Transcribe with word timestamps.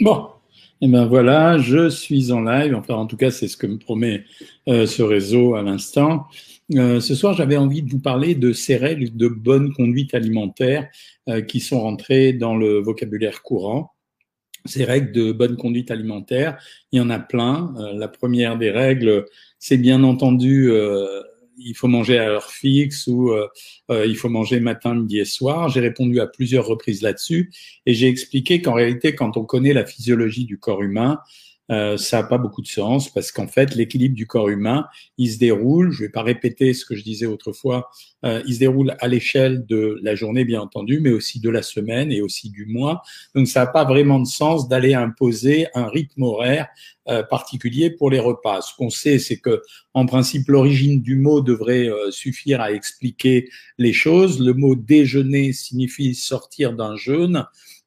Bon, 0.00 0.26
et 0.80 0.86
eh 0.86 0.88
ben 0.88 1.06
voilà, 1.06 1.56
je 1.58 1.88
suis 1.88 2.32
en 2.32 2.40
live. 2.42 2.74
Enfin, 2.74 2.94
en 2.94 3.06
tout 3.06 3.16
cas, 3.16 3.30
c'est 3.30 3.46
ce 3.46 3.56
que 3.56 3.66
me 3.68 3.78
promet 3.78 4.24
euh, 4.68 4.86
ce 4.86 5.02
réseau 5.02 5.54
à 5.54 5.62
l'instant. 5.62 6.26
Euh, 6.74 7.00
ce 7.00 7.14
soir, 7.14 7.34
j'avais 7.34 7.56
envie 7.56 7.82
de 7.82 7.90
vous 7.90 8.00
parler 8.00 8.34
de 8.34 8.52
ces 8.52 8.76
règles 8.76 9.16
de 9.16 9.28
bonne 9.28 9.72
conduite 9.72 10.14
alimentaire 10.14 10.88
euh, 11.28 11.42
qui 11.42 11.60
sont 11.60 11.80
rentrées 11.80 12.32
dans 12.32 12.56
le 12.56 12.80
vocabulaire 12.80 13.42
courant. 13.42 13.92
Ces 14.64 14.84
règles 14.84 15.12
de 15.12 15.30
bonne 15.30 15.56
conduite 15.56 15.92
alimentaire, 15.92 16.58
il 16.90 16.98
y 16.98 17.00
en 17.00 17.10
a 17.10 17.20
plein. 17.20 17.74
la 17.94 18.08
première 18.08 18.56
des 18.56 18.70
règles, 18.70 19.26
c'est 19.58 19.76
bien 19.76 20.02
entendu 20.02 20.72
il 21.56 21.74
faut 21.74 21.88
manger 21.88 22.18
à 22.18 22.28
heure 22.28 22.50
fixe 22.50 23.06
ou 23.06 23.30
euh, 23.30 23.48
euh, 23.90 24.06
il 24.06 24.16
faut 24.16 24.28
manger 24.28 24.60
matin, 24.60 24.94
midi 24.94 25.18
et 25.18 25.24
soir. 25.24 25.68
J'ai 25.68 25.80
répondu 25.80 26.20
à 26.20 26.26
plusieurs 26.26 26.66
reprises 26.66 27.02
là-dessus 27.02 27.52
et 27.86 27.94
j'ai 27.94 28.08
expliqué 28.08 28.62
qu'en 28.62 28.74
réalité, 28.74 29.14
quand 29.14 29.36
on 29.36 29.44
connaît 29.44 29.72
la 29.72 29.84
physiologie 29.84 30.44
du 30.44 30.58
corps 30.58 30.82
humain, 30.82 31.20
euh, 31.70 31.96
ça 31.96 32.22
n'a 32.22 32.28
pas 32.28 32.38
beaucoup 32.38 32.62
de 32.62 32.66
sens 32.66 33.12
parce 33.12 33.32
qu'en 33.32 33.48
fait, 33.48 33.74
l'équilibre 33.74 34.14
du 34.14 34.26
corps 34.26 34.48
humain, 34.48 34.86
il 35.18 35.30
se 35.30 35.38
déroule, 35.38 35.90
je 35.90 36.02
ne 36.02 36.06
vais 36.06 36.12
pas 36.12 36.22
répéter 36.22 36.74
ce 36.74 36.84
que 36.84 36.94
je 36.94 37.02
disais 37.02 37.26
autrefois, 37.26 37.90
euh, 38.24 38.42
il 38.46 38.54
se 38.54 38.58
déroule 38.60 38.94
à 39.00 39.08
l'échelle 39.08 39.66
de 39.66 39.98
la 40.02 40.14
journée, 40.14 40.44
bien 40.44 40.60
entendu, 40.60 41.00
mais 41.00 41.10
aussi 41.10 41.40
de 41.40 41.50
la 41.50 41.62
semaine 41.62 42.10
et 42.10 42.22
aussi 42.22 42.50
du 42.50 42.66
mois. 42.66 43.02
Donc, 43.34 43.48
ça 43.48 43.60
n'a 43.60 43.66
pas 43.66 43.84
vraiment 43.84 44.18
de 44.18 44.26
sens 44.26 44.68
d'aller 44.68 44.94
imposer 44.94 45.66
un 45.74 45.88
rythme 45.88 46.22
horaire 46.22 46.68
euh, 47.08 47.22
particulier 47.22 47.90
pour 47.90 48.08
les 48.08 48.18
repas. 48.18 48.62
Ce 48.62 48.74
qu'on 48.74 48.88
sait, 48.88 49.18
c'est 49.18 49.36
que, 49.36 49.60
en 49.92 50.06
principe, 50.06 50.48
l'origine 50.48 51.02
du 51.02 51.16
mot 51.16 51.42
devrait 51.42 51.86
euh, 51.86 52.10
suffire 52.10 52.62
à 52.62 52.72
expliquer 52.72 53.50
les 53.76 53.92
choses. 53.92 54.40
Le 54.40 54.54
mot 54.54 54.74
déjeuner 54.74 55.52
signifie 55.52 56.14
sortir 56.14 56.72
d'un 56.72 56.96
jeûne. 56.96 57.44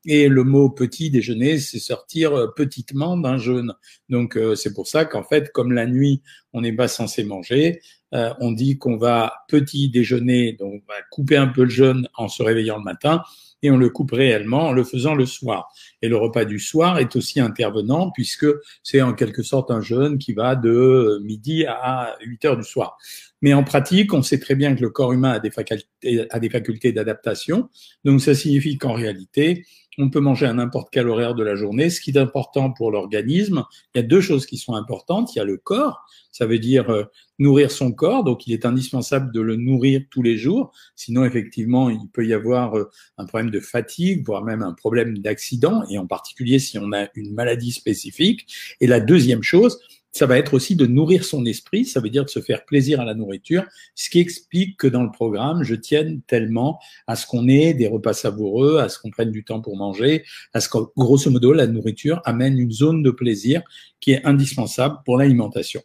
Et 0.09 0.29
le 0.29 0.45
mot 0.45 0.70
petit 0.70 1.09
déjeuner, 1.09 1.59
c'est 1.59 1.79
sortir 1.79 2.34
euh, 2.34 2.48
petitement 2.55 3.17
d'un 3.17 3.38
jeûne. 3.38 3.73
Donc 4.07 4.38
euh, 4.38 4.55
c'est 4.55 4.73
pour 4.73 4.87
ça 4.87 5.04
qu'en 5.04 5.23
fait, 5.23 5.51
comme 5.51 5.73
la 5.73 5.85
nuit, 5.85 6.21
on 6.54 6.62
n'est 6.62 6.73
pas 6.73 6.87
censé 6.87 7.26
manger, 7.26 7.82
euh, 8.13 8.34
on 8.40 8.54
dit 8.54 8.77
qu'on 8.77 8.95
va 8.95 9.34
petit 9.49 9.90
déjeuner, 9.90 10.54
donc 10.54 10.82
on 10.87 10.91
va 10.91 10.99
couper 11.12 11.35
un 11.35 11.48
peu 11.48 11.63
le 11.63 11.70
jeûne 11.70 12.07
en 12.15 12.29
se 12.29 12.41
réveillant 12.41 12.77
le 12.77 12.84
matin, 12.84 13.21
et 13.62 13.70
on 13.70 13.76
le 13.76 13.90
coupe 13.90 14.12
réellement 14.12 14.67
en 14.67 14.71
le 14.71 14.85
faisant 14.85 15.13
le 15.13 15.26
soir. 15.26 15.73
Et 16.01 16.07
le 16.07 16.15
repas 16.15 16.45
du 16.45 16.60
soir 16.60 16.99
est 16.99 17.15
aussi 17.17 17.41
intervenant 17.41 18.12
puisque 18.12 18.45
c'est 18.84 19.01
en 19.01 19.13
quelque 19.13 19.43
sorte 19.43 19.71
un 19.71 19.82
jeûne 19.82 20.20
qui 20.20 20.34
va 20.34 20.55
de 20.55 21.20
midi 21.23 21.65
à 21.65 22.15
8 22.21 22.45
heures 22.45 22.57
du 22.57 22.63
soir. 22.63 22.98
Mais 23.41 23.54
en 23.54 23.63
pratique, 23.63 24.13
on 24.13 24.21
sait 24.21 24.39
très 24.39 24.55
bien 24.55 24.76
que 24.76 24.82
le 24.82 24.89
corps 24.89 25.12
humain 25.12 25.32
a 25.32 25.39
des 25.39 25.51
facultés, 25.51 26.27
a 26.29 26.39
des 26.39 26.49
facultés 26.49 26.91
d'adaptation. 26.91 27.70
Donc 28.05 28.21
ça 28.21 28.34
signifie 28.35 28.77
qu'en 28.77 28.93
réalité, 28.93 29.65
on 29.98 30.09
peut 30.09 30.20
manger 30.20 30.45
à 30.45 30.53
n'importe 30.53 30.90
quel 30.91 31.07
horaire 31.07 31.35
de 31.35 31.43
la 31.43 31.55
journée. 31.55 31.90
Ce 31.90 31.99
qui 31.99 32.12
est 32.12 32.17
important 32.17 32.71
pour 32.71 32.91
l'organisme, 32.91 33.63
il 33.93 33.98
y 33.98 34.04
a 34.04 34.07
deux 34.07 34.21
choses 34.21 34.45
qui 34.45 34.57
sont 34.57 34.76
importantes. 34.76 35.34
Il 35.35 35.39
y 35.39 35.41
a 35.41 35.45
le 35.45 35.57
corps, 35.57 36.05
ça 36.31 36.45
veut 36.45 36.59
dire 36.59 36.89
euh, 36.89 37.04
nourrir 37.39 37.71
son 37.71 37.91
corps, 37.91 38.23
donc 38.23 38.45
il 38.48 38.54
est 38.54 38.65
indispensable 38.65 39.31
de 39.31 39.41
le 39.41 39.55
nourrir 39.55 40.01
tous 40.12 40.21
les 40.21 40.37
jours. 40.37 40.71
Sinon, 40.95 41.26
effectivement, 41.26 41.89
il 41.89 42.07
peut 42.13 42.26
y 42.26 42.34
avoir 42.34 42.77
euh, 42.77 42.89
un 43.17 43.26
problème 43.26 43.49
de 43.49 43.59
fatigue, 43.59 44.26
voire 44.26 44.43
même 44.43 44.62
un 44.62 44.73
problème 44.73 45.17
d'accident, 45.17 45.84
et 45.89 45.98
en 45.98 46.05
particulier 46.05 46.59
si 46.59 46.77
on 46.77 46.91
a 46.93 47.07
une 47.15 47.34
maladie 47.34 47.71
spécifique. 47.71 48.48
Et 48.82 48.87
la 48.87 48.99
deuxième 48.99 49.43
chose, 49.43 49.79
ça 50.12 50.26
va 50.26 50.38
être 50.38 50.54
aussi 50.54 50.76
de 50.76 50.86
nourrir 50.86 51.24
son 51.24 51.46
esprit, 51.46 51.86
ça 51.86 52.00
veut 52.00 52.10
dire 52.10 52.26
de 52.26 52.30
se 52.30 52.40
faire 52.40 52.66
plaisir 52.66 53.00
à 53.00 53.05
la 53.05 53.13
nourriture, 53.13 53.63
ce 53.96 54.10
qui 54.10 54.20
explique 54.20 54.77
que 54.77 54.88
dans 54.88 55.04
le 55.04 55.12
programme, 55.12 55.63
je 55.63 55.76
tienne 55.76 56.22
tellement 56.27 56.80
à 57.05 57.16
ce 57.16 57.27
qu'on 57.27 57.48
ait 57.48 57.74
des 57.74 57.88
repas 57.88 58.13
savoureux, 58.13 58.80
à 58.80 58.90
ce 58.90 59.00
qu'on 59.00 59.12
prenne 59.12 59.32
du 59.32 59.44
temps 59.44 59.62
pour 59.62 59.78
manger, 59.78 60.24
à 60.54 60.60
ce 60.60 60.70
que, 60.70 60.78
grosso 60.96 61.30
modo, 61.30 61.54
la 61.54 61.68
nourriture 61.68 62.22
amène 62.26 62.58
une 62.58 62.72
zone 62.72 63.04
de 63.04 63.12
plaisir 63.12 63.62
qui 64.00 64.12
est 64.12 64.25
indispensable 64.25 64.97
pour 65.06 65.18
l'alimentation. 65.18 65.81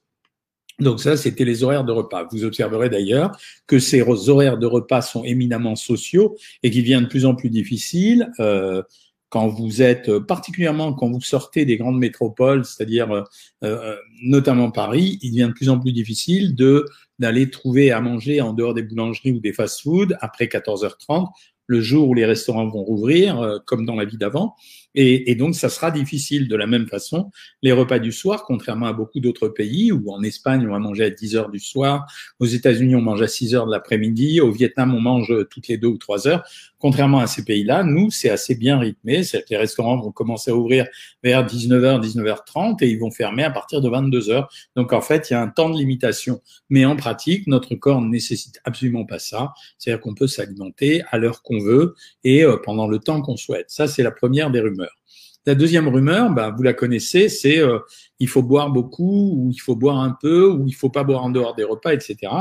Donc 0.81 1.01
ça, 1.01 1.17
c'était 1.17 1.45
les 1.45 1.63
horaires 1.63 1.85
de 1.85 1.93
repas. 1.93 2.27
Vous 2.31 2.45
observerez 2.45 2.89
d'ailleurs 2.89 3.37
que 3.67 3.79
ces 3.79 4.03
horaires 4.03 4.59
de 4.59 4.67
repas 4.67 5.03
sont 5.03 5.25
éminemment 5.25 5.77
sociaux 5.77 6.37
et 6.63 6.71
qui 6.71 6.81
deviennent 6.81 7.05
de 7.05 7.09
plus 7.09 7.27
en 7.27 7.35
plus 7.35 7.51
difficiles. 7.51 8.31
Euh, 8.41 8.83
quand 9.33 9.49
vous 9.49 9.81
êtes 9.81 10.11
euh, 10.11 10.21
particulièrement 10.21 10.93
quand 10.93 11.11
vous 11.11 11.23
sortez 11.23 11.65
des 11.65 11.79
grandes 11.79 11.99
métropoles, 11.99 12.67
c'est-à-dire 12.67 13.11
euh, 13.11 13.23
euh, 13.65 13.97
notamment 14.23 14.71
Paris, 14.71 15.19
il 15.23 15.31
devient 15.31 15.49
de 15.49 15.55
plus 15.55 15.71
en 15.71 15.81
plus 15.81 15.93
difficile 15.93 16.55
de 16.55 16.85
d'aller 17.19 17.49
trouver 17.49 17.93
à 17.93 18.01
manger 18.03 18.43
en 18.43 18.53
dehors 18.53 18.75
des 18.75 18.83
boulangeries 18.83 19.33
ou 19.33 19.41
des 19.41 19.55
fast-foods 19.55 20.15
après 20.21 20.47
14h30, 20.47 21.29
le 21.67 21.81
jour 21.81 22.09
où 22.11 22.15
les 22.15 22.27
restaurants 22.27 22.67
vont 22.67 22.83
rouvrir, 22.83 23.61
comme 23.65 23.87
dans 23.87 23.95
la 23.95 24.05
vie 24.05 24.17
d'avant. 24.17 24.57
Et, 24.97 25.31
et, 25.31 25.37
donc, 25.37 25.55
ça 25.55 25.69
sera 25.69 25.93
difficile 25.93 26.49
de 26.49 26.57
la 26.57 26.67
même 26.67 26.89
façon. 26.89 27.31
Les 27.63 27.71
repas 27.71 28.01
du 28.01 28.11
soir, 28.11 28.45
contrairement 28.45 28.87
à 28.87 28.93
beaucoup 28.93 29.21
d'autres 29.21 29.47
pays 29.49 29.93
où 29.93 30.11
en 30.11 30.25
Espagne, 30.25 30.67
on 30.67 30.73
va 30.73 30.81
manger 30.81 31.05
à 31.05 31.11
10 31.11 31.37
heures 31.37 31.51
du 31.51 31.61
soir, 31.61 32.07
aux 32.41 32.47
États-Unis, 32.47 32.97
on 32.97 33.03
mange 33.03 33.23
à 33.23 33.29
6 33.29 33.55
heures 33.55 33.67
de 33.67 33.71
l'après-midi, 33.71 34.41
au 34.41 34.51
Vietnam, 34.51 34.93
on 34.93 35.01
mange 35.01 35.33
toutes 35.49 35.69
les 35.69 35.79
deux 35.79 35.89
ou 35.89 35.99
trois 35.99 36.27
heures. 36.27 36.43
Contrairement 36.83 37.21
à 37.21 37.29
ces 37.29 37.45
pays-là, 37.45 37.85
nous, 37.85 38.11
c'est 38.11 38.29
assez 38.29 38.57
bien 38.57 38.77
rythmé. 38.77 39.23
C'est 39.23 39.43
que 39.43 39.51
les 39.51 39.57
restaurants 39.57 40.01
vont 40.01 40.11
commencer 40.11 40.51
à 40.51 40.57
ouvrir 40.57 40.85
vers 41.23 41.47
19h, 41.47 42.01
19h30 42.01 42.83
et 42.83 42.89
ils 42.89 42.99
vont 42.99 43.13
fermer 43.13 43.45
à 43.45 43.53
partir 43.53 43.81
de 43.81 43.89
22h. 43.89 44.49
Donc, 44.75 44.93
en 44.93 45.01
fait, 45.01 45.31
il 45.31 45.35
y 45.35 45.37
a 45.37 45.41
un 45.41 45.47
temps 45.47 45.71
de 45.71 45.79
limitation. 45.79 46.41
Mais 46.71 46.85
en 46.85 46.97
pratique, 46.97 47.47
notre 47.47 47.77
corps 47.77 48.01
ne 48.01 48.09
nécessite 48.09 48.61
absolument 48.65 49.05
pas 49.05 49.21
ça. 49.21 49.55
C'est-à-dire 49.79 50.01
qu'on 50.01 50.17
peut 50.17 50.27
s'alimenter 50.27 51.05
à 51.13 51.19
l'heure 51.19 51.43
qu'on 51.43 51.61
veut 51.61 51.95
et 52.25 52.43
euh, 52.43 52.57
pendant 52.57 52.89
le 52.89 52.99
temps 52.99 53.23
qu'on 53.23 53.37
souhaite. 53.37 53.71
Ça, 53.71 53.87
c'est 53.87 54.03
la 54.03 54.11
première 54.11 54.51
des 54.51 54.59
rumeurs. 54.59 54.97
La 55.47 55.55
deuxième 55.55 55.87
rumeur, 55.87 56.31
bah, 56.31 56.53
vous 56.57 56.65
la 56.65 56.73
connaissez, 56.73 57.29
c'est 57.29 57.59
euh, 57.59 57.79
il 58.23 58.29
faut 58.29 58.45
boire 58.45 58.71
beaucoup 58.71 59.33
ou 59.35 59.51
il 59.51 59.59
faut 59.59 59.75
boire 59.75 59.99
un 59.99 60.17
peu 60.21 60.49
ou 60.49 60.69
il 60.69 60.75
faut 60.75 60.91
pas 60.91 61.03
boire 61.03 61.25
en 61.25 61.31
dehors 61.31 61.57
des 61.57 61.65
repas, 61.65 61.93
etc. 61.93 62.33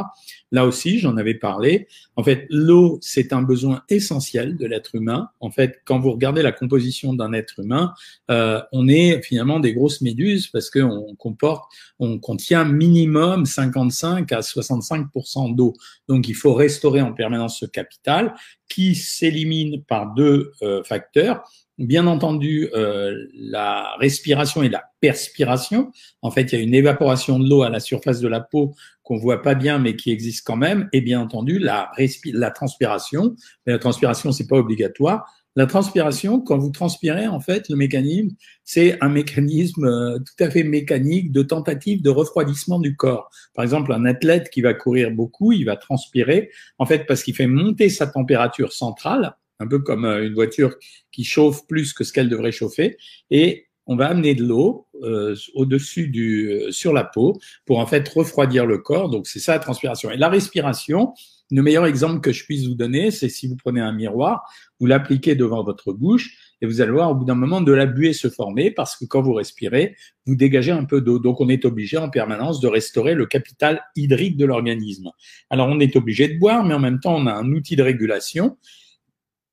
Là 0.52 0.68
aussi, 0.68 1.00
j'en 1.00 1.18
avais 1.18 1.34
parlé. 1.34 1.88
En 2.16 2.24
fait, 2.24 2.46
l'eau, 2.52 3.00
c'est 3.02 3.34
un 3.34 3.42
besoin 3.42 3.82
essentiel 3.90 4.58
de 4.58 4.68
l'être 4.68 4.94
humain. 4.94 5.30
En 5.40 5.50
fait, 5.50 5.82
quand 5.86 6.00
vous 6.00 6.12
regardez 6.12 6.44
la 6.44 6.52
composition 6.52 7.16
d'un 7.16 7.34
être 7.34 7.62
humain, 7.62 7.96
euh, 8.30 8.62
on 8.72 8.88
est 8.88 9.24
finalement 9.24 9.60
des 9.60 9.74
grosses 9.74 10.02
méduses 10.02 10.50
parce 10.50 10.70
qu'on 10.70 11.16
comporte, 11.16 11.64
on 11.98 12.20
contient 12.20 12.64
minimum 12.64 13.48
55 13.48 14.32
à 14.34 14.42
65% 14.42 15.56
d'eau. 15.56 15.74
Donc, 16.08 16.28
il 16.28 16.36
faut 16.36 16.54
restaurer 16.54 17.02
en 17.02 17.14
permanence 17.14 17.58
ce 17.58 17.66
capital 17.66 18.36
qui 18.70 18.94
s'élimine 18.94 19.84
par 19.84 20.14
deux 20.14 20.52
euh, 20.62 20.84
facteurs 20.84 21.42
bien 21.80 22.06
entendu 22.06 22.70
euh, 22.76 23.28
la 23.34 23.96
respiration 24.00 24.62
et 24.62 24.70
la 24.70 24.91
perspiration. 25.02 25.92
En 26.22 26.32
fait, 26.32 26.44
il 26.44 26.60
y 26.60 26.62
a 26.62 26.64
une 26.64 26.74
évaporation 26.74 27.40
de 27.40 27.50
l'eau 27.50 27.64
à 27.64 27.70
la 27.70 27.80
surface 27.80 28.22
de 28.22 28.28
la 28.28 28.40
peau 28.40 28.74
qu'on 29.04 29.18
voit 29.18 29.42
pas 29.42 29.56
bien, 29.56 29.80
mais 29.80 29.96
qui 29.96 30.12
existe 30.12 30.46
quand 30.46 30.56
même. 30.56 30.88
Et 30.94 31.02
bien 31.02 31.20
entendu, 31.20 31.60
la, 31.60 31.92
la 32.26 32.52
transpiration. 32.52 33.36
Mais 33.66 33.74
la 33.74 33.80
transpiration, 33.80 34.32
c'est 34.32 34.48
pas 34.48 34.58
obligatoire. 34.58 35.26
La 35.58 35.66
transpiration, 35.66 36.40
quand 36.40 36.58
vous 36.58 36.70
transpirez, 36.70 37.28
en 37.28 37.42
fait, 37.42 37.68
le 37.68 37.76
mécanisme, 37.76 38.30
c'est 38.64 38.98
un 39.02 39.10
mécanisme 39.10 39.84
euh, 39.84 40.18
tout 40.18 40.44
à 40.44 40.50
fait 40.50 40.64
mécanique 40.64 41.34
de 41.34 41.42
tentative 41.42 42.02
de 42.02 42.10
refroidissement 42.10 42.80
du 42.80 42.96
corps. 42.96 43.30
Par 43.54 43.64
exemple, 43.64 43.92
un 43.92 44.06
athlète 44.06 44.50
qui 44.50 44.62
va 44.62 44.74
courir 44.74 45.12
beaucoup, 45.12 45.52
il 45.52 45.66
va 45.66 45.76
transpirer, 45.76 46.52
en 46.78 46.86
fait, 46.86 47.06
parce 47.06 47.24
qu'il 47.24 47.36
fait 47.36 47.48
monter 47.48 47.90
sa 47.90 48.08
température 48.08 48.72
centrale 48.72 49.36
un 49.60 49.68
peu 49.68 49.80
comme 49.80 50.06
euh, 50.06 50.26
une 50.26 50.34
voiture 50.34 50.76
qui 51.12 51.24
chauffe 51.24 51.68
plus 51.68 51.94
que 51.94 52.04
ce 52.04 52.12
qu'elle 52.12 52.30
devrait 52.30 52.52
chauffer, 52.52 52.98
et 53.30 53.68
on 53.88 53.96
va 53.96 54.08
amener 54.08 54.36
de 54.36 54.44
l'eau 54.44 54.88
euh, 55.04 55.36
au-dessus 55.56 56.08
du 56.08 56.50
euh, 56.50 56.72
sur 56.72 56.94
la 56.94 57.04
peau 57.04 57.40
pour 57.66 57.80
en 57.80 57.86
fait 57.86 58.08
refroidir 58.08 58.66
le 58.66 58.78
corps. 58.78 59.10
Donc 59.10 59.28
c'est 59.28 59.40
ça 59.40 59.54
la 59.54 59.60
transpiration. 59.60 60.12
Et 60.12 60.18
la 60.18 60.30
respiration, 60.30 61.14
le 61.50 61.62
meilleur 61.62 61.86
exemple 61.86 62.22
que 62.22 62.32
je 62.32 62.46
puisse 62.46 62.68
vous 62.68 62.76
donner, 62.76 63.12
c'est 63.12 63.28
si 63.28 63.48
vous 63.48 63.58
prenez 63.58 63.82
un 63.82 63.92
miroir, 63.92 64.44
vous 64.80 64.86
l'appliquez 64.86 65.36
devant 65.36 65.64
votre 65.64 65.92
bouche 65.92 66.56
et 66.62 66.66
vous 66.66 66.80
allez 66.80 66.92
voir 66.92 67.12
au 67.12 67.16
bout 67.16 67.26
d'un 67.26 67.36
moment 67.36 67.60
de 67.60 67.72
la 67.72 67.86
buée 67.86 68.14
se 68.14 68.30
former 68.30 68.72
parce 68.72 68.96
que 68.96 69.06
quand 69.06 69.22
vous 69.22 69.34
respirez, 69.34 69.96
vous 70.26 70.36
dégagez 70.36 70.72
un 70.72 70.86
peu 70.86 71.02
d'eau. 71.02 71.20
Donc 71.20 71.42
on 71.42 71.50
est 71.50 71.66
obligé 71.66 71.98
en 71.98 72.10
permanence 72.10 72.60
de 72.62 72.68
restaurer 72.68 73.16
le 73.16 73.26
capital 73.26 73.82
hydrique 73.96 74.38
de 74.38 74.46
l'organisme. 74.46 75.12
Alors 75.50 75.68
on 75.68 75.80
est 75.80 75.96
obligé 75.96 76.28
de 76.28 76.40
boire, 76.40 76.64
mais 76.64 76.74
en 76.74 76.80
même 76.80 77.00
temps 77.00 77.16
on 77.16 77.26
a 77.26 77.34
un 77.34 77.52
outil 77.52 77.76
de 77.76 77.84
régulation 77.84 78.58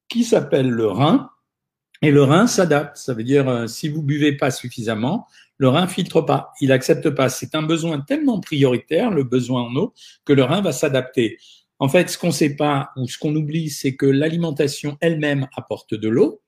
qui 0.08 0.24
s'appelle 0.24 0.68
le 0.68 0.86
rein. 0.86 1.30
Et 2.02 2.10
le 2.10 2.22
rein 2.22 2.46
s'adapte. 2.46 2.96
Ça 2.96 3.14
veut 3.14 3.24
dire, 3.24 3.48
euh, 3.48 3.66
si 3.66 3.88
vous 3.88 4.02
buvez 4.02 4.36
pas 4.36 4.50
suffisamment, 4.50 5.26
le 5.56 5.68
rein 5.68 5.86
filtre 5.86 6.20
pas. 6.20 6.52
Il 6.60 6.72
accepte 6.72 7.10
pas. 7.10 7.28
C'est 7.28 7.54
un 7.54 7.62
besoin 7.62 8.00
tellement 8.00 8.40
prioritaire, 8.40 9.10
le 9.10 9.24
besoin 9.24 9.62
en 9.62 9.74
eau, 9.74 9.92
que 10.24 10.32
le 10.32 10.44
rein 10.44 10.60
va 10.60 10.72
s'adapter. 10.72 11.38
En 11.80 11.88
fait, 11.88 12.08
ce 12.08 12.18
qu'on 12.18 12.30
sait 12.30 12.56
pas 12.56 12.90
ou 12.96 13.06
ce 13.08 13.18
qu'on 13.18 13.34
oublie, 13.34 13.70
c'est 13.70 13.94
que 13.94 14.06
l'alimentation 14.06 14.96
elle-même 15.00 15.48
apporte 15.56 15.94
de 15.94 16.08
l'eau. 16.08 16.40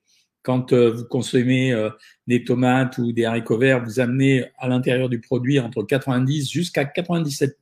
Quand 0.43 0.73
euh, 0.73 0.91
vous 0.91 1.05
consommez 1.05 1.73
euh, 1.73 1.91
des 2.26 2.44
tomates 2.44 2.99
ou 2.99 3.12
des 3.12 3.25
haricots 3.25 3.58
verts, 3.58 3.85
vous 3.85 4.00
amenez 4.00 4.47
à 4.58 4.69
l'intérieur 4.69 5.08
du 5.08 5.20
produit 5.20 5.61
entre 5.61 5.82
90 5.82 6.50
jusqu'à 6.50 6.85
97 6.85 7.58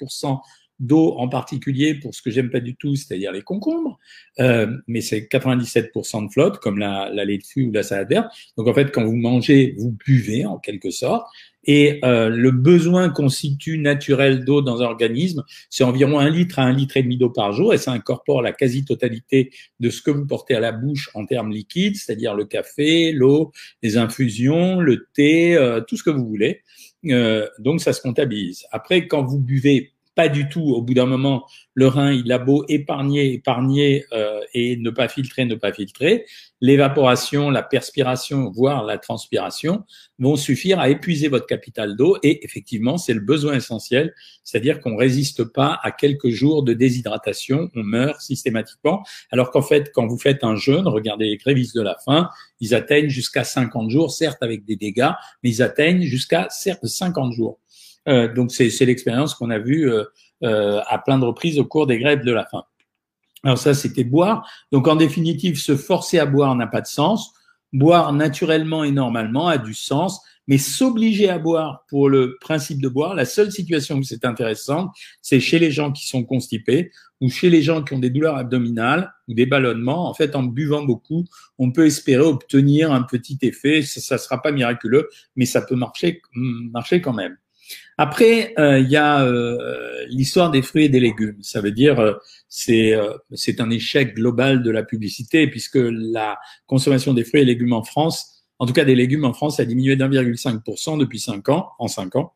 d'eau 0.80 1.14
en 1.18 1.28
particulier 1.28 1.94
pour 1.94 2.14
ce 2.14 2.22
que 2.22 2.30
j'aime 2.30 2.50
pas 2.50 2.60
du 2.60 2.76
tout, 2.76 2.96
c'est-à-dire 2.96 3.32
les 3.32 3.42
concombres, 3.42 3.98
euh, 4.40 4.68
mais 4.86 5.00
c'est 5.00 5.28
97% 5.30 6.26
de 6.26 6.32
flotte, 6.32 6.58
comme 6.58 6.78
la, 6.78 7.10
la 7.12 7.24
laitue 7.24 7.64
ou 7.64 7.72
la 7.72 7.82
salade 7.82 8.08
verte. 8.08 8.30
Donc 8.56 8.68
en 8.68 8.74
fait, 8.74 8.92
quand 8.92 9.04
vous 9.04 9.16
mangez, 9.16 9.74
vous 9.78 9.96
buvez 10.06 10.46
en 10.46 10.58
quelque 10.58 10.90
sorte. 10.90 11.26
Et 11.64 12.00
euh, 12.02 12.30
le 12.30 12.50
besoin 12.50 13.10
constitue 13.10 13.76
naturel 13.76 14.42
d'eau 14.42 14.62
dans 14.62 14.80
un 14.80 14.86
organisme, 14.86 15.44
c'est 15.68 15.84
environ 15.84 16.18
un 16.18 16.30
litre 16.30 16.58
à 16.58 16.62
un 16.62 16.72
litre 16.72 16.96
et 16.96 17.02
demi 17.02 17.18
d'eau 17.18 17.28
par 17.28 17.52
jour, 17.52 17.74
et 17.74 17.78
ça 17.78 17.92
incorpore 17.92 18.40
la 18.40 18.52
quasi-totalité 18.52 19.50
de 19.78 19.90
ce 19.90 20.00
que 20.00 20.10
vous 20.10 20.26
portez 20.26 20.54
à 20.54 20.60
la 20.60 20.72
bouche 20.72 21.10
en 21.12 21.26
termes 21.26 21.50
liquides, 21.50 21.96
c'est-à-dire 21.96 22.34
le 22.34 22.46
café, 22.46 23.12
l'eau, 23.12 23.52
les 23.82 23.98
infusions, 23.98 24.80
le 24.80 25.08
thé, 25.12 25.56
euh, 25.56 25.82
tout 25.82 25.98
ce 25.98 26.02
que 26.02 26.10
vous 26.10 26.26
voulez. 26.26 26.62
Euh, 27.06 27.46
donc 27.58 27.82
ça 27.82 27.92
se 27.92 28.00
comptabilise. 28.00 28.64
Après, 28.72 29.06
quand 29.06 29.22
vous 29.22 29.38
buvez 29.38 29.92
pas 30.18 30.28
du 30.28 30.48
tout. 30.48 30.74
Au 30.74 30.82
bout 30.82 30.94
d'un 30.94 31.06
moment, 31.06 31.46
le 31.74 31.86
rein, 31.86 32.10
il 32.10 32.32
a 32.32 32.38
beau 32.38 32.64
épargner, 32.68 33.34
épargner 33.34 34.04
euh, 34.12 34.40
et 34.52 34.76
ne 34.76 34.90
pas 34.90 35.06
filtrer, 35.06 35.44
ne 35.44 35.54
pas 35.54 35.72
filtrer. 35.72 36.26
L'évaporation, 36.60 37.50
la 37.50 37.62
perspiration, 37.62 38.50
voire 38.50 38.82
la 38.82 38.98
transpiration 38.98 39.84
vont 40.18 40.34
suffire 40.34 40.80
à 40.80 40.88
épuiser 40.88 41.28
votre 41.28 41.46
capital 41.46 41.94
d'eau. 41.94 42.18
Et 42.24 42.44
effectivement, 42.44 42.98
c'est 42.98 43.14
le 43.14 43.20
besoin 43.20 43.54
essentiel, 43.54 44.12
c'est-à-dire 44.42 44.80
qu'on 44.80 44.96
résiste 44.96 45.44
pas 45.44 45.78
à 45.84 45.92
quelques 45.92 46.30
jours 46.30 46.64
de 46.64 46.72
déshydratation, 46.72 47.70
on 47.76 47.84
meurt 47.84 48.20
systématiquement. 48.20 49.04
Alors 49.30 49.52
qu'en 49.52 49.62
fait, 49.62 49.92
quand 49.94 50.08
vous 50.08 50.18
faites 50.18 50.42
un 50.42 50.56
jeûne, 50.56 50.88
regardez 50.88 51.26
les 51.26 51.36
grévistes 51.36 51.76
de 51.76 51.82
la 51.82 51.96
faim, 52.04 52.28
ils 52.58 52.74
atteignent 52.74 53.08
jusqu'à 53.08 53.44
50 53.44 53.88
jours, 53.88 54.10
certes 54.10 54.42
avec 54.42 54.64
des 54.64 54.74
dégâts, 54.74 55.12
mais 55.44 55.50
ils 55.50 55.62
atteignent 55.62 56.02
jusqu'à 56.02 56.48
certes 56.50 56.86
50 56.86 57.34
jours. 57.34 57.60
Euh, 58.08 58.32
donc 58.32 58.52
c'est 58.52 58.84
l'expérience 58.84 59.34
qu'on 59.34 59.50
a 59.50 59.58
vue 59.58 59.90
euh, 59.90 60.04
euh, 60.44 60.80
à 60.86 60.98
plein 60.98 61.18
de 61.18 61.24
reprises 61.24 61.58
au 61.58 61.64
cours 61.64 61.86
des 61.86 61.98
grèves 61.98 62.24
de 62.24 62.32
la 62.32 62.44
faim. 62.46 62.64
Alors 63.44 63.58
ça, 63.58 63.74
c'était 63.74 64.04
boire. 64.04 64.48
Donc 64.72 64.88
en 64.88 64.96
définitive, 64.96 65.58
se 65.58 65.76
forcer 65.76 66.18
à 66.18 66.26
boire 66.26 66.54
n'a 66.54 66.66
pas 66.66 66.80
de 66.80 66.86
sens. 66.86 67.32
Boire 67.72 68.12
naturellement 68.12 68.82
et 68.82 68.90
normalement 68.90 69.48
a 69.48 69.58
du 69.58 69.74
sens, 69.74 70.22
mais 70.46 70.56
s'obliger 70.56 71.28
à 71.28 71.38
boire 71.38 71.84
pour 71.88 72.08
le 72.08 72.38
principe 72.40 72.80
de 72.80 72.88
boire, 72.88 73.14
la 73.14 73.26
seule 73.26 73.52
situation 73.52 73.96
où 73.96 74.02
c'est 74.02 74.24
intéressant, 74.24 74.90
c'est 75.20 75.40
chez 75.40 75.58
les 75.58 75.70
gens 75.70 75.92
qui 75.92 76.08
sont 76.08 76.24
constipés 76.24 76.90
ou 77.20 77.28
chez 77.28 77.50
les 77.50 77.60
gens 77.60 77.82
qui 77.82 77.92
ont 77.92 77.98
des 77.98 78.08
douleurs 78.08 78.36
abdominales 78.36 79.12
ou 79.28 79.34
des 79.34 79.44
ballonnements. 79.44 80.08
En 80.08 80.14
fait, 80.14 80.34
en 80.34 80.42
buvant 80.42 80.82
beaucoup, 80.82 81.24
on 81.58 81.70
peut 81.70 81.84
espérer 81.84 82.22
obtenir 82.22 82.92
un 82.92 83.02
petit 83.02 83.38
effet. 83.42 83.82
Ça 83.82 84.14
ne 84.14 84.18
sera 84.18 84.40
pas 84.40 84.50
miraculeux, 84.50 85.08
mais 85.36 85.44
ça 85.44 85.60
peut 85.60 85.76
marcher, 85.76 86.22
marcher 86.34 87.02
quand 87.02 87.12
même. 87.12 87.36
Après, 87.96 88.54
euh, 88.58 88.78
il 88.78 88.88
y 88.88 88.96
a 88.96 89.24
euh, 89.24 90.04
l'histoire 90.08 90.50
des 90.50 90.62
fruits 90.62 90.84
et 90.84 90.88
des 90.88 91.00
légumes. 91.00 91.36
Ça 91.42 91.60
veut 91.60 91.72
dire 91.72 91.98
euh, 91.98 92.14
c'est 92.48 92.94
c'est 93.34 93.60
un 93.60 93.70
échec 93.70 94.14
global 94.14 94.62
de 94.62 94.70
la 94.70 94.82
publicité 94.82 95.48
puisque 95.48 95.78
la 95.80 96.38
consommation 96.66 97.12
des 97.12 97.24
fruits 97.24 97.42
et 97.42 97.44
légumes 97.44 97.72
en 97.72 97.82
France, 97.82 98.44
en 98.58 98.66
tout 98.66 98.72
cas 98.72 98.84
des 98.84 98.94
légumes 98.94 99.24
en 99.24 99.32
France, 99.32 99.60
a 99.60 99.64
diminué 99.64 99.96
d'1,5% 99.96 100.98
depuis 100.98 101.18
5 101.18 101.48
ans, 101.48 101.70
en 101.78 101.88
5 101.88 102.16
ans. 102.16 102.32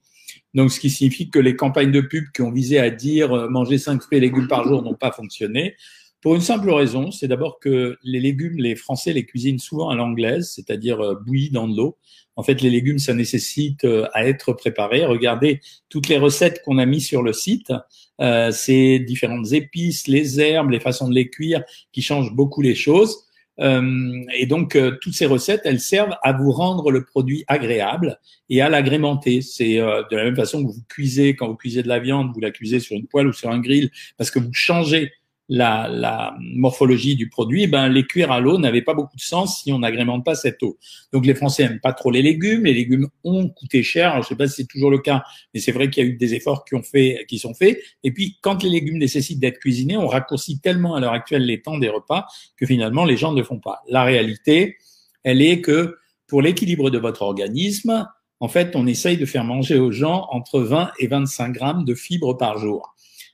Donc, 0.54 0.70
ce 0.70 0.80
qui 0.80 0.90
signifie 0.90 1.30
que 1.30 1.38
les 1.38 1.56
campagnes 1.56 1.92
de 1.92 2.00
pub 2.00 2.26
qui 2.34 2.42
ont 2.42 2.50
visé 2.50 2.78
à 2.78 2.90
dire 2.90 3.48
manger 3.50 3.78
5 3.78 4.02
fruits 4.02 4.18
et 4.18 4.20
légumes 4.20 4.48
par 4.48 4.64
jour 4.68 4.82
n'ont 4.82 4.94
pas 4.94 5.12
fonctionné. 5.12 5.76
Pour 6.22 6.34
une 6.34 6.40
simple 6.40 6.70
raison, 6.70 7.10
c'est 7.10 7.28
d'abord 7.28 7.58
que 7.58 7.98
les 8.02 8.20
légumes, 8.20 8.56
les 8.56 8.76
Français 8.76 9.12
les 9.12 9.26
cuisinent 9.26 9.58
souvent 9.58 9.90
à 9.90 9.94
l'anglaise, 9.94 10.52
c'est-à-dire 10.54 11.16
bouillis 11.26 11.50
dans 11.50 11.68
de 11.68 11.76
l'eau. 11.76 11.98
En 12.36 12.42
fait, 12.42 12.62
les 12.62 12.70
légumes, 12.70 12.98
ça 12.98 13.12
nécessite 13.12 13.84
euh, 13.84 14.06
à 14.14 14.26
être 14.26 14.52
préparé. 14.54 15.04
Regardez 15.04 15.60
toutes 15.88 16.08
les 16.08 16.16
recettes 16.16 16.62
qu'on 16.64 16.78
a 16.78 16.86
mis 16.86 17.00
sur 17.00 17.22
le 17.22 17.32
site. 17.32 17.72
Euh, 18.20 18.50
ces 18.50 18.98
différentes 19.00 19.52
épices, 19.52 20.06
les 20.06 20.40
herbes, 20.40 20.70
les 20.70 20.80
façons 20.80 21.08
de 21.08 21.14
les 21.14 21.28
cuire 21.28 21.62
qui 21.92 22.02
changent 22.02 22.32
beaucoup 22.32 22.62
les 22.62 22.74
choses. 22.74 23.26
Euh, 23.60 24.22
et 24.34 24.46
donc, 24.46 24.76
euh, 24.76 24.96
toutes 25.02 25.12
ces 25.12 25.26
recettes, 25.26 25.60
elles 25.64 25.80
servent 25.80 26.16
à 26.22 26.32
vous 26.32 26.52
rendre 26.52 26.90
le 26.90 27.04
produit 27.04 27.44
agréable 27.48 28.18
et 28.48 28.62
à 28.62 28.70
l'agrémenter. 28.70 29.42
C'est 29.42 29.76
de 29.76 30.16
la 30.16 30.24
même 30.24 30.36
façon 30.36 30.64
que 30.64 30.72
vous 30.72 30.84
cuisez, 30.88 31.36
quand 31.36 31.48
vous 31.48 31.56
cuisez 31.56 31.82
de 31.82 31.88
la 31.88 31.98
viande, 31.98 32.30
vous 32.32 32.40
la 32.40 32.50
cuisez 32.50 32.80
sur 32.80 32.96
une 32.96 33.06
poêle 33.06 33.26
ou 33.26 33.32
sur 33.32 33.50
un 33.50 33.60
grill 33.60 33.90
parce 34.16 34.30
que 34.30 34.38
vous 34.38 34.52
changez 34.52 35.12
la, 35.54 35.86
la, 35.86 36.34
morphologie 36.40 37.14
du 37.14 37.28
produit, 37.28 37.66
ben 37.66 37.90
les 37.90 38.06
cuire 38.06 38.32
à 38.32 38.40
l'eau 38.40 38.56
n'avaient 38.56 38.80
pas 38.80 38.94
beaucoup 38.94 39.16
de 39.16 39.20
sens 39.20 39.62
si 39.62 39.70
on 39.70 39.80
n'agrémente 39.80 40.24
pas 40.24 40.34
cette 40.34 40.62
eau. 40.62 40.78
Donc 41.12 41.26
les 41.26 41.34
Français 41.34 41.64
aiment 41.64 41.78
pas 41.78 41.92
trop 41.92 42.10
les 42.10 42.22
légumes. 42.22 42.64
Les 42.64 42.72
légumes 42.72 43.08
ont 43.22 43.50
coûté 43.50 43.82
cher. 43.82 44.22
Je 44.22 44.28
sais 44.28 44.34
pas 44.34 44.48
si 44.48 44.62
c'est 44.62 44.66
toujours 44.66 44.90
le 44.90 44.98
cas, 44.98 45.22
mais 45.52 45.60
c'est 45.60 45.72
vrai 45.72 45.90
qu'il 45.90 46.02
y 46.02 46.06
a 46.06 46.08
eu 46.08 46.14
des 46.14 46.32
efforts 46.32 46.64
qui 46.64 46.74
ont 46.74 46.82
fait, 46.82 47.26
qui 47.28 47.38
sont 47.38 47.52
faits. 47.52 47.78
Et 48.02 48.12
puis 48.12 48.38
quand 48.40 48.62
les 48.62 48.70
légumes 48.70 48.96
nécessitent 48.96 49.40
d'être 49.40 49.58
cuisinés, 49.58 49.98
on 49.98 50.06
raccourcit 50.06 50.58
tellement 50.58 50.94
à 50.94 51.00
l'heure 51.00 51.12
actuelle 51.12 51.44
les 51.44 51.60
temps 51.60 51.76
des 51.76 51.90
repas 51.90 52.26
que 52.56 52.64
finalement 52.64 53.04
les 53.04 53.18
gens 53.18 53.32
ne 53.32 53.42
font 53.42 53.58
pas. 53.58 53.82
La 53.90 54.04
réalité, 54.04 54.78
elle 55.22 55.42
est 55.42 55.60
que 55.60 55.98
pour 56.28 56.40
l'équilibre 56.40 56.88
de 56.88 56.96
votre 56.96 57.20
organisme, 57.20 58.08
en 58.40 58.48
fait, 58.48 58.74
on 58.74 58.86
essaye 58.86 59.18
de 59.18 59.26
faire 59.26 59.44
manger 59.44 59.78
aux 59.78 59.92
gens 59.92 60.26
entre 60.30 60.60
20 60.60 60.92
et 60.98 61.08
25 61.08 61.52
grammes 61.52 61.84
de 61.84 61.94
fibres 61.94 62.38
par 62.38 62.56
jour 62.56 62.91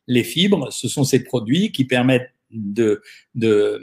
les 0.08 0.25
fibres, 0.25 0.72
ce 0.72 0.88
sont 0.88 1.05
ces 1.05 1.22
produits 1.22 1.70
qui 1.70 1.84
permettent 1.84 2.32
de, 2.50 3.02
de, 3.34 3.80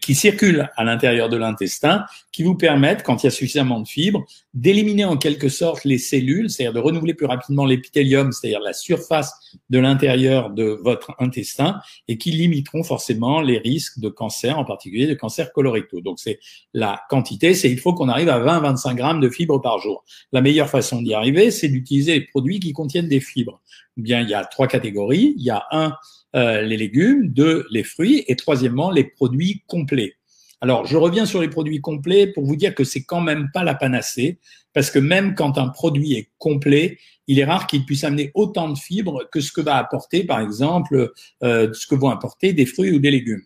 qui 0.00 0.14
circulent 0.14 0.70
à 0.76 0.84
l'intérieur 0.84 1.28
de 1.28 1.36
l'intestin, 1.36 2.04
qui 2.32 2.42
vous 2.42 2.54
permettent, 2.54 3.02
quand 3.02 3.22
il 3.22 3.26
y 3.26 3.28
a 3.28 3.30
suffisamment 3.30 3.80
de 3.80 3.88
fibres, 3.88 4.24
d'éliminer 4.54 5.04
en 5.04 5.16
quelque 5.16 5.48
sorte 5.48 5.84
les 5.84 5.98
cellules, 5.98 6.50
c'est-à-dire 6.50 6.72
de 6.72 6.80
renouveler 6.80 7.14
plus 7.14 7.26
rapidement 7.26 7.64
l'épithélium, 7.64 8.32
c'est-à-dire 8.32 8.60
la 8.60 8.72
surface 8.72 9.32
de 9.70 9.78
l'intérieur 9.78 10.50
de 10.50 10.78
votre 10.82 11.14
intestin, 11.18 11.80
et 12.08 12.18
qui 12.18 12.30
limiteront 12.30 12.82
forcément 12.82 13.40
les 13.40 13.58
risques 13.58 14.00
de 14.00 14.08
cancer, 14.08 14.58
en 14.58 14.64
particulier 14.64 15.06
de 15.06 15.14
cancer 15.14 15.52
colorectaux. 15.52 16.00
Donc 16.00 16.18
c'est 16.18 16.40
la 16.74 17.02
quantité, 17.08 17.54
c'est 17.54 17.70
il 17.70 17.78
faut 17.78 17.94
qu'on 17.94 18.08
arrive 18.08 18.28
à 18.28 18.40
20-25 18.40 18.94
grammes 18.94 19.20
de 19.20 19.30
fibres 19.30 19.60
par 19.60 19.78
jour. 19.78 20.04
La 20.32 20.40
meilleure 20.40 20.68
façon 20.68 21.02
d'y 21.02 21.14
arriver, 21.14 21.50
c'est 21.50 21.68
d'utiliser 21.68 22.14
les 22.14 22.20
produits 22.22 22.60
qui 22.60 22.72
contiennent 22.72 23.08
des 23.08 23.20
fibres. 23.20 23.60
Bien, 23.96 24.20
il 24.20 24.28
y 24.28 24.34
a 24.34 24.44
trois 24.44 24.68
catégories. 24.68 25.34
Il 25.36 25.42
y 25.42 25.50
a 25.50 25.66
un 25.72 25.94
euh, 26.38 26.62
les 26.62 26.76
légumes, 26.76 27.28
deux, 27.28 27.66
les 27.70 27.82
fruits, 27.82 28.24
et 28.28 28.36
troisièmement, 28.36 28.90
les 28.90 29.04
produits 29.04 29.64
complets. 29.66 30.14
Alors, 30.60 30.86
je 30.86 30.96
reviens 30.96 31.26
sur 31.26 31.40
les 31.40 31.48
produits 31.48 31.80
complets 31.80 32.28
pour 32.28 32.44
vous 32.44 32.56
dire 32.56 32.74
que 32.74 32.84
c'est 32.84 33.02
quand 33.02 33.20
même 33.20 33.48
pas 33.52 33.64
la 33.64 33.74
panacée, 33.74 34.38
parce 34.72 34.90
que 34.90 35.00
même 35.00 35.34
quand 35.34 35.58
un 35.58 35.68
produit 35.68 36.14
est 36.14 36.30
complet, 36.38 36.98
il 37.26 37.38
est 37.38 37.44
rare 37.44 37.66
qu'il 37.66 37.84
puisse 37.84 38.04
amener 38.04 38.30
autant 38.34 38.68
de 38.68 38.78
fibres 38.78 39.28
que 39.30 39.40
ce 39.40 39.52
que 39.52 39.60
va 39.60 39.76
apporter, 39.76 40.24
par 40.24 40.40
exemple, 40.40 41.12
euh, 41.42 41.72
ce 41.72 41.86
que 41.86 41.96
vont 41.96 42.08
apporter 42.08 42.52
des 42.52 42.66
fruits 42.66 42.92
ou 42.92 43.00
des 43.00 43.10
légumes. 43.10 43.42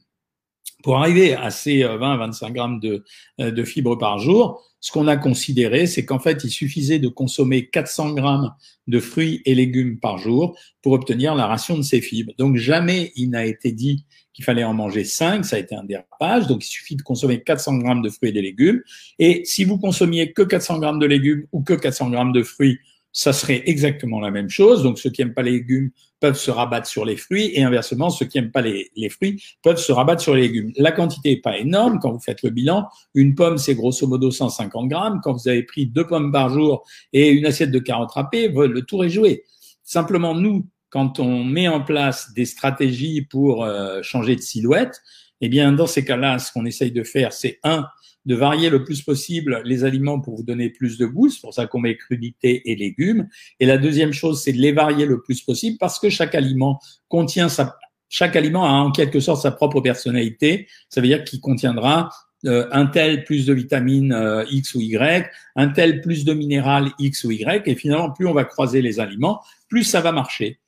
Pour 0.82 0.98
arriver 0.98 1.34
à 1.34 1.50
ces 1.50 1.80
20-25 1.80 2.44
euh, 2.44 2.50
grammes 2.50 2.80
de, 2.80 3.04
de 3.38 3.64
fibres 3.64 3.96
par 3.96 4.18
jour, 4.18 4.62
ce 4.82 4.90
qu'on 4.90 5.06
a 5.06 5.16
considéré, 5.16 5.86
c'est 5.86 6.04
qu'en 6.04 6.18
fait, 6.18 6.42
il 6.42 6.50
suffisait 6.50 6.98
de 6.98 7.06
consommer 7.06 7.68
400 7.68 8.14
grammes 8.14 8.52
de 8.88 8.98
fruits 8.98 9.40
et 9.44 9.54
légumes 9.54 10.00
par 10.00 10.18
jour 10.18 10.58
pour 10.82 10.92
obtenir 10.92 11.36
la 11.36 11.46
ration 11.46 11.76
de 11.76 11.82
ces 11.82 12.00
fibres. 12.00 12.32
Donc, 12.36 12.56
jamais 12.56 13.12
il 13.14 13.30
n'a 13.30 13.46
été 13.46 13.70
dit 13.70 14.04
qu'il 14.34 14.44
fallait 14.44 14.64
en 14.64 14.74
manger 14.74 15.04
5, 15.04 15.44
ça 15.44 15.54
a 15.54 15.60
été 15.60 15.76
un 15.76 15.84
dérapage. 15.84 16.48
Donc, 16.48 16.64
il 16.64 16.68
suffit 16.68 16.96
de 16.96 17.02
consommer 17.02 17.42
400 17.42 17.78
grammes 17.78 18.02
de 18.02 18.08
fruits 18.08 18.30
et 18.30 18.32
de 18.32 18.40
légumes. 18.40 18.82
Et 19.20 19.42
si 19.44 19.64
vous 19.64 19.78
consommiez 19.78 20.32
que 20.32 20.42
400 20.42 20.80
grammes 20.80 20.98
de 20.98 21.06
légumes 21.06 21.46
ou 21.52 21.62
que 21.62 21.74
400 21.74 22.10
grammes 22.10 22.32
de 22.32 22.42
fruits, 22.42 22.78
ça 23.12 23.32
serait 23.32 23.62
exactement 23.66 24.18
la 24.18 24.32
même 24.32 24.50
chose. 24.50 24.82
Donc, 24.82 24.98
ceux 24.98 25.10
qui 25.10 25.20
n'aiment 25.20 25.34
pas 25.34 25.42
les 25.42 25.52
légumes 25.52 25.92
peuvent 26.22 26.38
se 26.38 26.52
rabattre 26.52 26.86
sur 26.86 27.04
les 27.04 27.16
fruits 27.16 27.50
et 27.52 27.64
inversement, 27.64 28.08
ceux 28.08 28.26
qui 28.26 28.38
n'aiment 28.38 28.52
pas 28.52 28.62
les, 28.62 29.08
fruits 29.10 29.42
peuvent 29.60 29.76
se 29.76 29.90
rabattre 29.90 30.22
sur 30.22 30.36
les 30.36 30.42
légumes. 30.42 30.70
La 30.76 30.92
quantité 30.92 31.30
n'est 31.30 31.40
pas 31.40 31.58
énorme 31.58 31.98
quand 32.00 32.12
vous 32.12 32.20
faites 32.20 32.42
le 32.42 32.50
bilan. 32.50 32.86
Une 33.16 33.34
pomme, 33.34 33.58
c'est 33.58 33.74
grosso 33.74 34.06
modo 34.06 34.30
150 34.30 34.88
grammes. 34.88 35.20
Quand 35.24 35.32
vous 35.32 35.48
avez 35.48 35.64
pris 35.64 35.86
deux 35.86 36.06
pommes 36.06 36.30
par 36.30 36.48
jour 36.48 36.84
et 37.12 37.30
une 37.30 37.44
assiette 37.44 37.72
de 37.72 37.80
carottes 37.80 38.12
râpées, 38.12 38.46
le 38.48 38.82
tour 38.82 39.04
est 39.04 39.10
joué. 39.10 39.42
Simplement, 39.82 40.36
nous, 40.36 40.64
quand 40.90 41.18
on 41.18 41.42
met 41.42 41.66
en 41.66 41.80
place 41.80 42.32
des 42.34 42.44
stratégies 42.44 43.22
pour 43.22 43.64
euh, 43.64 44.00
changer 44.02 44.36
de 44.36 44.42
silhouette, 44.42 45.02
eh 45.42 45.48
bien, 45.48 45.72
dans 45.72 45.86
ces 45.86 46.04
cas-là, 46.04 46.38
ce 46.38 46.52
qu'on 46.52 46.64
essaye 46.64 46.92
de 46.92 47.02
faire, 47.02 47.32
c'est 47.32 47.58
un, 47.64 47.86
de 48.24 48.34
varier 48.34 48.70
le 48.70 48.84
plus 48.84 49.02
possible 49.02 49.60
les 49.64 49.84
aliments 49.84 50.20
pour 50.20 50.36
vous 50.36 50.44
donner 50.44 50.70
plus 50.70 50.96
de 50.96 51.04
goût. 51.04 51.28
C'est 51.28 51.40
pour 51.40 51.52
ça 51.52 51.66
qu'on 51.66 51.80
met 51.80 51.96
crudité 51.96 52.62
et 52.70 52.76
légumes. 52.76 53.28
Et 53.58 53.66
la 53.66 53.76
deuxième 53.76 54.12
chose, 54.12 54.42
c'est 54.42 54.52
de 54.52 54.58
les 54.58 54.72
varier 54.72 55.04
le 55.04 55.20
plus 55.20 55.42
possible 55.42 55.76
parce 55.78 55.98
que 55.98 56.08
chaque 56.08 56.34
aliment 56.34 56.80
contient 57.08 57.48
sa, 57.48 57.76
chaque 58.08 58.36
aliment 58.36 58.64
a 58.64 58.70
en 58.70 58.92
quelque 58.92 59.18
sorte 59.18 59.42
sa 59.42 59.50
propre 59.50 59.80
personnalité. 59.80 60.68
Ça 60.88 61.00
veut 61.00 61.08
dire 61.08 61.24
qu'il 61.24 61.40
contiendra 61.40 62.10
euh, 62.46 62.68
un 62.72 62.86
tel 62.86 63.24
plus 63.24 63.46
de 63.46 63.52
vitamine 63.52 64.12
euh, 64.12 64.44
X 64.50 64.74
ou 64.74 64.80
Y, 64.80 65.30
un 65.56 65.68
tel 65.68 66.00
plus 66.00 66.24
de 66.24 66.34
minéral 66.34 66.90
X 66.98 67.24
ou 67.24 67.30
Y, 67.30 67.62
et 67.66 67.74
finalement, 67.74 68.10
plus 68.10 68.26
on 68.26 68.32
va 68.32 68.44
croiser 68.44 68.82
les 68.82 68.98
aliments, 68.98 69.40
plus 69.68 69.84
ça 69.84 70.00
va 70.00 70.12
marcher. 70.12 70.58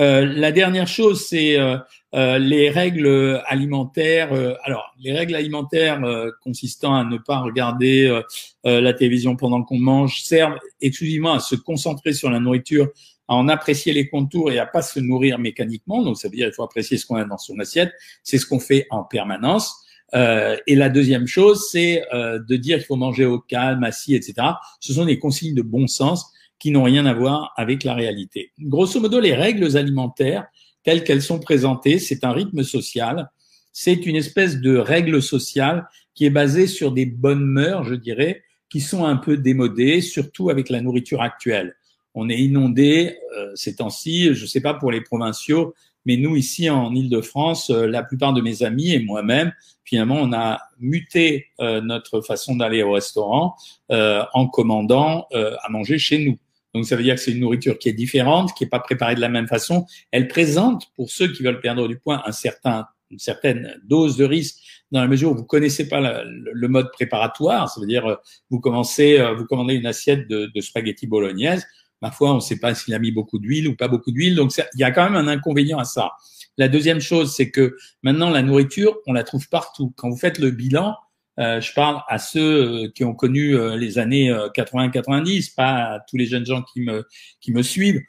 Euh, 0.00 0.24
la 0.24 0.52
dernière 0.52 0.88
chose, 0.88 1.24
c'est 1.26 1.58
euh, 1.58 1.76
euh, 2.14 2.38
les 2.38 2.70
règles 2.70 3.42
alimentaires. 3.46 4.32
alors, 4.64 4.94
les 5.00 5.12
règles 5.12 5.34
alimentaires 5.34 6.02
consistant 6.42 6.94
à 6.94 7.04
ne 7.04 7.18
pas 7.18 7.38
regarder 7.40 8.22
la 8.64 8.92
télévision 8.92 9.36
pendant 9.36 9.62
qu'on 9.62 9.78
mange 9.78 10.22
servent 10.22 10.58
exclusivement 10.80 11.34
à 11.34 11.40
se 11.40 11.54
concentrer 11.54 12.12
sur 12.12 12.30
la 12.30 12.40
nourriture 12.40 12.88
à 13.26 13.34
en 13.34 13.48
apprécier 13.48 13.92
les 13.92 14.08
contours 14.08 14.52
et 14.52 14.58
à 14.58 14.66
pas 14.66 14.82
se 14.82 15.00
nourrir 15.00 15.38
mécaniquement. 15.38 16.02
Donc, 16.02 16.18
ça 16.18 16.28
veut 16.28 16.36
dire 16.36 16.46
qu'il 16.46 16.54
faut 16.54 16.62
apprécier 16.62 16.98
ce 16.98 17.06
qu'on 17.06 17.16
a 17.16 17.24
dans 17.24 17.38
son 17.38 17.58
assiette. 17.58 17.92
C'est 18.22 18.38
ce 18.38 18.46
qu'on 18.46 18.60
fait 18.60 18.86
en 18.90 19.02
permanence. 19.02 19.84
Euh, 20.14 20.56
et 20.66 20.74
la 20.74 20.88
deuxième 20.88 21.26
chose, 21.26 21.68
c'est 21.70 22.04
euh, 22.12 22.38
de 22.38 22.56
dire 22.56 22.78
qu'il 22.78 22.86
faut 22.86 22.96
manger 22.96 23.24
au 23.24 23.40
calme, 23.40 23.82
assis, 23.84 24.14
etc. 24.14 24.34
Ce 24.80 24.92
sont 24.92 25.04
des 25.04 25.18
consignes 25.18 25.54
de 25.54 25.62
bon 25.62 25.86
sens 25.86 26.32
qui 26.58 26.70
n'ont 26.70 26.84
rien 26.84 27.06
à 27.06 27.14
voir 27.14 27.52
avec 27.56 27.84
la 27.84 27.94
réalité. 27.94 28.52
Grosso 28.58 29.00
modo, 29.00 29.20
les 29.20 29.34
règles 29.34 29.76
alimentaires 29.76 30.46
telles 30.84 31.02
qu'elles 31.02 31.22
sont 31.22 31.40
présentées, 31.40 31.98
c'est 31.98 32.24
un 32.24 32.32
rythme 32.32 32.62
social, 32.62 33.30
c'est 33.72 34.06
une 34.06 34.16
espèce 34.16 34.60
de 34.60 34.76
règle 34.76 35.20
sociale 35.20 35.88
qui 36.14 36.26
est 36.26 36.30
basée 36.30 36.66
sur 36.66 36.92
des 36.92 37.06
bonnes 37.06 37.44
mœurs, 37.44 37.84
je 37.84 37.94
dirais, 37.94 38.42
qui 38.70 38.80
sont 38.80 39.04
un 39.04 39.16
peu 39.16 39.36
démodées, 39.36 40.00
surtout 40.00 40.50
avec 40.50 40.68
la 40.68 40.80
nourriture 40.80 41.22
actuelle. 41.22 41.74
On 42.14 42.28
est 42.28 42.38
inondé 42.38 43.18
euh, 43.36 43.50
ces 43.54 43.76
temps-ci, 43.76 44.34
je 44.34 44.42
ne 44.42 44.46
sais 44.46 44.60
pas 44.60 44.74
pour 44.74 44.92
les 44.92 45.00
provinciaux, 45.00 45.74
mais 46.04 46.16
nous 46.16 46.36
ici 46.36 46.68
en 46.70 46.94
Île-de-France, 46.94 47.70
euh, 47.70 47.86
la 47.86 48.02
plupart 48.02 48.32
de 48.32 48.40
mes 48.40 48.62
amis 48.62 48.92
et 48.92 49.00
moi-même, 49.00 49.52
finalement, 49.84 50.16
on 50.16 50.32
a 50.32 50.60
muté 50.78 51.46
euh, 51.60 51.80
notre 51.80 52.20
façon 52.20 52.56
d'aller 52.56 52.82
au 52.82 52.92
restaurant 52.92 53.54
en 53.90 54.48
commandant 54.48 55.28
à 55.32 55.68
manger 55.68 55.98
chez 55.98 56.24
nous. 56.24 56.38
Donc 56.74 56.86
ça 56.86 56.96
veut 56.96 57.04
dire 57.04 57.14
que 57.14 57.20
c'est 57.20 57.30
une 57.30 57.40
nourriture 57.40 57.78
qui 57.78 57.88
est 57.88 57.92
différente, 57.92 58.52
qui 58.54 58.64
n'est 58.64 58.70
pas 58.70 58.80
préparée 58.80 59.14
de 59.14 59.20
la 59.20 59.28
même 59.28 59.46
façon. 59.46 59.86
Elle 60.10 60.26
présente, 60.26 60.92
pour 60.96 61.10
ceux 61.10 61.28
qui 61.28 61.42
veulent 61.42 61.60
perdre 61.60 61.86
du 61.86 61.98
poids, 61.98 62.22
un 62.26 62.32
certain, 62.32 62.86
une 63.10 63.20
certaine 63.20 63.80
dose 63.84 64.16
de 64.16 64.24
risque 64.24 64.56
dans 64.90 65.00
la 65.00 65.06
mesure 65.06 65.30
où 65.30 65.36
vous 65.36 65.44
connaissez 65.44 65.88
pas 65.88 66.24
le 66.24 66.68
mode 66.68 66.90
préparatoire. 66.92 67.68
Ça 67.68 67.80
veut 67.80 67.86
dire 67.86 68.06
euh, 68.06 68.16
vous 68.50 68.60
commencez, 68.60 69.18
euh, 69.18 69.34
vous 69.34 69.44
commandez 69.46 69.74
une 69.74 69.86
assiette 69.86 70.28
de, 70.28 70.50
de 70.52 70.60
spaghetti 70.60 71.06
bolognaise. 71.06 71.64
Parfois, 72.00 72.32
on 72.32 72.36
ne 72.36 72.40
sait 72.40 72.58
pas 72.58 72.74
s'il 72.74 72.94
a 72.94 72.98
mis 72.98 73.12
beaucoup 73.12 73.38
d'huile 73.38 73.68
ou 73.68 73.76
pas 73.76 73.88
beaucoup 73.88 74.12
d'huile. 74.12 74.34
Donc 74.34 74.52
il 74.56 74.80
y 74.80 74.84
a 74.84 74.90
quand 74.90 75.04
même 75.04 75.16
un 75.16 75.28
inconvénient 75.28 75.78
à 75.78 75.84
ça. 75.84 76.12
La 76.56 76.68
deuxième 76.68 77.00
chose, 77.00 77.34
c'est 77.34 77.50
que 77.50 77.76
maintenant 78.02 78.30
la 78.30 78.42
nourriture, 78.42 78.96
on 79.06 79.12
la 79.12 79.24
trouve 79.24 79.48
partout. 79.48 79.92
Quand 79.96 80.10
vous 80.10 80.16
faites 80.16 80.38
le 80.38 80.50
bilan, 80.50 80.94
euh, 81.40 81.60
je 81.60 81.72
parle 81.72 82.00
à 82.08 82.18
ceux 82.18 82.84
euh, 82.84 82.88
qui 82.94 83.04
ont 83.04 83.14
connu 83.14 83.56
euh, 83.56 83.76
les 83.76 83.98
années 83.98 84.30
80-90, 84.30 85.54
pas 85.54 85.94
à 85.94 86.00
tous 86.00 86.16
les 86.16 86.26
jeunes 86.26 86.46
gens 86.46 86.62
qui 86.62 86.80
me 86.80 87.04
qui 87.40 87.52
me 87.52 87.62
suivent. 87.62 88.00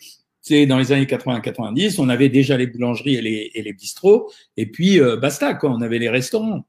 C'est 0.42 0.68
dans 0.68 0.78
les 0.78 0.92
années 0.92 1.06
80-90, 1.06 1.96
on 2.00 2.08
avait 2.08 2.30
déjà 2.30 2.56
les 2.56 2.68
boulangeries 2.68 3.16
et 3.16 3.22
les, 3.22 3.52
et 3.56 3.64
les 3.64 3.74
bistrots, 3.74 4.32
et 4.58 4.68
puis 4.68 5.00
basta 5.20 5.56
quoi, 5.56 5.72
on 5.72 5.82
avait 5.82 5.98
les 5.98 6.08
restaurants 6.08 6.68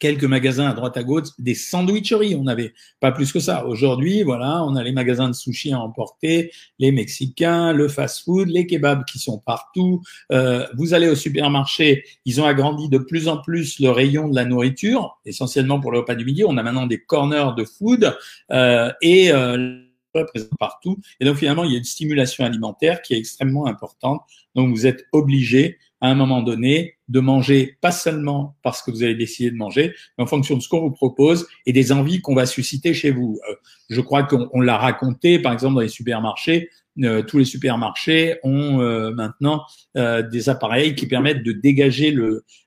quelques 0.00 0.24
magasins 0.24 0.68
à 0.68 0.72
droite 0.72 0.96
à 0.96 1.04
gauche, 1.04 1.28
des 1.38 1.54
sandwicheries, 1.54 2.34
on 2.34 2.42
n'avait 2.42 2.72
pas 2.98 3.12
plus 3.12 3.30
que 3.32 3.38
ça. 3.38 3.66
Aujourd'hui, 3.66 4.22
voilà, 4.24 4.64
on 4.64 4.74
a 4.74 4.82
les 4.82 4.92
magasins 4.92 5.28
de 5.28 5.34
sushi 5.34 5.72
à 5.72 5.78
emporter, 5.78 6.50
les 6.80 6.90
Mexicains, 6.90 7.72
le 7.72 7.86
fast-food, 7.86 8.48
les 8.48 8.66
kebabs 8.66 9.04
qui 9.04 9.18
sont 9.18 9.38
partout. 9.38 10.02
Euh, 10.32 10.66
vous 10.76 10.94
allez 10.94 11.08
au 11.08 11.14
supermarché, 11.14 12.04
ils 12.24 12.40
ont 12.40 12.46
agrandi 12.46 12.88
de 12.88 12.98
plus 12.98 13.28
en 13.28 13.36
plus 13.36 13.78
le 13.78 13.90
rayon 13.90 14.28
de 14.28 14.34
la 14.34 14.44
nourriture, 14.44 15.20
essentiellement 15.24 15.78
pour 15.78 15.92
le 15.92 15.98
repas 15.98 16.16
du 16.16 16.24
midi. 16.24 16.42
On 16.44 16.56
a 16.56 16.62
maintenant 16.62 16.86
des 16.86 16.98
corners 16.98 17.50
de 17.56 17.64
food 17.64 18.16
euh, 18.50 18.90
et 19.02 19.30
euh, 19.32 19.82
présent 20.12 20.48
partout. 20.58 20.98
Et 21.20 21.24
donc 21.24 21.36
finalement, 21.36 21.64
il 21.64 21.72
y 21.72 21.74
a 21.74 21.78
une 21.78 21.84
stimulation 21.84 22.44
alimentaire 22.44 23.02
qui 23.02 23.14
est 23.14 23.18
extrêmement 23.18 23.66
importante. 23.66 24.22
Donc 24.54 24.70
vous 24.70 24.86
êtes 24.86 25.06
obligé 25.12 25.78
à 26.00 26.08
un 26.08 26.14
moment 26.14 26.42
donné 26.42 26.96
de 27.10 27.20
manger 27.20 27.76
pas 27.80 27.90
seulement 27.90 28.56
parce 28.62 28.82
que 28.82 28.90
vous 28.90 29.02
avez 29.02 29.14
décidé 29.14 29.50
de 29.50 29.56
manger, 29.56 29.94
mais 30.16 30.24
en 30.24 30.26
fonction 30.26 30.56
de 30.56 30.62
ce 30.62 30.68
qu'on 30.68 30.80
vous 30.80 30.92
propose 30.92 31.46
et 31.66 31.72
des 31.72 31.92
envies 31.92 32.20
qu'on 32.20 32.34
va 32.34 32.46
susciter 32.46 32.94
chez 32.94 33.10
vous. 33.10 33.38
Euh, 33.48 33.54
je 33.90 34.00
crois 34.00 34.22
qu'on 34.22 34.60
l'a 34.60 34.78
raconté, 34.78 35.38
par 35.40 35.52
exemple, 35.52 35.74
dans 35.74 35.80
les 35.80 35.88
supermarchés. 35.88 36.70
Euh, 37.02 37.22
tous 37.22 37.38
les 37.38 37.44
supermarchés 37.44 38.38
ont 38.42 38.80
euh, 38.80 39.10
maintenant 39.12 39.64
des 39.96 40.48
appareils 40.48 40.94
qui 40.94 41.06
permettent 41.06 41.42
de 41.42 41.52
dégager 41.52 42.16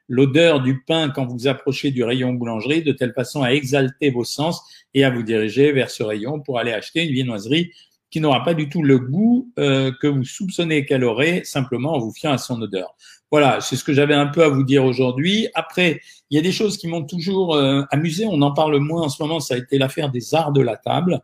l'odeur 0.09 0.61
du 0.61 0.83
pain 0.83 1.09
quand 1.09 1.25
vous 1.25 1.47
approchez 1.47 1.91
du 1.91 2.03
rayon 2.03 2.33
boulangerie 2.33 2.83
de 2.83 2.91
telle 2.91 3.13
façon 3.13 3.43
à 3.43 3.53
exalter 3.53 4.09
vos 4.09 4.23
sens 4.23 4.61
et 4.93 5.03
à 5.03 5.09
vous 5.09 5.23
diriger 5.23 5.71
vers 5.71 5.89
ce 5.89 6.03
rayon 6.03 6.39
pour 6.39 6.59
aller 6.59 6.71
acheter 6.71 7.05
une 7.05 7.13
viennoiserie 7.13 7.71
qui 8.11 8.19
n'aura 8.19 8.43
pas 8.43 8.53
du 8.53 8.69
tout 8.69 8.83
le 8.83 8.99
goût 8.99 9.51
que 9.55 10.07
vous 10.07 10.23
soupçonnez 10.23 10.85
qu'elle 10.85 11.03
aurait 11.03 11.43
simplement 11.45 11.93
en 11.93 11.99
vous 11.99 12.13
fiant 12.13 12.31
à 12.31 12.37
son 12.37 12.61
odeur. 12.61 12.95
Voilà, 13.33 13.61
c'est 13.61 13.75
ce 13.77 13.83
que 13.83 13.93
j'avais 13.93 14.13
un 14.13 14.27
peu 14.27 14.43
à 14.43 14.47
vous 14.47 14.61
dire 14.61 14.85
aujourd'hui. 14.85 15.47
Après, 15.55 16.01
il 16.29 16.35
y 16.35 16.39
a 16.39 16.43
des 16.43 16.51
choses 16.51 16.77
qui 16.77 16.85
m'ont 16.85 17.03
toujours 17.03 17.55
euh, 17.55 17.81
amusé. 17.89 18.27
On 18.29 18.39
en 18.43 18.51
parle 18.51 18.77
moins 18.77 19.01
en 19.01 19.09
ce 19.09 19.23
moment. 19.23 19.39
Ça 19.39 19.55
a 19.55 19.57
été 19.57 19.79
l'affaire 19.79 20.11
des 20.11 20.35
arts 20.35 20.51
de 20.51 20.61
la 20.61 20.77
table. 20.77 21.19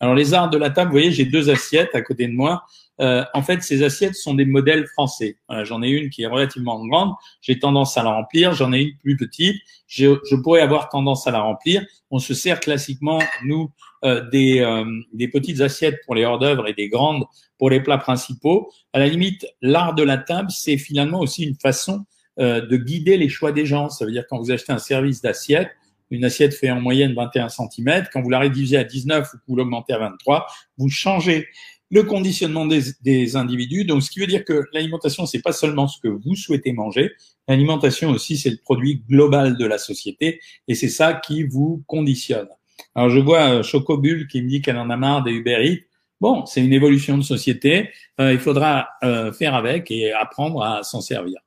Alors 0.00 0.16
les 0.16 0.34
arts 0.34 0.50
de 0.50 0.58
la 0.58 0.70
table, 0.70 0.90
vous 0.90 0.96
voyez, 0.96 1.12
j'ai 1.12 1.24
deux 1.24 1.50
assiettes 1.50 1.94
à 1.94 2.02
côté 2.02 2.26
de 2.26 2.32
moi. 2.32 2.64
Euh, 3.02 3.24
en 3.34 3.42
fait, 3.42 3.62
ces 3.62 3.82
assiettes 3.82 4.14
sont 4.14 4.34
des 4.34 4.44
modèles 4.44 4.86
français. 4.86 5.36
j'en 5.64 5.82
ai 5.82 5.88
une 5.88 6.08
qui 6.08 6.22
est 6.22 6.26
relativement 6.26 6.84
grande. 6.86 7.12
J'ai 7.40 7.58
tendance 7.58 7.98
à 7.98 8.02
la 8.02 8.10
remplir. 8.10 8.54
J'en 8.54 8.72
ai 8.72 8.80
une 8.80 8.96
plus 8.98 9.16
petite. 9.16 9.56
Je, 9.86 10.18
je, 10.30 10.36
pourrais 10.36 10.60
avoir 10.60 10.88
tendance 10.88 11.26
à 11.26 11.32
la 11.32 11.40
remplir. 11.40 11.84
On 12.10 12.18
se 12.18 12.32
sert 12.32 12.60
classiquement, 12.60 13.18
nous, 13.44 13.70
euh, 14.04 14.28
des, 14.30 14.58
euh, 14.58 14.84
des 15.12 15.28
petites 15.28 15.60
assiettes 15.60 16.00
pour 16.04 16.16
les 16.16 16.24
hors 16.24 16.40
d'œuvre 16.40 16.66
et 16.66 16.74
des 16.74 16.88
grandes 16.88 17.24
pour 17.56 17.70
les 17.70 17.80
plats 17.80 17.98
principaux. 17.98 18.68
À 18.92 18.98
la 18.98 19.06
limite, 19.06 19.46
l'art 19.60 19.94
de 19.94 20.02
la 20.02 20.18
table, 20.18 20.50
c'est 20.50 20.76
finalement 20.76 21.20
aussi 21.20 21.44
une 21.44 21.54
façon 21.54 22.04
euh, 22.40 22.66
de 22.66 22.76
guider 22.76 23.16
les 23.16 23.28
choix 23.28 23.52
des 23.52 23.64
gens. 23.64 23.90
Ça 23.90 24.04
veut 24.04 24.10
dire 24.10 24.24
quand 24.28 24.38
vous 24.38 24.50
achetez 24.50 24.72
un 24.72 24.78
service 24.78 25.22
d'assiette, 25.22 25.70
une 26.10 26.24
assiette 26.24 26.52
fait 26.52 26.68
en 26.68 26.80
moyenne 26.80 27.14
21 27.14 27.48
cm, 27.48 28.08
quand 28.12 28.22
vous 28.22 28.30
la 28.30 28.40
réduisez 28.40 28.76
à 28.76 28.82
19 28.82 29.34
ou 29.34 29.36
que 29.36 29.42
vous 29.46 29.54
l'augmentez 29.54 29.92
à 29.92 29.98
23, 29.98 30.48
vous 30.78 30.88
changez 30.88 31.46
le 31.92 32.02
conditionnement 32.04 32.64
des, 32.64 32.80
des, 33.02 33.36
individus. 33.36 33.84
Donc, 33.84 34.02
ce 34.02 34.10
qui 34.10 34.18
veut 34.18 34.26
dire 34.26 34.44
que 34.44 34.64
l'alimentation, 34.72 35.26
c'est 35.26 35.42
pas 35.42 35.52
seulement 35.52 35.86
ce 35.86 36.00
que 36.00 36.08
vous 36.08 36.34
souhaitez 36.34 36.72
manger. 36.72 37.12
L'alimentation 37.46 38.10
aussi, 38.10 38.38
c'est 38.38 38.50
le 38.50 38.56
produit 38.56 39.04
global 39.08 39.58
de 39.58 39.66
la 39.66 39.76
société 39.76 40.40
et 40.66 40.74
c'est 40.74 40.88
ça 40.88 41.12
qui 41.12 41.44
vous 41.44 41.84
conditionne. 41.86 42.48
Alors, 42.94 43.10
je 43.10 43.20
vois 43.20 43.58
euh, 43.58 43.62
Chocobule 43.62 44.26
qui 44.26 44.40
me 44.42 44.48
dit 44.48 44.62
qu'elle 44.62 44.78
en 44.78 44.88
a 44.88 44.96
marre 44.96 45.22
des 45.22 45.32
Uber 45.32 45.58
Eats. 45.60 45.84
Bon, 46.18 46.46
c'est 46.46 46.64
une 46.64 46.72
évolution 46.72 47.18
de 47.18 47.22
société. 47.22 47.90
Euh, 48.20 48.32
il 48.32 48.38
faudra 48.38 48.88
euh, 49.04 49.30
faire 49.30 49.54
avec 49.54 49.90
et 49.90 50.12
apprendre 50.12 50.62
à 50.62 50.82
s'en 50.84 51.02
servir. 51.02 51.40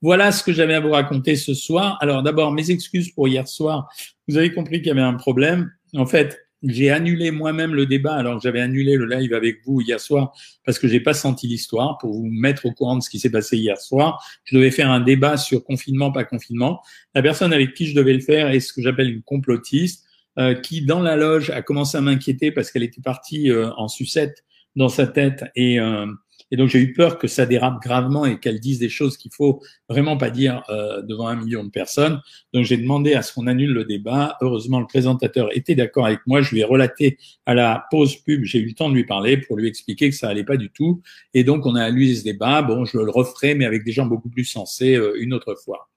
Voilà 0.00 0.32
ce 0.32 0.42
que 0.42 0.52
j'avais 0.52 0.74
à 0.74 0.80
vous 0.80 0.92
raconter 0.92 1.36
ce 1.36 1.52
soir. 1.52 1.98
Alors, 2.00 2.22
d'abord, 2.22 2.52
mes 2.52 2.70
excuses 2.70 3.10
pour 3.10 3.28
hier 3.28 3.46
soir. 3.46 3.86
Vous 4.28 4.38
avez 4.38 4.52
compris 4.52 4.78
qu'il 4.78 4.88
y 4.88 4.92
avait 4.92 5.00
un 5.02 5.14
problème. 5.14 5.70
En 5.94 6.06
fait, 6.06 6.38
j'ai 6.62 6.90
annulé 6.90 7.30
moi-même 7.30 7.74
le 7.74 7.86
débat 7.86 8.14
alors 8.14 8.36
que 8.36 8.42
j'avais 8.42 8.60
annulé 8.60 8.96
le 8.96 9.06
live 9.06 9.32
avec 9.32 9.60
vous 9.64 9.80
hier 9.80 9.98
soir 9.98 10.32
parce 10.64 10.78
que 10.78 10.88
j'ai 10.88 11.00
pas 11.00 11.14
senti 11.14 11.46
l'histoire 11.46 11.96
pour 11.98 12.12
vous 12.12 12.26
mettre 12.26 12.66
au 12.66 12.72
courant 12.72 12.96
de 12.96 13.02
ce 13.02 13.08
qui 13.08 13.18
s'est 13.18 13.30
passé 13.30 13.56
hier 13.56 13.78
soir. 13.78 14.24
Je 14.44 14.56
devais 14.56 14.70
faire 14.70 14.90
un 14.90 15.00
débat 15.00 15.36
sur 15.36 15.64
confinement, 15.64 16.12
pas 16.12 16.24
confinement. 16.24 16.82
La 17.14 17.22
personne 17.22 17.52
avec 17.52 17.74
qui 17.74 17.86
je 17.86 17.94
devais 17.94 18.12
le 18.12 18.20
faire 18.20 18.50
est 18.50 18.60
ce 18.60 18.72
que 18.72 18.82
j'appelle 18.82 19.10
une 19.10 19.22
complotiste. 19.22 20.06
Euh, 20.38 20.54
qui, 20.54 20.82
dans 20.86 21.00
la 21.00 21.16
loge, 21.16 21.50
a 21.50 21.60
commencé 21.60 21.98
à 21.98 22.00
m'inquiéter 22.00 22.52
parce 22.52 22.70
qu'elle 22.70 22.84
était 22.84 23.02
partie 23.02 23.50
euh, 23.50 23.72
en 23.74 23.88
sucette 23.88 24.44
dans 24.76 24.88
sa 24.88 25.08
tête 25.08 25.44
et, 25.56 25.80
euh, 25.80 26.06
et 26.50 26.56
donc 26.56 26.68
j'ai 26.68 26.80
eu 26.80 26.92
peur 26.92 27.18
que 27.18 27.28
ça 27.28 27.46
dérape 27.46 27.82
gravement 27.82 28.26
et 28.26 28.38
qu'elle 28.38 28.60
dise 28.60 28.78
des 28.78 28.88
choses 28.88 29.16
qu'il 29.16 29.32
faut 29.32 29.62
vraiment 29.88 30.16
pas 30.16 30.30
dire 30.30 30.62
devant 31.08 31.28
un 31.28 31.36
million 31.36 31.64
de 31.64 31.70
personnes. 31.70 32.20
Donc 32.52 32.64
j'ai 32.64 32.76
demandé 32.76 33.14
à 33.14 33.22
ce 33.22 33.32
qu'on 33.32 33.46
annule 33.46 33.72
le 33.72 33.84
débat. 33.84 34.36
Heureusement, 34.40 34.80
le 34.80 34.86
présentateur 34.86 35.54
était 35.56 35.74
d'accord 35.74 36.06
avec 36.06 36.20
moi. 36.26 36.42
Je 36.42 36.50
lui 36.50 36.60
ai 36.60 36.64
relaté 36.64 37.18
à 37.46 37.54
la 37.54 37.84
pause 37.90 38.16
pub, 38.16 38.44
j'ai 38.44 38.58
eu 38.58 38.66
le 38.66 38.74
temps 38.74 38.88
de 38.88 38.94
lui 38.94 39.04
parler 39.04 39.36
pour 39.36 39.56
lui 39.56 39.68
expliquer 39.68 40.10
que 40.10 40.16
ça 40.16 40.28
allait 40.28 40.44
pas 40.44 40.56
du 40.56 40.70
tout. 40.70 41.02
Et 41.34 41.44
donc 41.44 41.66
on 41.66 41.74
a 41.74 41.84
annulé 41.84 42.14
ce 42.14 42.24
débat. 42.24 42.62
Bon, 42.62 42.84
je 42.84 42.98
le 42.98 43.10
referai, 43.10 43.54
mais 43.54 43.64
avec 43.64 43.84
des 43.84 43.92
gens 43.92 44.06
beaucoup 44.06 44.28
plus 44.28 44.44
sensés 44.44 44.98
une 45.18 45.32
autre 45.34 45.54
fois. 45.54 45.90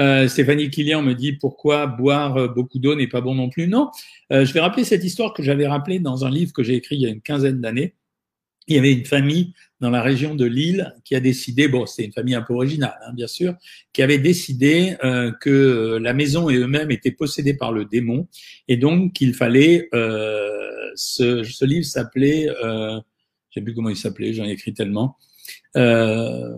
Euh, 0.00 0.28
Stéphanie 0.28 0.70
Killian 0.70 1.02
me 1.02 1.14
dit 1.14 1.32
pourquoi 1.32 1.86
boire 1.86 2.36
euh, 2.36 2.48
beaucoup 2.48 2.78
d'eau 2.78 2.94
n'est 2.94 3.08
pas 3.08 3.20
bon 3.20 3.34
non 3.34 3.50
plus? 3.50 3.68
Non, 3.68 3.90
euh, 4.32 4.46
je 4.46 4.52
vais 4.54 4.60
rappeler 4.60 4.84
cette 4.84 5.04
histoire 5.04 5.34
que 5.34 5.42
j'avais 5.42 5.66
rappelée 5.66 5.98
dans 5.98 6.24
un 6.24 6.30
livre 6.30 6.52
que 6.52 6.62
j'ai 6.62 6.74
écrit 6.74 6.96
il 6.96 7.02
y 7.02 7.06
a 7.06 7.10
une 7.10 7.20
quinzaine 7.20 7.60
d'années. 7.60 7.94
Il 8.66 8.76
y 8.76 8.78
avait 8.78 8.92
une 8.92 9.04
famille 9.04 9.52
dans 9.80 9.90
la 9.90 10.02
région 10.02 10.34
de 10.34 10.44
Lille 10.44 10.94
qui 11.04 11.14
a 11.16 11.20
décidé, 11.20 11.66
bon, 11.66 11.86
c'est 11.86 12.04
une 12.04 12.12
famille 12.12 12.34
un 12.34 12.42
peu 12.42 12.54
originale, 12.54 12.98
hein, 13.06 13.12
bien 13.14 13.26
sûr, 13.26 13.54
qui 13.92 14.02
avait 14.02 14.18
décidé 14.18 14.96
que 15.40 15.98
la 16.00 16.12
maison 16.12 16.50
et 16.50 16.56
eux-mêmes 16.56 16.90
étaient 16.90 17.10
possédés 17.10 17.54
par 17.54 17.72
le 17.72 17.84
démon 17.86 18.28
et 18.68 18.76
donc 18.76 19.14
qu'il 19.14 19.34
fallait. 19.34 19.88
ce, 20.94 21.42
ce 21.42 21.64
livre 21.64 21.86
s'appelait, 21.86 22.48
euh, 22.62 23.00
je 23.50 23.58
sais 23.58 23.64
plus 23.64 23.74
comment 23.74 23.88
il 23.88 23.96
s'appelait, 23.96 24.32
j'en 24.32 24.44
ai 24.44 24.52
écrit 24.52 24.74
tellement. 24.74 25.16
Euh, 25.76 26.56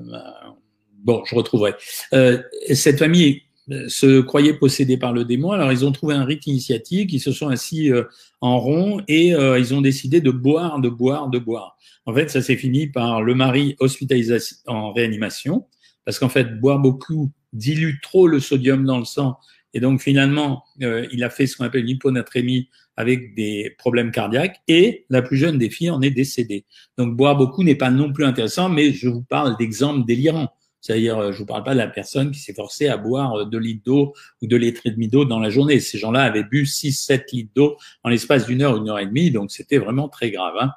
bon, 1.03 1.23
je 1.25 1.35
retrouverai. 1.35 1.75
Euh, 2.13 2.43
cette 2.75 2.99
famille 2.99 3.37
euh, 3.37 3.41
se 3.89 4.21
croyait 4.21 4.55
possédée 4.55 4.97
par 4.97 5.13
le 5.13 5.25
démon. 5.25 5.53
Alors, 5.53 5.73
ils 5.73 5.85
ont 5.85 5.93
trouvé 5.93 6.15
un 6.15 6.25
rite 6.25 6.47
initiatique, 6.47 7.13
ils 7.13 7.21
se 7.21 7.33
sont 7.33 7.49
assis 7.49 7.91
euh, 7.91 8.05
en 8.41 8.59
rond 8.59 9.01
et 9.09 9.29
ils 9.29 9.75
ont 9.75 9.81
décidé 9.81 10.21
de 10.21 10.31
boire, 10.31 10.81
de 10.81 10.89
boire, 10.89 11.29
de 11.29 11.39
boire. 11.39 11.77
En 12.07 12.15
fait, 12.15 12.29
ça 12.31 12.43
s'est 12.43 12.57
fini 12.57 12.89
par 12.89 13.23
le 13.23 13.35
mari 13.35 13.77
hospitalisé 13.79 14.39
en 14.67 14.93
réanimation, 14.93 15.67
parce 16.05 16.19
qu'en 16.19 16.29
fait, 16.29 16.59
boire 16.59 16.81
beaucoup 16.81 17.31
dilue 17.53 18.01
trop 18.03 18.27
le 18.27 18.41
sodium 18.41 18.85
dans 18.85 18.99
le 18.99 19.05
sang. 19.05 19.37
Et 19.75 19.81
donc, 19.81 20.03
finalement, 20.03 20.65
il 20.81 21.23
a 21.23 21.31
fait 21.31 21.47
ce 21.47 21.57
qu'on 21.57 21.65
appelle 21.65 21.83
une 21.83 21.91
hyponatrémie 21.91 22.69
avec 22.97 23.35
des 23.35 23.75
problèmes 23.79 24.11
cardiaques 24.11 24.61
et 24.69 25.07
la 25.09 25.23
plus 25.23 25.37
jeune 25.37 25.59
des 25.59 25.71
filles 25.71 25.91
en 25.91 26.03
est 26.03 26.11
décédée. 26.11 26.65
Donc 26.99 27.17
boire 27.17 27.37
beaucoup 27.37 27.63
n'est 27.63 27.75
pas 27.75 27.91
non 27.91 28.13
plus 28.13 28.25
intéressant, 28.25 28.69
mais 28.69 28.93
je 28.93 29.09
vous 29.09 29.23
parle 29.23 29.57
d'exemples 29.57 30.05
délirants. 30.07 30.53
C'est-à-dire, 30.83 31.17
euh, 31.19 31.33
je 31.33 31.39
vous 31.39 31.47
parle 31.47 31.63
pas 31.63 31.73
de 31.73 31.79
la 31.79 31.87
personne 31.87 32.33
qui 32.33 32.41
s'est 32.41 32.53
forcée 32.53 32.89
à 32.89 32.97
boire 32.97 33.47
2 33.47 33.59
litres 33.59 33.83
d'eau 33.87 34.13
ou 34.43 34.47
2 34.49 34.57
litres 34.57 34.83
et 34.85 34.91
demi 34.91 35.09
d'eau 35.09 35.25
dans 35.25 35.39
la 35.39 35.49
journée. 35.49 35.79
Ces 35.79 35.97
gens-là 35.97 36.25
avaient 36.25 36.43
bu 36.43 36.67
6, 36.67 36.93
7 36.93 37.33
litres 37.33 37.53
d'eau 37.55 37.77
en 38.03 38.11
l'espace 38.11 38.47
d'une 38.47 38.61
heure, 38.63 38.77
une 38.77 38.91
heure 38.91 38.99
et 38.99 39.07
demie, 39.07 39.31
donc 39.31 39.53
c'était 39.53 39.79
vraiment 39.79 40.09
très 40.09 40.33
grave. 40.33 40.55
Hein. 40.61 40.73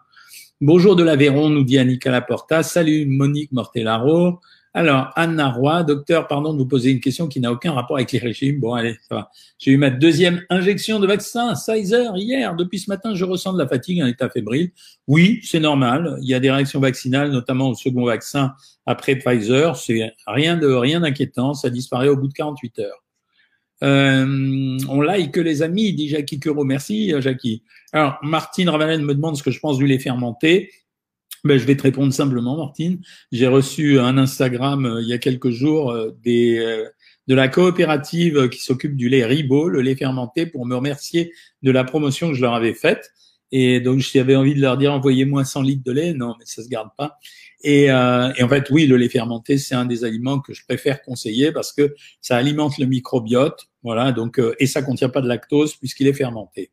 Bonjour 0.62 0.96
de 0.96 1.04
l'Aveyron, 1.04 1.50
nous 1.50 1.64
dit 1.64 1.80
Annika 1.80 2.12
Laporta. 2.12 2.62
Salut 2.62 3.08
Monique 3.08 3.52
Mortellaro. 3.52 4.40
Alors, 4.78 5.14
Anna 5.16 5.52
Roy, 5.52 5.84
docteur, 5.84 6.28
pardon 6.28 6.52
de 6.52 6.58
vous 6.58 6.66
poser 6.66 6.92
une 6.92 7.00
question 7.00 7.30
qui 7.30 7.40
n'a 7.40 7.50
aucun 7.50 7.72
rapport 7.72 7.96
avec 7.96 8.12
les 8.12 8.20
régimes. 8.20 8.60
Bon, 8.60 8.74
allez, 8.74 8.98
ça 9.08 9.16
va. 9.16 9.32
J'ai 9.58 9.72
eu 9.72 9.78
ma 9.78 9.90
deuxième 9.90 10.42
injection 10.50 11.00
de 11.00 11.08
vaccin, 11.08 11.54
Pfizer, 11.54 12.18
hier. 12.18 12.58
Depuis 12.58 12.80
ce 12.80 12.90
matin, 12.90 13.16
je 13.16 13.24
ressens 13.24 13.54
de 13.54 13.58
la 13.58 13.70
fatigue, 13.70 14.02
un 14.02 14.08
état 14.08 14.30
fébrile. 14.30 14.72
Oui, 15.08 15.40
c'est 15.44 15.62
normal. 15.62 16.18
Il 16.22 16.28
y 16.28 16.34
a 16.34 16.42
des 16.42 16.52
réactions 16.52 16.82
vaccinales, 16.82 17.32
notamment 17.32 17.70
au 17.70 17.74
second 17.74 18.04
vaccin 18.04 18.54
après 18.86 19.16
Pfizer. 19.16 19.78
C'est 19.78 20.14
rien 20.28 20.58
de 20.58 20.68
rien 20.68 21.00
d'inquiétant. 21.00 21.54
Ça 21.54 21.70
disparaît 21.70 22.10
au 22.10 22.18
bout 22.18 22.28
de 22.28 22.34
48 22.34 22.80
heures. 22.80 23.02
Euh, 23.82 24.78
on 24.90 25.00
like 25.00 25.38
les 25.38 25.62
amis, 25.62 25.94
dit 25.94 26.10
Jackie 26.10 26.38
Curo. 26.38 26.66
Merci, 26.66 27.14
Jackie. 27.20 27.64
Alors, 27.94 28.18
Martine 28.24 28.68
Ravalen 28.68 29.02
me 29.04 29.16
demande 29.16 29.38
ce 29.38 29.44
que 29.44 29.52
je 29.52 29.60
pense 29.62 29.78
du 29.78 29.88
lait 29.88 30.00
fermenté. 30.00 30.70
Ben, 31.46 31.60
je 31.60 31.66
vais 31.66 31.78
te 31.78 31.84
répondre 31.84 32.12
simplement, 32.12 32.58
Martine. 32.58 33.00
J'ai 33.32 33.46
reçu 33.46 34.00
un 34.00 34.18
Instagram 34.18 34.88
euh, 34.88 35.02
il 35.04 35.08
y 35.08 35.14
a 35.14 35.20
quelques 35.20 35.52
jours 35.52 35.92
euh, 35.92 36.10
des, 36.24 36.58
euh, 36.58 36.90
de 37.28 37.36
la 37.36 37.50
coopérative 37.50 38.50
qui 38.50 38.60
s'occupe 38.62 38.96
du 38.96 39.10
lait 39.10 39.24
Ribot, 39.24 39.70
le 39.70 39.82
lait 39.82 39.96
fermenté, 39.96 40.48
pour 40.48 40.66
me 40.66 40.76
remercier 40.76 41.32
de 41.62 41.70
la 41.70 41.84
promotion 41.84 42.30
que 42.30 42.34
je 42.34 42.42
leur 42.42 42.56
avais 42.56 42.74
faite. 42.74 43.12
Et 43.52 43.80
donc, 43.80 44.00
j'avais 44.00 44.36
envie 44.36 44.56
de 44.56 44.60
leur 44.60 44.76
dire, 44.76 44.92
envoyez-moi 44.92 45.46
100 45.46 45.62
litres 45.62 45.84
de 45.84 45.92
lait. 45.92 46.14
Non, 46.16 46.34
mais 46.40 46.46
ça 46.48 46.64
se 46.64 46.68
garde 46.68 46.90
pas. 46.98 47.20
Et, 47.64 47.86
et 47.86 47.92
en 47.92 48.50
fait, 48.50 48.70
oui, 48.72 48.88
le 48.88 48.98
lait 48.98 49.08
fermenté, 49.08 49.60
c'est 49.60 49.76
un 49.76 49.86
des 49.86 50.04
aliments 50.04 50.40
que 50.40 50.54
je 50.54 50.64
préfère 50.66 51.04
conseiller 51.04 51.52
parce 51.52 51.72
que 51.72 51.96
ça 52.22 52.38
alimente 52.38 52.80
le 52.80 52.88
microbiote. 52.88 53.68
Voilà. 53.84 54.12
Donc, 54.12 54.42
et 54.60 54.66
ça 54.66 54.82
contient 54.82 55.10
pas 55.10 55.22
de 55.22 55.28
lactose 55.28 55.76
puisqu'il 55.76 56.08
est 56.08 56.14
fermenté. 56.14 56.72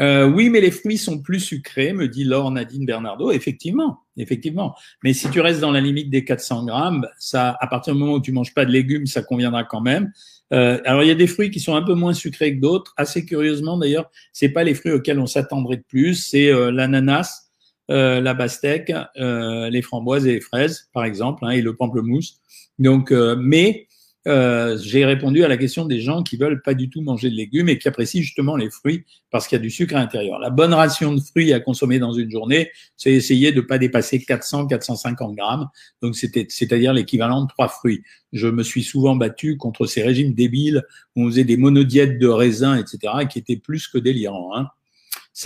Euh, 0.00 0.26
oui, 0.26 0.50
mais 0.50 0.60
les 0.60 0.70
fruits 0.70 0.98
sont 0.98 1.20
plus 1.20 1.40
sucrés, 1.40 1.92
me 1.92 2.08
dit 2.08 2.24
Laure 2.24 2.50
Nadine 2.50 2.84
Bernardo. 2.84 3.30
Effectivement, 3.30 4.00
effectivement. 4.16 4.74
Mais 5.02 5.12
si 5.12 5.30
tu 5.30 5.40
restes 5.40 5.60
dans 5.60 5.70
la 5.70 5.80
limite 5.80 6.10
des 6.10 6.24
400 6.24 6.66
grammes, 6.66 7.06
ça, 7.18 7.56
à 7.60 7.66
partir 7.66 7.94
du 7.94 8.00
moment 8.00 8.14
où 8.14 8.20
tu 8.20 8.32
manges 8.32 8.54
pas 8.54 8.64
de 8.64 8.72
légumes, 8.72 9.06
ça 9.06 9.22
conviendra 9.22 9.64
quand 9.64 9.80
même. 9.80 10.10
Euh, 10.52 10.80
alors 10.84 11.02
il 11.02 11.08
y 11.08 11.12
a 11.12 11.16
des 11.16 11.26
fruits 11.26 11.50
qui 11.50 11.58
sont 11.58 11.74
un 11.74 11.82
peu 11.82 11.94
moins 11.94 12.12
sucrés 12.12 12.54
que 12.54 12.60
d'autres. 12.60 12.92
Assez 12.96 13.24
curieusement 13.24 13.78
d'ailleurs, 13.78 14.10
c'est 14.32 14.50
pas 14.50 14.64
les 14.64 14.74
fruits 14.74 14.92
auxquels 14.92 15.18
on 15.18 15.26
s'attendrait 15.26 15.78
de 15.78 15.84
plus. 15.88 16.14
C'est 16.14 16.48
euh, 16.48 16.70
l'ananas, 16.70 17.50
euh, 17.90 18.20
la 18.20 18.34
pastèque, 18.34 18.92
les 19.16 19.82
framboises 19.82 20.26
et 20.26 20.34
les 20.34 20.40
fraises, 20.40 20.88
par 20.92 21.04
exemple, 21.04 21.44
hein, 21.44 21.50
et 21.50 21.62
le 21.62 21.76
pamplemousse. 21.76 22.40
Donc, 22.78 23.12
mais 23.12 23.86
euh, 24.26 24.78
j'ai 24.78 25.04
répondu 25.04 25.44
à 25.44 25.48
la 25.48 25.56
question 25.56 25.84
des 25.84 26.00
gens 26.00 26.22
qui 26.22 26.36
veulent 26.36 26.62
pas 26.62 26.74
du 26.74 26.88
tout 26.88 27.02
manger 27.02 27.28
de 27.30 27.34
légumes 27.34 27.68
et 27.68 27.78
qui 27.78 27.88
apprécient 27.88 28.22
justement 28.22 28.56
les 28.56 28.70
fruits 28.70 29.04
parce 29.30 29.46
qu'il 29.46 29.56
y 29.56 29.60
a 29.60 29.62
du 29.62 29.70
sucre 29.70 29.94
à 29.96 29.98
l'intérieur. 29.98 30.38
La 30.38 30.50
bonne 30.50 30.72
ration 30.72 31.14
de 31.14 31.20
fruits 31.20 31.52
à 31.52 31.60
consommer 31.60 31.98
dans 31.98 32.12
une 32.12 32.30
journée, 32.30 32.70
c'est 32.96 33.12
essayer 33.12 33.52
de 33.52 33.60
pas 33.60 33.78
dépasser 33.78 34.18
400-450 34.18 35.34
grammes, 35.34 35.68
donc 36.00 36.16
c'est-à-dire 36.16 36.92
l'équivalent 36.92 37.42
de 37.42 37.48
trois 37.48 37.68
fruits. 37.68 38.02
Je 38.32 38.48
me 38.48 38.62
suis 38.62 38.82
souvent 38.82 39.14
battu 39.16 39.56
contre 39.56 39.86
ces 39.86 40.02
régimes 40.02 40.34
débiles 40.34 40.84
où 41.16 41.24
on 41.24 41.26
faisait 41.26 41.44
des 41.44 41.56
monodiètes 41.56 42.18
de 42.18 42.28
raisins, 42.28 42.76
etc., 42.76 43.26
qui 43.30 43.38
étaient 43.38 43.56
plus 43.56 43.88
que 43.88 43.98
délirants. 43.98 44.56
Hein. 44.56 44.68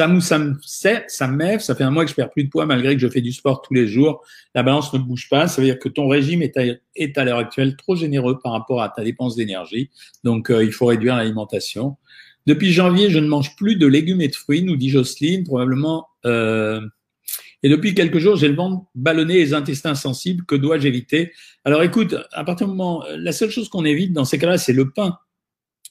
Me, 0.07 0.21
ça 0.21 0.38
me, 0.38 0.59
ça 1.59 1.75
fait 1.75 1.85
un 1.85 1.90
mois 1.90 2.04
que 2.04 2.11
je 2.11 2.14
perds 2.14 2.30
plus 2.30 2.45
de 2.45 2.50
poids 2.50 2.66
malgré 2.66 2.95
que 2.95 3.00
je 3.00 3.09
fais 3.09 3.23
du 3.23 3.33
sport 3.33 3.62
tous 3.62 3.73
les 3.73 3.87
jours. 3.87 4.23
La 4.54 4.62
balance 4.62 4.92
ne 4.92 4.99
bouge 4.99 5.28
pas. 5.30 5.49
Ça 5.49 5.62
veut 5.62 5.66
dire 5.66 5.78
que 5.78 5.88
ton 5.88 6.09
régime 6.09 6.42
est 6.42 7.18
à, 7.18 7.25
l'heure 7.25 7.38
actuelle 7.38 7.75
trop 7.75 7.97
généreux 7.97 8.38
par 8.38 8.52
rapport 8.52 8.83
à 8.83 8.90
ta 8.90 9.02
dépense 9.02 9.35
d'énergie. 9.35 9.90
Donc, 10.25 10.50
euh, 10.50 10.62
il 10.62 10.73
faut 10.73 10.87
réduire 10.87 11.16
l'alimentation. 11.16 11.97
Depuis 12.47 12.71
janvier, 12.71 13.09
je 13.09 13.18
ne 13.18 13.28
mange 13.28 13.57
plus 13.57 13.76
de 13.76 13.87
légumes 13.87 14.21
et 14.21 14.28
de 14.28 14.35
fruits, 14.35 14.62
nous 14.62 14.76
dit 14.76 14.90
Jocelyne, 14.90 15.45
probablement. 15.45 16.09
Euh, 16.26 16.80
et 17.62 17.71
depuis 17.71 17.95
quelques 17.95 18.18
jours, 18.18 18.37
j'ai 18.37 18.49
le 18.49 18.54
ventre 18.54 18.85
ballonné 18.95 19.34
les 19.34 19.54
intestins 19.54 19.95
sensibles. 19.95 20.45
Que 20.45 20.54
dois-je 20.54 20.86
éviter? 20.86 21.32
Alors, 21.65 21.82
écoute, 21.82 22.15
à 22.32 22.45
partir 22.45 22.67
du 22.67 22.75
moment, 22.75 23.04
la 23.17 23.32
seule 23.32 23.50
chose 23.50 23.71
qu'on 23.71 23.86
évite 23.86 24.12
dans 24.12 24.26
ces 24.26 24.39
cas-là, 24.39 24.58
c'est 24.58 24.75
le 24.75 24.91
pain. 24.91 25.19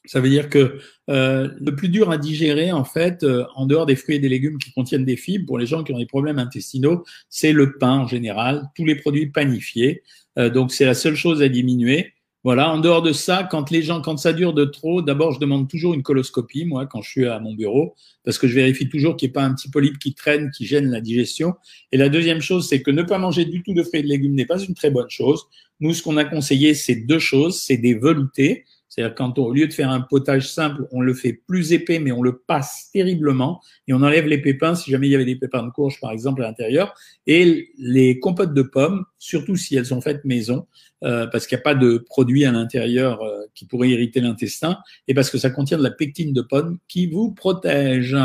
Ça 0.07 0.19
veut 0.19 0.29
dire 0.29 0.49
que 0.49 0.79
euh, 1.09 1.49
le 1.59 1.75
plus 1.75 1.89
dur 1.89 2.09
à 2.09 2.17
digérer, 2.17 2.71
en 2.71 2.83
fait, 2.83 3.23
euh, 3.23 3.45
en 3.55 3.65
dehors 3.65 3.85
des 3.85 3.95
fruits 3.95 4.15
et 4.15 4.19
des 4.19 4.29
légumes 4.29 4.57
qui 4.57 4.71
contiennent 4.71 5.05
des 5.05 5.17
fibres, 5.17 5.45
pour 5.45 5.57
les 5.57 5.65
gens 5.65 5.83
qui 5.83 5.93
ont 5.93 5.99
des 5.99 6.05
problèmes 6.05 6.39
intestinaux, 6.39 7.03
c'est 7.29 7.53
le 7.53 7.77
pain 7.77 7.99
en 7.99 8.07
général, 8.07 8.69
tous 8.75 8.85
les 8.85 8.95
produits 8.95 9.27
panifiés. 9.27 10.03
Euh, 10.37 10.49
donc 10.49 10.71
c'est 10.71 10.85
la 10.85 10.93
seule 10.93 11.15
chose 11.15 11.41
à 11.41 11.49
diminuer. 11.49 12.13
Voilà. 12.43 12.71
En 12.71 12.79
dehors 12.79 13.01
de 13.01 13.11
ça, 13.11 13.45
quand 13.49 13.71
les 13.71 13.81
gens, 13.81 14.01
quand 14.01 14.15
ça 14.15 14.31
dure 14.31 14.53
de 14.53 14.63
trop, 14.63 15.01
d'abord 15.01 15.33
je 15.33 15.39
demande 15.39 15.67
toujours 15.67 15.93
une 15.93 16.03
coloscopie, 16.03 16.63
moi, 16.63 16.85
quand 16.85 17.01
je 17.01 17.09
suis 17.09 17.25
à 17.25 17.39
mon 17.39 17.53
bureau, 17.53 17.95
parce 18.23 18.37
que 18.37 18.47
je 18.47 18.55
vérifie 18.55 18.87
toujours 18.87 19.17
qu'il 19.17 19.27
n'y 19.27 19.31
ait 19.31 19.33
pas 19.33 19.43
un 19.43 19.53
petit 19.53 19.69
polype 19.69 19.99
qui 19.99 20.13
traîne, 20.13 20.49
qui 20.51 20.65
gêne 20.65 20.89
la 20.89 21.01
digestion. 21.01 21.55
Et 21.91 21.97
la 21.97 22.07
deuxième 22.07 22.39
chose, 22.39 22.67
c'est 22.69 22.81
que 22.81 22.91
ne 22.91 23.03
pas 23.03 23.17
manger 23.17 23.43
du 23.43 23.63
tout 23.63 23.73
de 23.73 23.83
fruits 23.83 23.99
et 23.99 24.03
de 24.03 24.07
légumes 24.07 24.33
n'est 24.33 24.45
pas 24.45 24.59
une 24.59 24.75
très 24.75 24.91
bonne 24.91 25.09
chose. 25.09 25.47
Nous, 25.79 25.93
ce 25.93 26.01
qu'on 26.01 26.15
a 26.15 26.23
conseillé, 26.23 26.73
c'est 26.73 26.95
deux 26.95 27.19
choses, 27.19 27.59
c'est 27.59 27.77
des 27.77 27.95
veloutés. 27.95 28.63
C'est-à-dire 28.97 29.15
quand 29.15 29.37
au 29.37 29.53
lieu 29.53 29.67
de 29.67 29.73
faire 29.73 29.91
un 29.91 30.01
potage 30.01 30.49
simple, 30.51 30.87
on 30.91 31.01
le 31.01 31.13
fait 31.13 31.33
plus 31.33 31.71
épais, 31.71 31.99
mais 31.99 32.11
on 32.11 32.23
le 32.23 32.39
passe 32.39 32.89
terriblement 32.91 33.61
et 33.87 33.93
on 33.93 34.01
enlève 34.01 34.25
les 34.25 34.39
pépins 34.39 34.73
si 34.73 34.89
jamais 34.89 35.07
il 35.07 35.11
y 35.11 35.15
avait 35.15 35.25
des 35.25 35.35
pépins 35.35 35.61
de 35.61 35.69
courge 35.69 35.99
par 36.01 36.11
exemple 36.11 36.41
à 36.43 36.47
l'intérieur. 36.47 36.95
Et 37.27 37.69
les 37.77 38.17
compotes 38.17 38.55
de 38.55 38.63
pommes, 38.63 39.05
surtout 39.19 39.55
si 39.55 39.75
elles 39.75 39.85
sont 39.85 40.01
faites 40.01 40.25
maison, 40.25 40.65
euh, 41.03 41.27
parce 41.27 41.45
qu'il 41.45 41.55
n'y 41.57 41.61
a 41.61 41.63
pas 41.63 41.75
de 41.75 41.99
produit 41.99 42.43
à 42.45 42.51
l'intérieur 42.51 43.21
euh, 43.21 43.43
qui 43.53 43.65
pourrait 43.65 43.89
irriter 43.89 44.19
l'intestin, 44.19 44.79
et 45.07 45.13
parce 45.13 45.29
que 45.29 45.37
ça 45.37 45.51
contient 45.51 45.77
de 45.77 45.83
la 45.83 45.91
pectine 45.91 46.33
de 46.33 46.41
pomme 46.41 46.79
qui 46.87 47.05
vous 47.05 47.31
protège. 47.31 48.17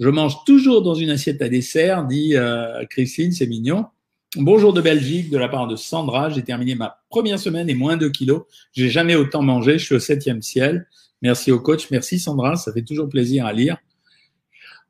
Je 0.00 0.08
mange 0.08 0.44
toujours 0.44 0.82
dans 0.82 0.94
une 0.94 1.10
assiette 1.10 1.40
à 1.42 1.48
dessert, 1.48 2.04
dit 2.06 2.34
euh, 2.34 2.84
Christine, 2.86 3.30
c'est 3.30 3.46
mignon. 3.46 3.86
Bonjour 4.38 4.72
de 4.72 4.80
Belgique, 4.80 5.28
de 5.28 5.36
la 5.36 5.46
part 5.46 5.66
de 5.66 5.76
Sandra. 5.76 6.30
J'ai 6.30 6.40
terminé 6.40 6.74
ma 6.74 7.02
première 7.10 7.38
semaine 7.38 7.68
et 7.68 7.74
moins 7.74 7.98
de 7.98 8.08
kilos. 8.08 8.44
J'ai 8.72 8.88
jamais 8.88 9.14
autant 9.14 9.42
mangé. 9.42 9.78
Je 9.78 9.84
suis 9.84 9.94
au 9.94 9.98
septième 9.98 10.40
ciel. 10.40 10.88
Merci 11.20 11.52
au 11.52 11.60
coach. 11.60 11.90
Merci 11.90 12.18
Sandra. 12.18 12.56
Ça 12.56 12.72
fait 12.72 12.80
toujours 12.80 13.10
plaisir 13.10 13.44
à 13.44 13.52
lire. 13.52 13.76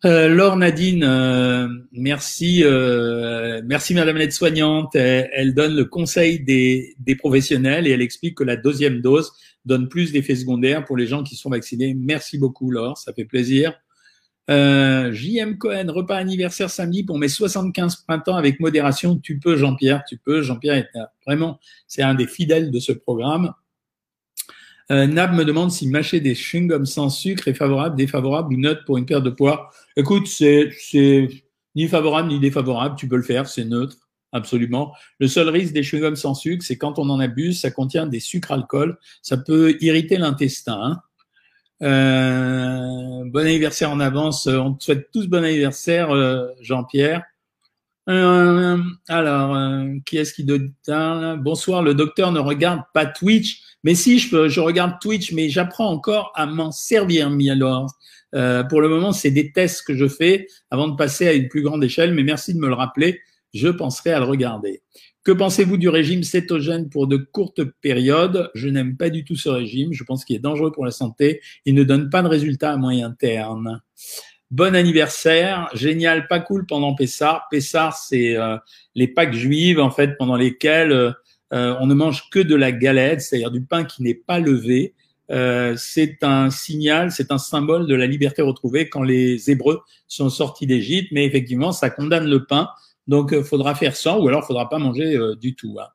Euh, 0.05 0.29
Laure 0.29 0.57
Nadine, 0.57 1.03
euh, 1.03 1.69
merci, 1.91 2.63
euh, 2.63 3.63
merci 3.65 3.95
Madame 3.95 4.17
l'aide-soignante. 4.17 4.95
Elle, 4.95 5.55
donne 5.55 5.75
le 5.75 5.87
conseil 5.87 6.39
des, 6.39 6.95
des 7.01 7.17
professionnels 7.17 7.89
et 7.89 7.91
elle 7.91 8.03
explique 8.03 8.37
que 8.37 8.45
la 8.45 8.55
deuxième 8.55 9.01
dose 9.01 9.33
donne 9.65 9.89
plus 9.89 10.13
d'effets 10.13 10.37
secondaires 10.37 10.85
pour 10.85 10.97
les 10.97 11.09
gens 11.09 11.25
qui 11.25 11.35
sont 11.35 11.51
vaccinés. 11.51 11.95
Merci 11.95 12.39
beaucoup 12.39 12.71
Laure, 12.71 12.97
ça 12.97 13.13
fait 13.13 13.25
plaisir. 13.25 13.75
Euh, 14.51 15.13
JM 15.13 15.57
Cohen, 15.57 15.87
repas 15.89 16.17
anniversaire 16.17 16.69
samedi 16.69 17.05
pour 17.05 17.19
mes 17.19 17.29
75 17.29 17.97
printemps 17.97 18.37
avec 18.37 18.61
modération. 18.61 19.19
Tu 19.19 19.39
peux, 19.39 19.57
Jean-Pierre, 19.57 20.03
tu 20.09 20.17
peux. 20.17 20.43
Jean-Pierre 20.43 20.75
est 20.75 20.89
vraiment, 21.27 21.61
c'est 21.87 22.03
un 22.03 22.15
des 22.15 22.27
fidèles 22.27 22.71
de 22.71 22.81
ce 22.81 22.93
programme. 22.93 23.53
Euh, 24.91 25.07
Nab 25.07 25.35
me 25.35 25.45
demande 25.45 25.71
si 25.71 25.87
mâcher 25.87 26.21
des 26.21 26.35
chewing-gums 26.35 26.87
sans 26.87 27.09
sucre 27.09 27.49
est 27.49 27.55
favorable, 27.55 27.97
défavorable 27.97 28.55
ou 28.55 28.59
neutre 28.59 28.85
pour 28.85 28.99
une 28.99 29.07
perte 29.07 29.23
de 29.23 29.31
poids. 29.31 29.71
Écoute, 29.97 30.27
c'est, 30.27 30.71
ni 31.75 31.89
favorable 31.89 32.29
ni 32.29 32.41
défavorable. 32.41 32.97
Tu 32.97 33.09
peux 33.09 33.17
le 33.17 33.23
faire, 33.23 33.49
c'est 33.49 33.65
neutre. 33.65 33.97
Absolument. 34.33 34.95
Le 35.19 35.29
seul 35.29 35.49
risque 35.51 35.73
des 35.73 35.83
chewing-gums 35.83 36.17
sans 36.17 36.35
sucre, 36.35 36.65
c'est 36.65 36.79
quand 36.79 36.99
on 36.99 37.09
en 37.11 37.21
abuse, 37.21 37.61
ça 37.61 37.71
contient 37.71 38.07
des 38.07 38.21
sucres 38.21 38.51
alcool. 38.51 38.99
Ça 39.21 39.37
peut 39.37 39.77
irriter 39.81 40.17
l'intestin. 40.17 40.81
Hein. 40.83 41.01
Euh, 41.83 43.25
bon 43.27 43.47
anniversaire 43.47 43.91
en 43.91 44.01
avance. 44.01 44.47
On 44.47 44.75
te 44.75 44.85
souhaite 44.85 45.11
tous 45.13 45.27
bon 45.27 45.45
anniversaire, 45.45 46.11
euh, 46.11 46.49
Jean-Pierre. 46.61 47.23
Euh, 48.09 48.79
alors, 49.09 49.55
euh, 49.55 49.89
qui 50.05 50.19
est-ce 50.19 50.33
qui 50.35 50.45
donne 50.45 50.73
Bonsoir, 51.41 51.83
le 51.83 51.95
docteur 51.95 52.33
ne 52.33 52.41
regarde 52.41 52.83
pas 52.95 53.07
Twitch. 53.07 53.63
Mais 53.85 53.95
si, 53.95 54.19
je, 54.19 54.49
je 54.49 54.61
regarde 54.61 54.95
Twitch, 55.01 55.33
mais 55.33 55.49
j'apprends 55.49 55.91
encore 55.91 56.33
à 56.35 56.47
m'en 56.47 56.71
servir, 56.71 57.31
mi 57.31 57.51
alors. 57.51 57.93
pour 58.33 58.81
le 58.81 58.89
moment, 58.89 59.13
c'est 59.13 59.31
des 59.31 59.53
tests 59.53 59.87
que 59.87 59.97
je 59.97 60.07
fais 60.07 60.47
avant 60.71 60.89
de 60.89 60.97
passer 60.97 61.27
à 61.27 61.33
une 61.33 61.49
plus 61.49 61.63
grande 61.63 61.83
échelle, 61.83 62.15
mais 62.15 62.23
merci 62.23 62.55
de 62.55 62.59
me 62.59 62.69
le 62.69 62.75
rappeler. 62.75 63.21
Je 63.55 63.69
penserai 63.69 64.13
à 64.13 64.21
le 64.21 64.25
regarder. 64.25 64.83
Que 65.25 65.31
pensez-vous 65.31 65.77
du 65.77 65.89
régime 65.89 66.25
cétogène 66.25 66.89
pour 66.89 67.07
de 67.07 67.17
courtes 67.17 67.63
périodes? 67.81 68.51
Je 68.55 68.69
n'aime 68.69 68.97
pas 68.97 69.09
du 69.09 69.25
tout 69.25 69.37
ce 69.37 69.49
régime. 69.49 69.93
Je 69.93 70.03
pense 70.03 70.25
qu'il 70.25 70.35
est 70.35 70.41
dangereux 70.41 70.73
pour 70.73 70.85
la 70.85 70.91
santé. 70.91 71.41
Il 71.65 71.75
ne 71.75 71.85
donne 71.85 72.11
pas 72.11 72.23
de 72.23 72.29
résultats 72.29 72.73
à 72.73 72.77
moyen 72.77 73.13
terme. 73.13 73.81
Bon 74.51 74.75
anniversaire, 74.75 75.69
génial, 75.75 76.27
pas 76.27 76.41
cool 76.41 76.67
pendant 76.67 76.95
Pessar. 76.95 77.47
Pessar, 77.51 77.97
c'est 77.97 78.37
euh, 78.37 78.57
les 78.97 79.07
Pâques 79.07 79.33
juives 79.33 79.79
en 79.79 79.91
fait 79.91 80.17
pendant 80.19 80.37
lesquelles 80.37 80.93
euh, 80.93 81.13
on 81.53 81.87
ne 81.87 81.95
mange 81.95 82.29
que 82.31 82.41
de 82.41 82.57
la 82.57 82.73
galette, 82.73 83.21
c'est-à-dire 83.21 83.53
du 83.53 83.63
pain 83.63 83.85
qui 83.85 84.03
n'est 84.03 84.15
pas 84.15 84.41
levé. 84.41 84.95
euh, 85.31 85.75
c'est 85.77 86.19
un 86.23 86.51
signal, 86.51 87.13
c'est 87.13 87.31
un 87.33 87.39
symbole 87.39 87.87
de 87.87 87.95
la 87.95 88.07
liberté 88.07 88.43
retrouvée 88.43 88.89
quand 88.89 89.03
les 89.03 89.51
Hébreux 89.51 89.81
sont 90.09 90.29
sortis 90.29 90.67
d'Égypte. 90.67 91.09
Mais 91.13 91.25
effectivement, 91.25 91.73
ça 91.73 91.91
condamne 91.91 92.29
le 92.29 92.45
pain, 92.45 92.69
donc 93.07 93.31
il 93.33 93.45
faudra 93.45 93.75
faire 93.75 93.97
sans, 93.97 94.19
ou 94.19 94.29
alors 94.29 94.47
faudra 94.47 94.69
pas 94.69 94.79
manger 94.79 95.19
du 95.41 95.55
tout. 95.55 95.77
Hein. 95.81 95.89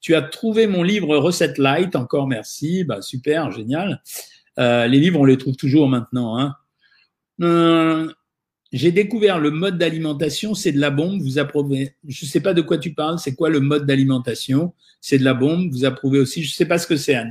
Tu 0.00 0.14
as 0.14 0.22
trouvé 0.22 0.66
mon 0.66 0.82
livre 0.82 1.16
Recette 1.16 1.58
Light, 1.58 1.96
encore 1.96 2.26
merci, 2.26 2.84
bah 2.84 3.02
super, 3.02 3.50
génial. 3.50 4.02
les 4.58 4.98
livres, 4.98 5.20
on 5.20 5.24
les 5.24 5.38
trouve 5.38 5.56
toujours 5.56 5.88
maintenant. 5.88 6.38
Hein. 6.38 6.54
J'ai 8.74 8.90
découvert 8.90 9.38
le 9.38 9.52
mode 9.52 9.78
d'alimentation, 9.78 10.54
c'est 10.54 10.72
de 10.72 10.80
la 10.80 10.90
bombe, 10.90 11.20
vous 11.22 11.38
approuvez. 11.38 11.94
Je 12.08 12.24
ne 12.24 12.28
sais 12.28 12.40
pas 12.40 12.54
de 12.54 12.60
quoi 12.60 12.76
tu 12.76 12.92
parles, 12.92 13.20
c'est 13.20 13.36
quoi 13.36 13.48
le 13.48 13.60
mode 13.60 13.86
d'alimentation? 13.86 14.74
C'est 15.00 15.16
de 15.16 15.22
la 15.22 15.32
bombe, 15.32 15.70
vous 15.70 15.84
approuvez 15.84 16.18
aussi. 16.18 16.42
Je 16.42 16.50
ne 16.50 16.54
sais 16.54 16.66
pas 16.66 16.78
ce 16.78 16.88
que 16.88 16.96
c'est, 16.96 17.14
Anne. 17.14 17.30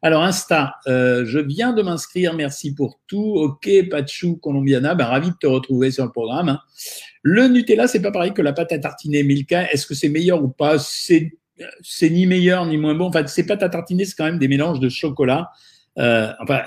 Alors, 0.00 0.22
Insta, 0.22 0.76
euh, 0.86 1.26
je 1.26 1.38
viens 1.38 1.74
de 1.74 1.82
m'inscrire, 1.82 2.32
merci 2.32 2.74
pour 2.74 2.98
tout. 3.06 3.34
Ok, 3.36 3.68
Pachou 3.90 4.36
Colombiana, 4.36 4.94
ben, 4.94 5.04
ravi 5.04 5.28
de 5.28 5.36
te 5.38 5.46
retrouver 5.46 5.90
sur 5.90 6.06
le 6.06 6.12
programme. 6.12 6.48
Hein. 6.48 6.60
Le 7.22 7.48
Nutella, 7.48 7.86
c'est 7.86 8.00
pas 8.00 8.12
pareil 8.12 8.32
que 8.32 8.42
la 8.42 8.52
pâte 8.52 8.72
à 8.72 8.78
tartiner 8.78 9.22
Milka. 9.22 9.70
Est-ce 9.70 9.86
que 9.86 9.94
c'est 9.94 10.08
meilleur 10.08 10.42
ou 10.42 10.48
pas? 10.48 10.78
C'est 10.78 11.32
c'est 11.82 12.08
ni 12.08 12.26
meilleur 12.26 12.64
ni 12.66 12.78
moins 12.78 12.94
bon. 12.94 13.06
Enfin, 13.06 13.26
ces 13.26 13.44
pâtes 13.44 13.62
à 13.62 13.68
tartiner, 13.68 14.04
c'est 14.04 14.16
quand 14.16 14.24
même 14.24 14.38
des 14.38 14.48
mélanges 14.48 14.80
de 14.80 14.88
chocolat. 14.88 15.50
Euh, 15.98 16.32
enfin, 16.40 16.62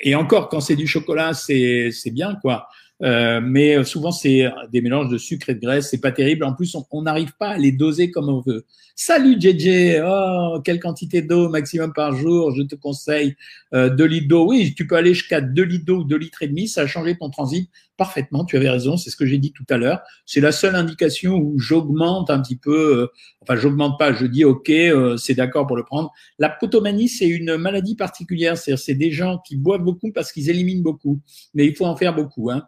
et 0.00 0.14
encore, 0.14 0.48
quand 0.48 0.60
c'est 0.60 0.76
du 0.76 0.86
chocolat, 0.86 1.34
c'est 1.34 1.90
bien, 2.12 2.36
quoi. 2.36 2.68
Euh, 3.02 3.40
mais 3.42 3.82
souvent, 3.82 4.12
c'est 4.12 4.48
des 4.70 4.80
mélanges 4.80 5.08
de 5.08 5.18
sucre 5.18 5.48
et 5.50 5.54
de 5.54 5.60
graisse. 5.60 5.90
C'est 5.90 6.00
pas 6.00 6.12
terrible. 6.12 6.44
En 6.44 6.54
plus, 6.54 6.76
on 6.90 7.02
n'arrive 7.02 7.32
pas 7.36 7.50
à 7.50 7.58
les 7.58 7.72
doser 7.72 8.10
comme 8.10 8.28
on 8.28 8.40
veut. 8.40 8.64
Salut 8.94 9.40
JJ. 9.40 10.00
Oh, 10.04 10.60
quelle 10.64 10.78
quantité 10.78 11.22
d'eau 11.22 11.48
maximum 11.48 11.92
par 11.92 12.14
jour 12.14 12.54
Je 12.54 12.62
te 12.62 12.76
conseille 12.76 13.34
euh, 13.74 13.88
2 13.88 14.04
litres 14.04 14.28
d'eau. 14.28 14.46
Oui, 14.46 14.74
tu 14.76 14.86
peux 14.86 14.96
aller 14.96 15.14
jusqu'à 15.14 15.40
2 15.40 15.62
litres 15.62 15.84
d'eau 15.84 16.00
ou 16.00 16.04
2 16.04 16.16
litres 16.16 16.42
et 16.42 16.48
demi. 16.48 16.68
Ça 16.68 16.82
a 16.82 16.86
changé 16.86 17.16
ton 17.16 17.30
transit 17.30 17.68
parfaitement. 18.02 18.44
Tu 18.44 18.56
avais 18.56 18.68
raison. 18.68 18.96
C'est 18.96 19.10
ce 19.10 19.16
que 19.16 19.26
j'ai 19.26 19.38
dit 19.38 19.52
tout 19.52 19.66
à 19.70 19.76
l'heure. 19.76 20.00
C'est 20.26 20.40
la 20.40 20.50
seule 20.50 20.74
indication 20.74 21.36
où 21.36 21.58
j'augmente 21.58 22.30
un 22.30 22.40
petit 22.40 22.56
peu. 22.56 23.02
Euh, 23.02 23.06
enfin, 23.42 23.56
j'augmente 23.56 23.98
pas. 23.98 24.12
Je 24.12 24.26
dis 24.26 24.44
OK, 24.44 24.70
euh, 24.70 25.16
c'est 25.16 25.34
d'accord 25.34 25.66
pour 25.68 25.76
le 25.76 25.84
prendre. 25.84 26.10
La 26.38 26.48
potomanie, 26.48 27.08
c'est 27.08 27.28
une 27.28 27.56
maladie 27.56 27.94
particulière. 27.94 28.56
C'est-à-dire, 28.56 28.82
c'est 28.82 28.94
des 28.94 29.12
gens 29.12 29.38
qui 29.46 29.56
boivent 29.56 29.84
beaucoup 29.84 30.10
parce 30.12 30.32
qu'ils 30.32 30.50
éliminent 30.50 30.82
beaucoup. 30.82 31.20
Mais 31.54 31.66
il 31.66 31.76
faut 31.76 31.86
en 31.86 31.96
faire 31.96 32.14
beaucoup. 32.14 32.50
Hein. 32.50 32.66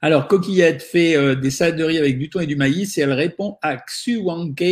Alors, 0.00 0.28
Coquillette 0.28 0.82
fait 0.82 1.16
euh, 1.16 1.34
des 1.34 1.50
salades 1.50 1.76
de 1.76 1.84
riz 1.84 1.98
avec 1.98 2.18
du 2.18 2.30
thon 2.30 2.40
et 2.40 2.46
du 2.46 2.56
maïs 2.56 2.98
et 2.98 3.00
elle 3.00 3.12
répond 3.12 3.56
à 3.62 3.76
Xuanke, 3.76 4.62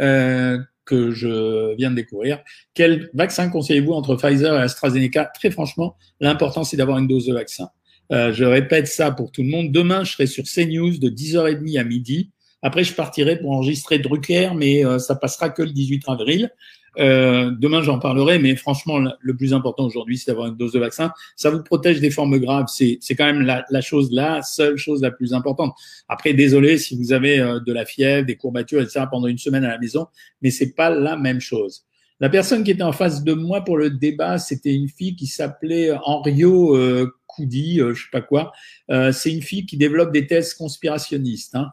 euh, 0.00 0.58
que 0.84 1.10
je 1.10 1.74
viens 1.76 1.90
de 1.90 1.96
découvrir. 1.96 2.42
Quel 2.74 3.10
vaccin 3.14 3.48
conseillez-vous 3.48 3.92
entre 3.92 4.16
Pfizer 4.16 4.54
et 4.54 4.62
AstraZeneca? 4.62 5.26
Très 5.34 5.50
franchement, 5.50 5.96
l'important, 6.20 6.62
c'est 6.64 6.76
d'avoir 6.76 6.98
une 6.98 7.08
dose 7.08 7.26
de 7.26 7.34
vaccin. 7.34 7.68
Euh, 8.12 8.32
je 8.32 8.44
répète 8.44 8.86
ça 8.86 9.10
pour 9.10 9.32
tout 9.32 9.42
le 9.42 9.48
monde. 9.48 9.72
Demain, 9.72 10.04
je 10.04 10.12
serai 10.12 10.26
sur 10.26 10.44
CNews 10.44 10.98
de 10.98 11.08
10h30 11.08 11.78
à 11.78 11.84
midi. 11.84 12.30
Après, 12.62 12.84
je 12.84 12.94
partirai 12.94 13.38
pour 13.38 13.52
enregistrer 13.52 13.98
Drucker, 13.98 14.52
mais 14.54 14.84
euh, 14.84 14.98
ça 14.98 15.14
passera 15.16 15.50
que 15.50 15.62
le 15.62 15.70
18 15.70 16.04
avril. 16.08 16.50
Euh, 16.98 17.50
demain, 17.58 17.82
j'en 17.82 17.98
parlerai, 17.98 18.38
mais 18.38 18.56
franchement, 18.56 18.98
le 19.18 19.36
plus 19.36 19.52
important 19.52 19.84
aujourd'hui, 19.84 20.18
c'est 20.18 20.30
d'avoir 20.30 20.48
une 20.48 20.56
dose 20.56 20.72
de 20.72 20.78
vaccin. 20.78 21.12
Ça 21.36 21.50
vous 21.50 21.62
protège 21.62 22.00
des 22.00 22.10
formes 22.10 22.38
graves. 22.38 22.66
C'est, 22.68 22.98
quand 23.16 23.24
même 23.24 23.42
la, 23.42 23.64
la, 23.70 23.80
chose, 23.80 24.10
la 24.12 24.42
seule 24.42 24.76
chose 24.76 25.02
la 25.02 25.10
plus 25.10 25.34
importante. 25.34 25.74
Après, 26.08 26.34
désolé 26.34 26.78
si 26.78 26.96
vous 26.96 27.12
avez 27.12 27.40
euh, 27.40 27.60
de 27.60 27.72
la 27.72 27.84
fièvre, 27.84 28.26
des 28.26 28.36
courbatures, 28.36 28.80
etc. 28.80 29.06
pendant 29.10 29.26
une 29.26 29.38
semaine 29.38 29.64
à 29.64 29.68
la 29.68 29.78
maison, 29.78 30.06
mais 30.42 30.50
c'est 30.50 30.74
pas 30.74 30.90
la 30.90 31.16
même 31.16 31.40
chose. 31.40 31.84
La 32.20 32.28
personne 32.28 32.62
qui 32.62 32.70
était 32.70 32.82
en 32.82 32.92
face 32.92 33.24
de 33.24 33.34
moi 33.34 33.62
pour 33.62 33.76
le 33.76 33.90
débat, 33.90 34.38
c'était 34.38 34.72
une 34.72 34.88
fille 34.88 35.16
qui 35.16 35.26
s'appelait 35.26 35.90
Henrio 36.04 36.76
euh, 36.76 37.12
Coudi, 37.34 37.80
euh, 37.80 37.94
je 37.94 38.02
sais 38.02 38.10
pas 38.12 38.20
quoi. 38.20 38.52
Euh, 38.90 39.12
c'est 39.12 39.32
une 39.32 39.42
fille 39.42 39.66
qui 39.66 39.76
développe 39.76 40.12
des 40.12 40.26
thèses 40.26 40.54
conspirationnistes. 40.54 41.54
Hein. 41.54 41.70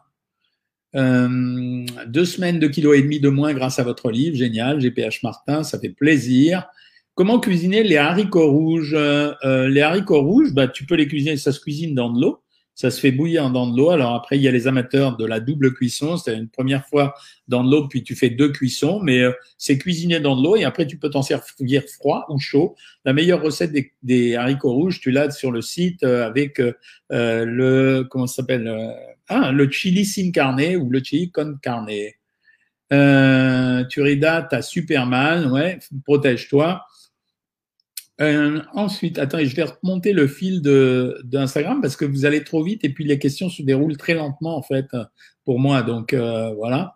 Euh, 0.94 1.86
deux 2.06 2.24
semaines 2.24 2.58
de 2.58 2.68
kilos 2.68 2.96
et 2.96 3.02
demi 3.02 3.20
de 3.20 3.28
moins 3.28 3.54
grâce 3.54 3.78
à 3.78 3.82
votre 3.82 4.10
livre, 4.10 4.36
génial, 4.36 4.78
GPH 4.78 5.22
Martin, 5.22 5.62
ça 5.62 5.78
fait 5.78 5.90
plaisir. 5.90 6.66
Comment 7.14 7.40
cuisiner 7.40 7.82
les 7.82 7.96
haricots 7.96 8.50
rouges? 8.50 8.94
Les 8.94 9.80
haricots 9.80 10.22
rouges, 10.22 10.52
bah, 10.52 10.68
tu 10.68 10.86
peux 10.86 10.94
les 10.94 11.06
cuisiner, 11.06 11.36
ça 11.36 11.52
se 11.52 11.60
cuisine 11.60 11.94
dans 11.94 12.10
de 12.10 12.20
l'eau. 12.20 12.42
Ça 12.74 12.90
se 12.90 13.00
fait 13.00 13.12
bouillir 13.12 13.50
dans 13.50 13.70
de 13.70 13.76
l'eau. 13.76 13.90
Alors 13.90 14.14
après, 14.14 14.38
il 14.38 14.42
y 14.42 14.48
a 14.48 14.50
les 14.50 14.66
amateurs 14.66 15.16
de 15.16 15.26
la 15.26 15.40
double 15.40 15.74
cuisson. 15.74 16.16
C'est 16.16 16.34
une 16.34 16.48
première 16.48 16.86
fois 16.86 17.14
dans 17.48 17.62
de 17.62 17.70
l'eau, 17.70 17.86
puis 17.88 18.02
tu 18.02 18.14
fais 18.14 18.30
deux 18.30 18.50
cuissons. 18.50 19.00
Mais 19.02 19.20
euh, 19.20 19.32
c'est 19.58 19.78
cuisiner 19.78 20.20
dans 20.20 20.36
de 20.36 20.42
l'eau 20.42 20.56
et 20.56 20.64
après, 20.64 20.86
tu 20.86 20.96
peux 20.96 21.10
t'en 21.10 21.22
servir 21.22 21.82
froid 21.84 22.26
ou 22.28 22.38
chaud. 22.38 22.74
La 23.04 23.12
meilleure 23.12 23.42
recette 23.42 23.72
des, 24.02 24.34
haricots 24.34 24.72
rouges, 24.72 25.00
tu 25.00 25.10
l'as 25.10 25.30
sur 25.30 25.50
le 25.50 25.60
site 25.60 26.02
euh, 26.02 26.26
avec 26.26 26.60
euh, 26.60 26.74
le, 27.10 28.06
comment 28.10 28.26
s'appelle 28.26 28.70
ah, 29.28 29.52
le 29.52 29.70
chili 29.70 30.04
sin 30.04 30.30
carne 30.30 30.76
ou 30.76 30.90
le 30.90 31.02
chili 31.02 31.30
con 31.30 31.56
carne. 31.62 31.88
Euh, 32.92 33.84
Turida, 33.84 34.42
t'as 34.42 34.62
super 34.62 35.06
mal, 35.06 35.50
ouais, 35.50 35.78
protège-toi. 36.04 36.84
Euh, 38.22 38.62
ensuite, 38.72 39.18
attends, 39.18 39.44
je 39.44 39.54
vais 39.54 39.64
remonter 39.64 40.12
le 40.12 40.28
fil 40.28 40.62
d'Instagram 41.24 41.80
parce 41.82 41.96
que 41.96 42.04
vous 42.04 42.24
allez 42.24 42.44
trop 42.44 42.62
vite 42.62 42.84
et 42.84 42.90
puis 42.90 43.04
les 43.04 43.18
questions 43.18 43.48
se 43.48 43.62
déroulent 43.62 43.96
très 43.96 44.14
lentement 44.14 44.56
en 44.56 44.62
fait 44.62 44.86
pour 45.44 45.58
moi. 45.58 45.82
Donc 45.82 46.12
euh, 46.12 46.54
voilà. 46.54 46.94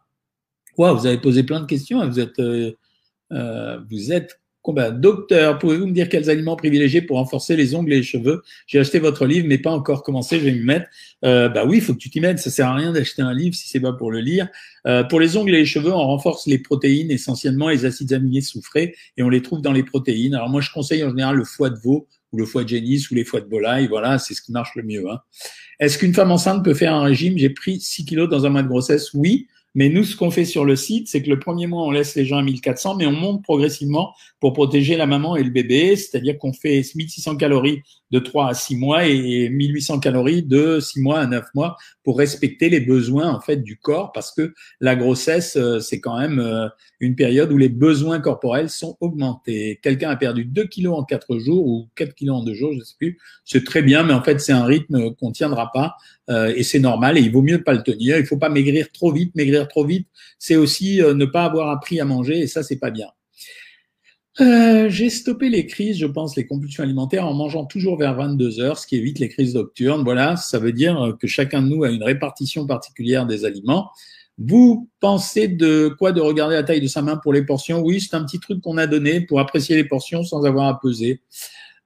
Wow, 0.79 0.97
vous 0.97 1.07
avez 1.07 1.19
posé 1.19 1.43
plein 1.43 1.61
de 1.61 1.67
questions. 1.67 2.01
Hein. 2.01 2.09
Vous 2.09 2.21
êtes 2.21 2.39
euh, 2.39 3.81
vous 3.91 4.13
êtes 4.13 4.41
Docteur, 4.73 5.59
pouvez-vous 5.59 5.87
me 5.87 5.93
dire 5.93 6.09
quels 6.09 6.31
aliments 6.31 6.57
privilégiés 6.57 7.03
pour 7.03 7.19
renforcer 7.19 7.57
les 7.57 7.75
ongles 7.75 7.93
et 7.93 7.97
les 7.97 8.03
cheveux? 8.03 8.43
J'ai 8.67 8.79
acheté 8.79 8.99
votre 8.99 9.27
livre, 9.27 9.47
mais 9.49 9.59
pas 9.59 9.71
encore 9.71 10.03
commencé. 10.03 10.39
Je 10.39 10.45
vais 10.45 10.53
m'y 10.53 10.65
mettre. 10.65 10.87
Euh, 11.25 11.49
bah 11.49 11.65
oui, 11.67 11.81
faut 11.81 11.95
que 11.95 11.99
tu 11.99 12.11
t'y 12.11 12.21
mettes. 12.21 12.39
Ça 12.39 12.51
sert 12.51 12.69
à 12.69 12.75
rien 12.75 12.93
d'acheter 12.93 13.23
un 13.23 13.35
livre 13.35 13.55
si 13.55 13.69
c'est 13.69 13.81
pas 13.81 13.93
pour 13.93 14.11
le 14.11 14.21
lire. 14.21 14.49
Euh, 14.87 15.05
pour 15.05 15.21
les 15.21 15.37
ongles 15.37 15.55
et 15.55 15.59
les 15.59 15.67
cheveux, 15.67 15.93
on 15.93 16.07
renforce 16.07 16.47
les 16.47 16.59
protéines 16.59 17.11
essentiellement, 17.11 17.69
les 17.69 17.85
acides 17.85 18.13
aminés 18.13 18.41
soufrés, 18.41 18.95
et 19.17 19.23
on 19.23 19.29
les 19.29 19.43
trouve 19.43 19.61
dans 19.63 19.73
les 19.73 19.83
protéines. 19.83 20.35
Alors 20.35 20.49
moi, 20.49 20.61
je 20.61 20.71
conseille 20.71 21.05
en 21.05 21.11
général 21.11 21.37
le 21.37 21.45
foie 21.45 21.71
de 21.71 21.79
veau 21.79 22.07
ou 22.33 22.39
le 22.39 22.45
foie 22.45 22.65
de 22.65 22.69
génisse 22.69 23.11
ou 23.11 23.15
les 23.15 23.25
foies 23.25 23.41
de 23.41 23.49
volaille. 23.49 23.87
Voilà, 23.87 24.19
c'est 24.19 24.35
ce 24.35 24.43
qui 24.43 24.53
marche 24.53 24.75
le 24.77 24.83
mieux. 24.83 25.09
Hein. 25.11 25.21
Est-ce 25.81 25.99
qu'une 25.99 26.15
femme 26.15 26.31
enceinte 26.31 26.65
peut 26.65 26.75
faire 26.75 26.95
un 26.95 27.03
régime? 27.03 27.37
J'ai 27.39 27.51
pris 27.51 27.81
6 27.81 28.05
kilos 28.05 28.29
dans 28.29 28.47
un 28.47 28.51
mois 28.51 28.63
de 28.63 28.69
grossesse? 28.69 29.13
Oui. 29.15 29.47
Mais 29.77 29.91
nous, 29.91 30.05
ce 30.05 30.17
qu'on 30.17 30.31
fait 30.31 30.47
sur 30.47 30.65
le 30.65 30.75
site, 30.75 31.07
c'est 31.07 31.23
que 31.23 31.29
le 31.29 31.39
premier 31.39 31.67
mois, 31.67 31.85
on 31.85 31.91
laisse 31.91 32.17
les 32.17 32.25
gens 32.25 32.39
à 32.39 32.43
1400, 32.43 32.97
mais 32.97 33.05
on 33.07 33.13
monte 33.13 33.43
progressivement 33.43 34.15
pour 34.41 34.55
protéger 34.55 34.97
la 34.97 35.07
maman 35.07 35.37
et 35.37 35.43
le 35.43 35.51
bébé. 35.51 35.97
C'est-à-dire 35.97 36.39
qu'on 36.39 36.55
fait 36.55 36.83
1600 36.95 37.37
calories 37.37 37.83
de 38.11 38.19
3 38.19 38.51
à 38.51 38.55
6 38.55 38.77
mois 38.77 39.07
et 39.07 39.49
1800 39.49 40.01
calories 40.01 40.43
de 40.43 40.81
6 40.81 41.01
mois 41.01 41.21
à 41.21 41.27
9 41.27 41.45
mois 41.55 41.77
pour 42.05 42.19
respecter 42.19 42.69
les 42.69 42.81
besoins, 42.81 43.29
en 43.29 43.41
fait, 43.41 43.57
du 43.57 43.79
corps 43.79 44.13
parce 44.13 44.33
que 44.33 44.55
la 44.81 44.95
grossesse, 44.95 45.57
euh, 45.57 45.81
c'est 45.81 46.01
quand 46.01 46.19
même 46.19 46.39
euh, 46.39 46.69
une 47.01 47.17
période 47.17 47.51
où 47.53 47.59
les 47.59 47.69
besoins 47.69 48.21
corporels 48.21 48.71
sont 48.71 48.97
augmentés. 49.01 49.81
Quelqu'un 49.83 50.11
a 50.11 50.17
perdu 50.17 50.45
2 50.45 50.65
kilos 50.67 50.97
en 50.97 51.05
4 51.05 51.39
jours 51.39 51.67
ou 51.67 51.89
4 51.97 52.15
kilos 52.15 52.37
en 52.37 52.45
2 52.45 52.55
jours, 52.55 52.73
je 52.73 52.79
ne 52.79 52.85
sais 52.85 52.95
plus. 52.99 53.19
C'est 53.45 53.65
très 53.65 53.83
bien, 53.83 54.05
mais 54.05 54.13
en 54.13 54.23
fait, 54.23 54.41
c'est 54.41 54.53
un 54.53 54.65
rythme 54.65 55.15
qu'on 55.17 55.33
tiendra 55.33 55.73
pas 55.73 55.97
euh, 56.31 56.53
et 56.55 56.63
c'est 56.63 56.81
normal 56.81 57.19
et 57.19 57.21
il 57.21 57.33
vaut 57.33 57.43
mieux 57.43 57.63
pas 57.63 57.75
le 57.75 57.83
tenir. 57.83 58.19
Il 58.19 58.27
faut 58.27 58.39
pas 58.39 58.51
maigrir 58.51 58.91
trop 58.93 59.13
vite. 59.13 59.35
Maigrir 59.35 59.67
trop 59.69 59.85
vite, 59.85 60.09
c'est 60.39 60.57
aussi 60.57 60.99
ne 60.99 61.25
pas 61.25 61.45
avoir 61.45 61.71
appris 61.71 62.01
à 62.01 62.05
manger 62.05 62.41
et 62.41 62.47
ça, 62.47 62.63
c'est 62.63 62.79
pas 62.79 62.91
bien. 62.91 63.09
Euh, 64.41 64.91
j'ai 64.91 65.09
stoppé 65.09 65.49
les 65.49 65.67
crises, 65.67 65.99
je 65.99 66.07
pense, 66.07 66.37
les 66.37 66.47
compulsions 66.47 66.83
alimentaires 66.83 67.27
en 67.27 67.33
mangeant 67.33 67.65
toujours 67.65 67.97
vers 67.99 68.15
22 68.15 68.61
heures, 68.61 68.79
ce 68.79 68.87
qui 68.87 68.97
évite 68.97 69.19
les 69.19 69.29
crises 69.29 69.55
nocturnes. 69.55 70.03
Voilà, 70.05 70.37
ça 70.37 70.59
veut 70.59 70.73
dire 70.73 71.17
que 71.19 71.27
chacun 71.27 71.63
de 71.63 71.69
nous 71.69 71.85
a 71.85 71.91
une 71.91 72.03
répartition 72.03 72.67
particulière 72.67 73.27
des 73.27 73.45
aliments. 73.45 73.91
Vous 74.39 74.91
pensez 75.01 75.49
de 75.49 75.89
quoi 75.99 76.13
de 76.13 76.21
regarder 76.21 76.57
la 76.57 76.63
taille 76.63 76.83
de 76.83 76.87
sa 76.87 77.01
main 77.01 77.17
pour 77.17 77.33
les 77.33 77.43
portions? 77.43 77.81
Oui, 77.81 78.01
c'est 78.01 78.15
un 78.15 78.25
petit 78.25 78.39
truc 78.39 78.61
qu'on 78.61 78.77
a 78.77 78.87
donné 78.87 79.23
pour 79.23 79.41
apprécier 79.41 79.77
les 79.77 79.85
portions 79.85 80.23
sans 80.23 80.45
avoir 80.45 80.67
à 80.67 80.79
peser. 80.79 81.23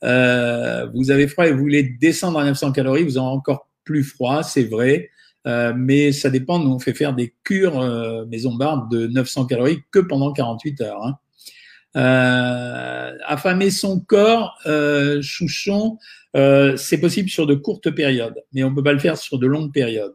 Euh, 0.02 0.86
vous 0.94 1.12
avez 1.12 1.28
froid 1.28 1.46
et 1.46 1.52
vous 1.52 1.60
voulez 1.60 1.84
descendre 1.84 2.38
à 2.40 2.44
900 2.44 2.72
calories, 2.72 3.04
vous 3.04 3.18
avez 3.18 3.26
encore 3.26 3.68
plus 3.84 4.02
froid, 4.02 4.42
c'est 4.42 4.64
vrai. 4.64 5.10
Euh, 5.46 5.72
mais 5.76 6.12
ça 6.12 6.28
dépend. 6.28 6.58
Nous, 6.58 6.70
on 6.70 6.78
fait 6.78 6.92
faire 6.92 7.14
des 7.14 7.34
cures 7.44 7.80
euh, 7.80 8.26
maison 8.26 8.54
barbe 8.54 8.90
de 8.90 9.06
900 9.06 9.46
calories 9.46 9.78
que 9.90 10.00
pendant 10.00 10.32
48 10.32 10.80
heures. 10.82 11.04
Hein. 11.04 11.18
Euh, 11.96 13.12
affamer 13.26 13.70
son 13.70 14.00
corps, 14.00 14.58
euh, 14.66 15.20
chouchon, 15.22 15.98
euh, 16.36 16.76
c'est 16.76 16.98
possible 16.98 17.28
sur 17.28 17.46
de 17.46 17.54
courtes 17.54 17.90
périodes, 17.90 18.40
mais 18.52 18.62
on 18.62 18.74
peut 18.74 18.82
pas 18.82 18.92
le 18.92 19.00
faire 19.00 19.16
sur 19.16 19.38
de 19.38 19.46
longues 19.46 19.72
périodes. 19.72 20.14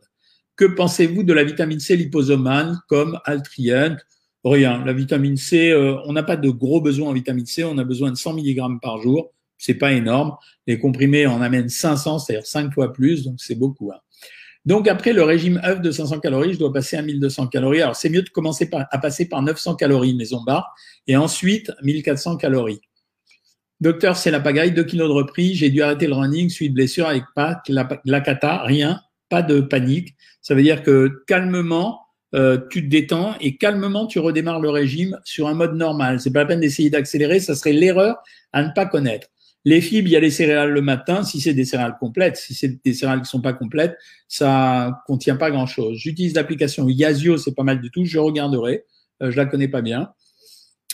Que 0.56 0.66
pensez-vous 0.66 1.24
de 1.24 1.34
la 1.34 1.44
vitamine 1.44 1.80
C 1.80 1.98
liposomane 1.98 2.80
comme 2.88 3.20
Altrient 3.26 3.98
Rien. 4.46 4.86
La 4.86 4.94
vitamine 4.94 5.38
C, 5.38 5.72
euh, 5.72 5.98
on 6.06 6.14
n'a 6.14 6.24
pas 6.24 6.38
de 6.38 6.50
gros 6.50 6.80
besoins 6.80 7.10
en 7.10 7.14
vitamine 7.14 7.48
C, 7.48 7.64
on 7.64 7.78
a 7.80 7.84
besoin 7.84 8.12
de 8.12 8.16
100 8.16 8.38
mg 8.38 8.80
par 8.82 9.02
jour. 9.02 9.34
C'est 9.58 9.74
pas 9.74 9.92
énorme. 9.94 10.36
Les 10.68 10.78
comprimés 10.78 11.26
en 11.26 11.42
amènent 11.42 11.70
500, 11.70 12.20
c'est-à-dire 12.20 12.46
5 12.46 12.74
fois 12.74 12.94
plus, 12.94 13.24
donc 13.24 13.36
c'est 13.38 13.56
beaucoup. 13.56 13.92
Hein. 13.92 14.00
Donc 14.66 14.88
après 14.88 15.14
le 15.14 15.24
régime 15.24 15.62
œuf 15.64 15.80
de 15.82 15.92
500 15.92 16.20
calories, 16.20 16.54
je 16.54 16.60
dois 16.60 16.74
passer 16.74 16.98
à 16.98 17.02
1200 17.02 17.48
calories. 17.48 17.82
Alors 17.82 17.96
c'est 17.96 18.10
mieux 18.10 18.24
de 18.24 18.30
commencer 18.30 18.70
par, 18.70 18.88
à 18.92 18.98
passer 18.98 19.28
par 19.28 19.42
900 19.42 19.76
calories 19.76 20.16
maison 20.16 20.42
bar 20.44 20.74
et 21.08 21.16
ensuite 21.16 21.72
1400 21.84 22.38
calories. 22.38 22.82
Docteur, 23.82 24.16
c'est 24.18 24.32
la 24.32 24.40
pagaille, 24.40 24.72
2 24.72 24.84
kilos 24.84 25.10
de 25.10 25.14
repris, 25.14 25.54
j'ai 25.54 25.70
dû 25.70 25.82
arrêter 25.82 26.08
le 26.08 26.14
running 26.14 26.50
suite 26.50 26.74
blessure 26.74 27.08
avec 27.08 27.24
pas 27.36 27.62
la, 27.68 27.88
la 28.06 28.22
cata, 28.22 28.64
rien, 28.64 29.02
pas 29.30 29.42
de 29.42 29.60
panique. 29.60 30.16
Ça 30.42 30.56
veut 30.56 30.64
dire 30.64 30.82
que 30.82 31.24
calmement, 31.28 32.02
euh, 32.34 32.58
tu 32.70 32.84
te 32.84 32.90
détends 32.90 33.36
et 33.40 33.58
calmement 33.58 34.08
tu 34.08 34.20
redémarres 34.20 34.60
le 34.60 34.70
régime 34.70 35.20
sur 35.24 35.48
un 35.48 35.54
mode 35.54 35.76
normal. 35.76 36.20
C'est 36.20 36.32
pas 36.32 36.40
la 36.40 36.46
peine 36.46 36.60
d'essayer 36.60 36.90
d'accélérer, 36.90 37.40
ça 37.40 37.54
serait 37.54 37.74
l'erreur 37.74 38.18
à 38.54 38.64
ne 38.64 38.70
pas 38.74 38.86
connaître. 38.86 39.28
Les 39.66 39.82
fibres, 39.82 40.08
il 40.08 40.12
y 40.12 40.16
a 40.16 40.20
les 40.20 40.32
céréales 40.32 40.70
le 40.70 40.82
matin, 40.82 41.24
si 41.24 41.42
c'est 41.42 41.54
des 41.54 41.66
céréales 41.66 41.98
complètes. 42.00 42.38
Si 42.38 42.54
c'est 42.54 42.84
des 42.84 42.94
céréales 42.94 43.22
qui 43.22 43.30
sont 43.30 43.42
pas 43.42 43.54
complètes, 43.54 43.98
ça 44.28 45.02
contient 45.08 45.36
pas 45.36 45.52
grand 45.52 45.66
chose. 45.66 45.98
J'utilise 45.98 46.36
l'application 46.36 46.88
Yazio, 46.88 47.38
c'est 47.38 47.56
pas 47.56 47.64
mal 47.64 47.82
du 47.82 47.90
tout, 47.92 48.06
je 48.06 48.20
regarderai. 48.20 48.86
Euh, 49.24 49.32
je 49.32 49.38
la 49.38 49.46
connais 49.46 49.68
pas 49.68 49.82
bien. 49.82 50.10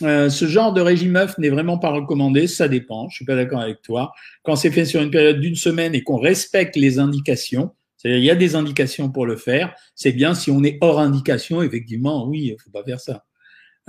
Euh, 0.03 0.29
ce 0.29 0.45
genre 0.45 0.73
de 0.73 0.81
régime 0.81 1.15
œuf 1.15 1.37
n'est 1.37 1.49
vraiment 1.49 1.77
pas 1.77 1.91
recommandé, 1.91 2.47
ça 2.47 2.67
dépend, 2.67 3.07
je 3.09 3.17
suis 3.17 3.25
pas 3.25 3.35
d'accord 3.35 3.59
avec 3.59 3.81
toi. 3.81 4.13
Quand 4.43 4.55
c'est 4.55 4.71
fait 4.71 4.85
sur 4.85 5.01
une 5.01 5.11
période 5.11 5.39
d'une 5.39 5.55
semaine 5.55 5.93
et 5.93 6.01
qu'on 6.01 6.17
respecte 6.17 6.75
les 6.75 6.97
indications, 6.97 7.71
c'est-à-dire 7.97 8.19
il 8.19 8.25
y 8.25 8.31
a 8.31 8.35
des 8.35 8.55
indications 8.55 9.11
pour 9.11 9.25
le 9.25 9.35
faire, 9.35 9.75
c'est 9.93 10.11
bien 10.11 10.33
si 10.33 10.49
on 10.49 10.63
est 10.63 10.77
hors 10.81 10.99
indication, 10.99 11.61
effectivement, 11.61 12.27
oui, 12.27 12.53
il 12.53 12.61
faut 12.63 12.71
pas 12.71 12.83
faire 12.83 12.99
ça. 12.99 13.25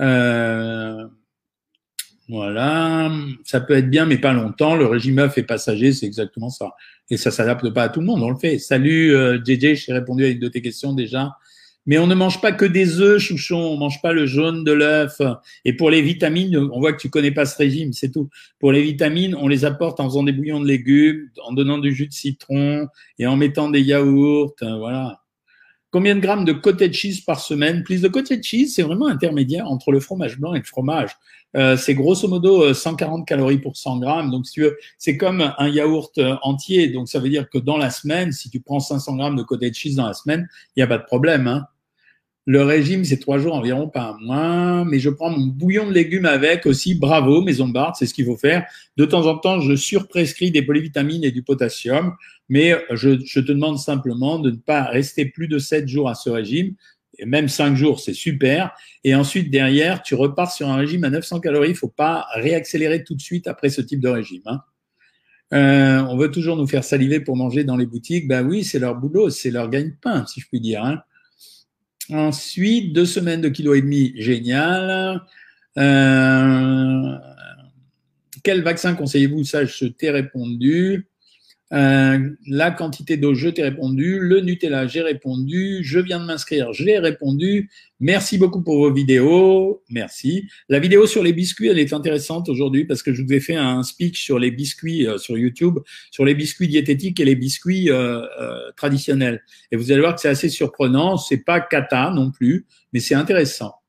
Euh, 0.01 1.07
voilà, 2.29 3.11
ça 3.43 3.59
peut 3.59 3.73
être 3.73 3.89
bien, 3.89 4.05
mais 4.05 4.17
pas 4.17 4.33
longtemps. 4.33 4.75
Le 4.75 4.85
régime 4.85 5.19
œuf 5.19 5.37
est 5.37 5.43
passager, 5.43 5.91
c'est 5.91 6.05
exactement 6.05 6.49
ça. 6.49 6.71
Et 7.09 7.17
ça 7.17 7.31
s'adapte 7.31 7.69
pas 7.71 7.83
à 7.83 7.89
tout 7.89 7.99
le 7.99 8.05
monde, 8.05 8.23
on 8.23 8.29
le 8.29 8.37
fait. 8.37 8.59
Salut 8.59 9.13
euh, 9.13 9.39
JJ, 9.43 9.75
j'ai 9.75 9.93
répondu 9.93 10.23
à 10.23 10.29
une 10.29 10.39
de 10.39 10.47
tes 10.47 10.61
questions 10.61 10.93
déjà. 10.93 11.37
Mais 11.85 11.97
on 11.97 12.07
ne 12.07 12.15
mange 12.15 12.39
pas 12.39 12.53
que 12.53 12.63
des 12.63 13.01
œufs, 13.01 13.21
chouchon. 13.21 13.59
On 13.59 13.77
mange 13.77 14.01
pas 14.01 14.13
le 14.13 14.25
jaune 14.25 14.63
de 14.63 14.71
l'œuf. 14.71 15.21
Et 15.65 15.73
pour 15.73 15.89
les 15.89 16.01
vitamines, 16.01 16.55
on 16.55 16.79
voit 16.79 16.93
que 16.93 17.01
tu 17.01 17.09
connais 17.09 17.31
pas 17.31 17.45
ce 17.45 17.57
régime, 17.57 17.91
c'est 17.91 18.09
tout. 18.09 18.29
Pour 18.59 18.71
les 18.71 18.81
vitamines, 18.81 19.35
on 19.35 19.49
les 19.49 19.65
apporte 19.65 19.99
en 19.99 20.05
faisant 20.05 20.23
des 20.23 20.31
bouillons 20.31 20.61
de 20.61 20.67
légumes, 20.67 21.29
en 21.43 21.51
donnant 21.51 21.79
du 21.79 21.93
jus 21.93 22.07
de 22.07 22.13
citron 22.13 22.87
et 23.19 23.27
en 23.27 23.35
mettant 23.35 23.69
des 23.69 23.81
yaourts. 23.81 24.55
Voilà. 24.61 25.22
Combien 25.93 26.15
de 26.15 26.21
grammes 26.21 26.43
de 26.43 26.53
cottage 26.53 26.95
cheese 26.95 27.21
par 27.21 27.39
semaine? 27.39 27.83
Plus 27.83 28.01
de 28.01 28.07
cottage 28.07 28.41
cheese, 28.41 28.73
c'est 28.73 28.81
vraiment 28.81 29.05
intermédiaire 29.05 29.69
entre 29.69 29.91
le 29.91 29.99
fromage 29.99 30.39
blanc 30.39 30.55
et 30.55 30.57
le 30.57 30.63
fromage. 30.63 31.11
Euh, 31.55 31.77
c'est 31.77 31.93
grosso 31.93 32.27
modo 32.27 32.73
140 32.73 33.21
euh, 33.21 33.23
calories 33.25 33.59
pour 33.59 33.77
100 33.77 33.99
grammes. 33.99 34.31
Donc, 34.31 34.47
si 34.47 34.53
tu 34.53 34.61
veux, 34.61 34.75
c'est 34.97 35.17
comme 35.17 35.53
un 35.55 35.69
yaourt 35.69 36.17
euh, 36.17 36.35
entier. 36.41 36.87
Donc, 36.87 37.09
ça 37.09 37.19
veut 37.19 37.29
dire 37.29 37.47
que 37.47 37.59
dans 37.59 37.77
la 37.77 37.91
semaine, 37.91 38.31
si 38.31 38.49
tu 38.49 38.59
prends 38.59 38.79
500 38.79 39.17
grammes 39.17 39.35
de 39.35 39.43
cottage 39.43 39.75
cheese 39.75 39.95
dans 39.95 40.07
la 40.07 40.13
semaine, 40.13 40.49
il 40.75 40.79
n'y 40.79 40.83
a 40.83 40.87
pas 40.87 40.97
de 40.97 41.05
problème. 41.05 41.45
Hein. 41.45 41.67
Le 42.45 42.61
régime, 42.61 43.05
c'est 43.05 43.19
trois 43.19 43.39
jours 43.39 43.55
environ, 43.55 43.87
pas 43.87 44.15
un 44.15 44.17
mois. 44.19 44.85
Mais 44.85 44.99
je 44.99 45.09
prends 45.09 45.29
mon 45.29 45.47
bouillon 45.47 45.87
de 45.87 45.93
légumes 45.93 46.25
avec 46.25 46.65
aussi. 46.65 46.95
Bravo, 46.95 47.41
Maison 47.41 47.69
Bart, 47.69 47.95
c'est 47.95 48.05
ce 48.05 48.13
qu'il 48.13 48.25
faut 48.25 48.35
faire. 48.35 48.65
De 48.97 49.05
temps 49.05 49.25
en 49.27 49.37
temps, 49.37 49.61
je 49.61 49.75
surprescris 49.75 50.51
des 50.51 50.61
polyvitamines 50.61 51.23
et 51.23 51.31
du 51.31 51.43
potassium. 51.43 52.13
Mais 52.49 52.75
je, 52.91 53.23
je 53.25 53.39
te 53.39 53.51
demande 53.51 53.79
simplement 53.79 54.39
de 54.39 54.51
ne 54.51 54.57
pas 54.57 54.83
rester 54.83 55.25
plus 55.25 55.47
de 55.47 55.57
sept 55.57 55.87
jours 55.87 56.09
à 56.09 56.15
ce 56.15 56.29
régime. 56.29 56.75
Et 57.19 57.25
même 57.25 57.47
cinq 57.47 57.75
jours, 57.75 57.99
c'est 57.99 58.13
super. 58.13 58.71
Et 59.03 59.13
ensuite, 59.15 59.51
derrière, 59.51 60.01
tu 60.01 60.15
repars 60.15 60.51
sur 60.51 60.67
un 60.67 60.75
régime 60.75 61.03
à 61.03 61.09
900 61.09 61.39
calories. 61.39 61.69
Il 61.69 61.75
faut 61.75 61.87
pas 61.87 62.25
réaccélérer 62.33 63.03
tout 63.03 63.15
de 63.15 63.21
suite 63.21 63.47
après 63.47 63.69
ce 63.69 63.81
type 63.81 63.99
de 63.99 64.09
régime. 64.09 64.41
Hein. 64.45 64.61
Euh, 65.53 66.03
on 66.09 66.17
veut 66.17 66.31
toujours 66.31 66.57
nous 66.57 66.65
faire 66.65 66.83
saliver 66.83 67.19
pour 67.19 67.35
manger 67.35 67.63
dans 67.63 67.77
les 67.77 67.85
boutiques. 67.85 68.27
Ben 68.27 68.45
oui, 68.45 68.63
c'est 68.63 68.79
leur 68.79 68.95
boulot, 68.95 69.29
c'est 69.29 69.51
leur 69.51 69.69
gagne-pain, 69.69 70.25
si 70.25 70.41
je 70.41 70.47
puis 70.47 70.59
dire. 70.59 70.83
Hein. 70.83 71.03
Ensuite, 72.09 72.93
deux 72.93 73.05
semaines 73.05 73.41
de 73.41 73.49
kilo 73.49 73.73
et 73.73 73.81
demi, 73.81 74.13
génial. 74.17 75.21
Euh, 75.77 77.17
quel 78.43 78.61
vaccin 78.61 78.93
conseillez-vous? 78.93 79.43
Ça, 79.43 79.65
je 79.65 79.85
t'ai 79.85 80.09
répondu. 80.09 81.07
Euh, 81.73 82.29
la 82.45 82.69
quantité 82.69 83.17
d'eau, 83.17 83.33
je 83.33 83.49
t'ai 83.49 83.63
répondu. 83.63 84.19
Le 84.19 84.41
Nutella, 84.41 84.85
j'ai 84.85 85.01
répondu. 85.01 85.79
Je 85.83 85.99
viens 85.99 86.19
de 86.19 86.25
m'inscrire, 86.25 86.71
j'ai 86.71 86.99
répondu. 86.99 87.69
Merci 87.99 88.37
beaucoup 88.37 88.61
pour 88.61 88.77
vos 88.77 88.93
vidéos. 88.93 89.81
Merci. 89.89 90.47
La 90.69 90.79
vidéo 90.79 91.07
sur 91.07 91.23
les 91.23 91.33
biscuits, 91.33 91.69
elle 91.69 91.79
est 91.79 91.93
intéressante 91.93 92.47
aujourd'hui 92.47 92.85
parce 92.85 93.01
que 93.01 93.13
je 93.13 93.23
vous 93.23 93.33
ai 93.33 93.39
fait 93.39 93.55
un 93.55 93.81
speech 93.81 94.23
sur 94.23 94.37
les 94.37 94.51
biscuits 94.51 95.07
euh, 95.07 95.17
sur 95.17 95.37
YouTube, 95.37 95.79
sur 96.11 96.25
les 96.25 96.35
biscuits 96.35 96.67
diététiques 96.67 97.19
et 97.19 97.25
les 97.25 97.35
biscuits 97.35 97.89
euh, 97.89 98.21
euh 98.39 98.71
traditionnels. 98.75 99.41
Et 99.71 99.75
vous 99.75 99.91
allez 99.91 100.01
voir 100.01 100.15
que 100.15 100.21
c'est 100.21 100.29
assez 100.29 100.49
surprenant. 100.49 101.17
C'est 101.17 101.43
pas 101.43 101.59
cata 101.59 102.11
non 102.11 102.31
plus, 102.31 102.67
mais 102.91 102.99
c'est 102.99 103.15
intéressant. 103.15 103.82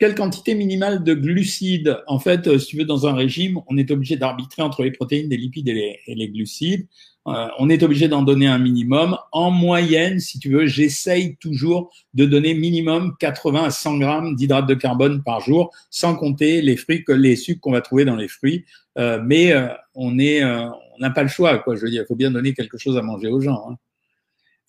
Quelle 0.00 0.16
quantité 0.16 0.54
minimale 0.54 1.04
de 1.04 1.14
glucides? 1.14 2.02
En 2.08 2.18
fait, 2.18 2.48
euh, 2.48 2.58
si 2.58 2.66
tu 2.66 2.76
veux, 2.78 2.84
dans 2.84 3.06
un 3.06 3.14
régime, 3.14 3.60
on 3.68 3.76
est 3.76 3.92
obligé 3.92 4.16
d'arbitrer 4.16 4.62
entre 4.62 4.82
les 4.82 4.90
protéines, 4.90 5.30
les 5.30 5.36
lipides 5.36 5.68
et 5.68 6.00
les, 6.08 6.28
glucides. 6.28 6.88
Euh, 7.28 7.46
on 7.58 7.70
est 7.70 7.82
obligé 7.84 8.08
d'en 8.08 8.22
donner 8.22 8.48
un 8.48 8.58
minimum. 8.58 9.16
En 9.30 9.52
moyenne, 9.52 10.18
si 10.18 10.40
tu 10.40 10.50
veux, 10.50 10.66
j'essaye 10.66 11.36
toujours 11.36 11.92
de 12.12 12.24
donner 12.24 12.54
minimum 12.54 13.14
80 13.20 13.64
à 13.64 13.70
100 13.70 13.98
grammes 13.98 14.34
d'hydrates 14.34 14.66
de 14.66 14.74
carbone 14.74 15.22
par 15.22 15.40
jour, 15.40 15.70
sans 15.90 16.16
compter 16.16 16.60
les 16.60 16.76
fruits, 16.76 17.04
les 17.08 17.36
sucres 17.36 17.60
qu'on 17.60 17.72
va 17.72 17.80
trouver 17.80 18.04
dans 18.04 18.16
les 18.16 18.28
fruits. 18.28 18.64
Euh, 18.98 19.20
mais 19.24 19.54
on 19.94 20.18
est, 20.18 20.44
on 20.44 20.98
n'a 20.98 21.10
pas 21.10 21.22
le 21.22 21.28
choix, 21.28 21.58
quoi. 21.58 21.76
Je 21.76 21.82
veux 21.82 21.90
dire, 21.90 22.02
il 22.02 22.06
faut 22.06 22.16
bien 22.16 22.32
donner 22.32 22.52
quelque 22.52 22.78
chose 22.78 22.96
à 22.96 23.02
manger 23.02 23.28
aux 23.28 23.40
gens. 23.40 23.64
Hein. 23.70 23.76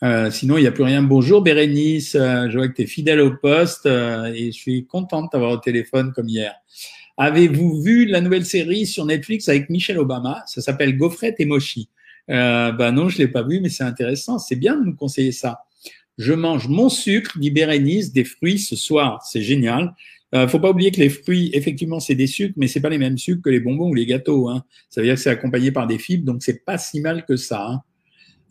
Euh, 0.03 0.29
sinon, 0.29 0.57
il 0.57 0.61
n'y 0.61 0.67
a 0.67 0.71
plus 0.71 0.83
rien. 0.83 1.01
Bonjour 1.01 1.41
Bérénice, 1.41 2.15
euh, 2.15 2.49
je 2.49 2.57
vois 2.57 2.67
que 2.67 2.73
tu 2.73 2.81
es 2.81 2.85
fidèle 2.85 3.21
au 3.21 3.35
poste 3.35 3.85
euh, 3.85 4.25
et 4.25 4.47
je 4.47 4.57
suis 4.57 4.85
contente 4.85 5.31
d'avoir 5.31 5.51
au 5.51 5.57
téléphone 5.57 6.11
comme 6.13 6.27
hier. 6.27 6.53
Avez-vous 7.17 7.81
vu 7.81 8.05
la 8.05 8.19
nouvelle 8.19 8.45
série 8.45 8.85
sur 8.85 9.05
Netflix 9.05 9.47
avec 9.47 9.69
Michelle 9.69 9.99
Obama? 9.99 10.43
Ça 10.47 10.61
s'appelle 10.61 10.97
Gaufrette 10.97 11.35
et 11.39 11.45
Mochi. 11.45 11.89
bah 12.27 12.91
non, 12.91 13.07
je 13.07 13.19
l'ai 13.19 13.29
pas 13.29 13.43
vu, 13.43 13.61
mais 13.61 13.69
c'est 13.69 13.85
intéressant. 13.85 14.37
C'est 14.37 14.57
bien 14.57 14.75
de 14.75 14.83
nous 14.83 14.95
conseiller 14.95 15.31
ça. 15.31 15.61
Je 16.17 16.33
mange 16.33 16.67
mon 16.67 16.89
sucre, 16.89 17.37
dit 17.39 17.51
Bérénice, 17.51 18.11
des 18.11 18.25
fruits 18.25 18.59
ce 18.59 18.75
soir. 18.75 19.21
C'est 19.23 19.41
génial. 19.41 19.93
Euh, 20.33 20.47
faut 20.47 20.59
pas 20.59 20.71
oublier 20.71 20.91
que 20.91 20.99
les 20.99 21.09
fruits, 21.09 21.49
effectivement, 21.53 21.99
c'est 21.99 22.15
des 22.15 22.27
sucres, 22.27 22.55
mais 22.57 22.67
c'est 22.67 22.81
pas 22.81 22.89
les 22.89 22.97
mêmes 22.97 23.17
sucres 23.17 23.41
que 23.41 23.49
les 23.49 23.59
bonbons 23.61 23.89
ou 23.89 23.93
les 23.93 24.05
gâteaux. 24.05 24.49
Hein. 24.49 24.63
Ça 24.89 24.99
veut 24.99 25.07
dire 25.07 25.15
que 25.15 25.21
c'est 25.21 25.29
accompagné 25.29 25.71
par 25.71 25.87
des 25.87 25.97
fibres, 25.97 26.25
donc 26.25 26.43
c'est 26.43 26.65
pas 26.65 26.77
si 26.77 26.99
mal 26.99 27.25
que 27.25 27.37
ça. 27.37 27.65
Hein. 27.65 27.81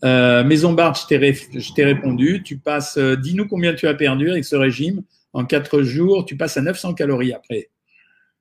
Euh, 0.04 0.44
Maison 0.44 0.72
Bart, 0.72 0.94
je 0.94 1.72
t'ai 1.74 1.84
répondu. 1.84 2.42
Tu 2.44 2.58
passes, 2.58 2.98
euh, 2.98 3.16
dis-nous 3.16 3.46
combien 3.46 3.74
tu 3.74 3.86
as 3.86 3.94
perdu 3.94 4.30
avec 4.30 4.44
ce 4.44 4.56
régime. 4.56 5.02
En 5.32 5.44
quatre 5.44 5.82
jours, 5.82 6.24
tu 6.24 6.36
passes 6.36 6.56
à 6.56 6.62
900 6.62 6.94
calories 6.94 7.32
après. 7.32 7.70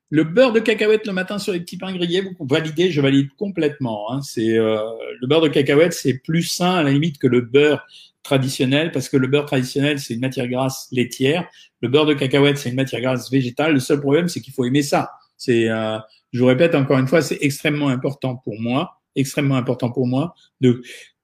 Le 0.10 0.24
beurre 0.24 0.52
de 0.52 0.60
cacahuète 0.60 1.08
le 1.08 1.14
matin 1.14 1.40
sur 1.40 1.54
les 1.54 1.60
petits 1.60 1.78
pains 1.78 1.92
grillés, 1.92 2.22
vous 2.22 2.46
validez, 2.46 2.92
je 2.92 3.02
valide 3.02 3.30
complètement. 3.36 4.12
Hein. 4.12 4.22
C'est 4.22 4.60
euh, 4.60 4.78
le 5.20 5.26
beurre 5.26 5.42
de 5.42 5.48
cacahuète, 5.48 5.94
c'est 5.94 6.20
plus 6.20 6.44
sain 6.44 6.76
à 6.76 6.84
la 6.84 6.92
limite 6.92 7.18
que 7.18 7.26
le 7.26 7.42
beurre 7.42 7.84
traditionnel 8.22 8.92
parce 8.92 9.10
que 9.10 9.18
le 9.18 9.28
beurre 9.28 9.46
traditionnel 9.46 10.00
c'est 10.00 10.14
une 10.14 10.20
matière 10.20 10.48
grasse 10.48 10.88
laitière. 10.92 11.50
Le 11.82 11.88
beurre 11.88 12.06
de 12.06 12.14
cacahuète 12.14 12.60
c'est 12.60 12.70
une 12.70 12.76
matière 12.76 13.02
grasse 13.02 13.32
végétale. 13.32 13.74
Le 13.74 13.80
seul 13.80 14.02
problème 14.02 14.28
c'est 14.28 14.40
qu'il 14.40 14.54
faut 14.54 14.66
aimer 14.66 14.84
ça. 14.84 15.10
C'est, 15.36 15.68
euh, 15.68 15.98
je 16.32 16.40
vous 16.40 16.46
répète 16.46 16.76
encore 16.76 17.00
une 17.00 17.08
fois, 17.08 17.24
c'est 17.24 17.40
extrêmement 17.42 17.90
important 17.90 18.36
pour 18.36 18.60
moi, 18.62 19.02
extrêmement 19.16 19.56
important 19.56 19.90
pour 19.90 20.06
moi 20.06 20.36
de 20.62 20.84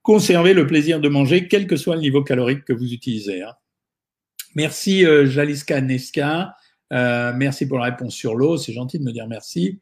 conserver 0.09 0.55
le 0.55 0.65
plaisir 0.65 0.99
de 0.99 1.07
manger, 1.07 1.47
quel 1.47 1.67
que 1.67 1.75
soit 1.75 1.93
le 1.93 2.01
niveau 2.01 2.23
calorique 2.23 2.65
que 2.65 2.73
vous 2.73 2.93
utilisez. 2.93 3.43
Hein. 3.43 3.53
Merci 4.55 5.05
euh, 5.05 5.27
Jaliska 5.27 5.81
Neska. 5.81 6.55
Euh, 6.91 7.31
merci 7.35 7.67
pour 7.67 7.77
la 7.77 7.85
réponse 7.85 8.15
sur 8.15 8.33
l'eau. 8.33 8.57
C'est 8.57 8.73
gentil 8.73 8.97
de 8.97 9.03
me 9.03 9.11
dire 9.11 9.27
merci. 9.27 9.79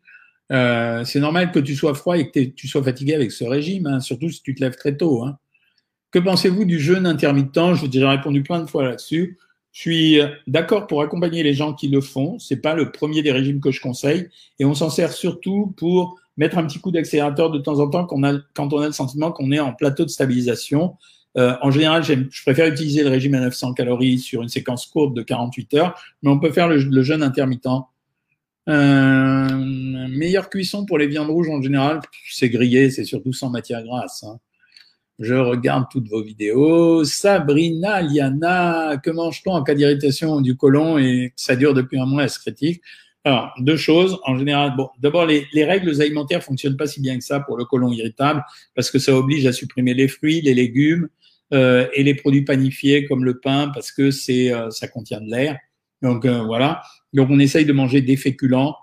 Euh, 0.52 1.06
c'est 1.06 1.22
normal 1.22 1.54
que 1.54 1.60
tu 1.60 1.76
sois 1.76 1.94
froid 1.94 2.18
et 2.18 2.30
que 2.30 2.42
tu 2.42 2.68
sois 2.68 2.84
fatigué 2.84 3.14
avec 3.14 3.32
ce 3.32 3.46
régime, 3.46 3.88
hein, 3.88 4.02
surtout 4.02 4.28
si 4.28 4.44
tu 4.44 4.54
te 4.54 4.62
lèves 4.62 4.76
très 4.76 4.98
tôt. 4.98 5.24
Hein. 5.24 5.38
Que 6.12 6.20
pensez-vous 6.20 6.66
du 6.66 6.78
jeûne 6.78 7.06
intermittent? 7.06 7.56
Je 7.76 7.80
vous 7.80 7.86
ai 7.86 7.88
déjà 7.88 8.10
répondu 8.10 8.44
plein 8.44 8.60
de 8.60 8.70
fois 8.70 8.84
là-dessus. 8.84 9.38
Je 9.72 9.80
suis 9.80 10.20
d'accord 10.46 10.88
pour 10.88 11.02
accompagner 11.02 11.42
les 11.42 11.54
gens 11.54 11.74
qui 11.74 11.88
le 11.88 12.02
font. 12.02 12.38
C'est 12.38 12.58
pas 12.58 12.76
le 12.76 12.92
premier 12.92 13.22
des 13.22 13.32
régimes 13.32 13.62
que 13.62 13.72
je 13.72 13.80
conseille, 13.80 14.28
et 14.60 14.66
on 14.66 14.74
s'en 14.74 14.90
sert 14.90 15.14
surtout 15.14 15.74
pour 15.78 16.20
mettre 16.38 16.58
un 16.58 16.66
petit 16.66 16.80
coup 16.80 16.92
d'accélérateur 16.92 17.52
de 17.52 17.60
temps 17.60 17.80
en 17.80 17.90
temps 17.90 18.06
quand 18.06 18.18
on 18.74 18.82
a, 18.82 18.86
le 18.88 18.92
sentiment 18.92 19.32
qu'on 19.32 19.52
est 19.52 19.60
en 19.60 19.74
plateau 19.74 20.06
de 20.06 20.10
stabilisation. 20.10 20.96
Euh, 21.38 21.56
en 21.62 21.72
général, 21.72 22.04
je 22.04 22.42
préfère 22.44 22.68
utiliser 22.68 23.04
le 23.04 23.10
régime 23.10 23.36
à 23.36 23.40
900 23.40 23.74
calories 23.74 24.20
sur 24.20 24.42
une 24.42 24.50
séquence 24.50 24.86
courte 24.86 25.14
de 25.14 25.22
48 25.22 25.74
heures, 25.76 26.02
mais 26.24 26.30
on 26.30 26.40
peut 26.40 26.52
faire 26.52 26.68
le, 26.68 26.78
le 26.78 27.04
jeûne 27.04 27.22
intermittent. 27.24 27.68
Euh, 28.70 30.08
meilleure 30.10 30.50
cuisson 30.50 30.86
pour 30.86 30.98
les 30.98 31.08
viandes 31.08 31.30
rouges 31.30 31.50
en 31.50 31.62
général, 31.62 32.02
c'est 32.30 32.50
grillé, 32.50 32.90
c'est 32.90 33.06
surtout 33.06 33.34
sans 33.34 33.50
matière 33.50 33.84
grasse. 33.84 34.24
Hein. 34.24 34.40
Je 35.20 35.34
regarde 35.34 35.86
toutes 35.90 36.10
vos 36.10 36.22
vidéos. 36.22 37.04
Sabrina, 37.04 38.02
Liana, 38.02 38.98
que 38.98 39.10
mange-t-on 39.10 39.54
en 39.54 39.64
cas 39.64 39.74
d'irritation 39.74 40.42
du 40.42 40.56
côlon? 40.56 41.00
Et 41.00 41.34
ça 41.36 41.56
dure 41.56 41.74
depuis 41.74 41.98
un 41.98 42.06
mois, 42.06 42.26
est-ce 42.26 42.40
critique? 42.40 42.82
Alors, 43.24 43.54
deux 43.60 43.76
choses. 43.76 44.18
En 44.24 44.38
général, 44.38 44.74
bon, 44.78 44.90
d'abord, 45.00 45.26
les, 45.26 45.46
les, 45.52 45.66
règles 45.66 46.02
alimentaires 46.02 46.42
fonctionnent 46.42 46.78
pas 46.78 46.88
si 46.88 47.02
bien 47.02 47.18
que 47.18 47.24
ça 47.24 47.42
pour 47.42 47.58
le 47.58 47.66
côlon 47.66 47.92
irritable 47.92 48.42
parce 48.74 48.90
que 48.90 49.00
ça 49.00 49.14
oblige 49.18 49.46
à 49.46 49.52
supprimer 49.52 49.94
les 49.94 50.08
fruits, 50.08 50.40
les 50.42 50.54
légumes 50.54 51.10
euh, 51.54 51.88
et 51.94 52.04
les 52.04 52.14
produits 52.14 52.44
panifiés 52.44 53.06
comme 53.06 53.26
le 53.26 53.40
pain 53.40 53.70
parce 53.74 53.92
que 53.92 54.12
c'est 54.12 54.54
euh, 54.54 54.70
ça 54.70 54.88
contient 54.88 55.20
de 55.20 55.30
l'air. 55.30 55.58
Donc 56.02 56.26
euh, 56.26 56.44
voilà. 56.44 56.82
Donc 57.14 57.30
on 57.30 57.40
essaye 57.40 57.66
de 57.66 57.74
manger 57.74 58.02
des 58.02 58.16
féculents, 58.16 58.78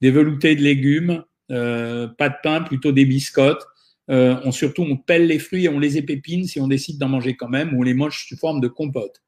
des 0.00 0.10
veloutés 0.10 0.54
de 0.54 0.62
légumes, 0.62 1.24
Euh, 1.50 2.08
pas 2.18 2.28
de 2.28 2.34
pain, 2.42 2.60
plutôt 2.60 2.92
des 2.92 3.06
biscottes. 3.06 3.64
On, 4.08 4.52
surtout, 4.52 4.82
on 4.82 4.98
pèle 4.98 5.26
les 5.26 5.38
fruits 5.38 5.64
et 5.64 5.68
on 5.70 5.80
les 5.80 5.96
épépine 5.96 6.44
si 6.44 6.60
on 6.60 6.68
décide 6.68 6.98
d'en 6.98 7.08
manger 7.08 7.36
quand 7.36 7.48
même, 7.48 7.74
ou 7.74 7.80
on 7.80 7.82
les 7.82 7.94
mange 7.94 8.26
sous 8.28 8.36
forme 8.36 8.60
de 8.60 8.68
compote. 8.68 9.22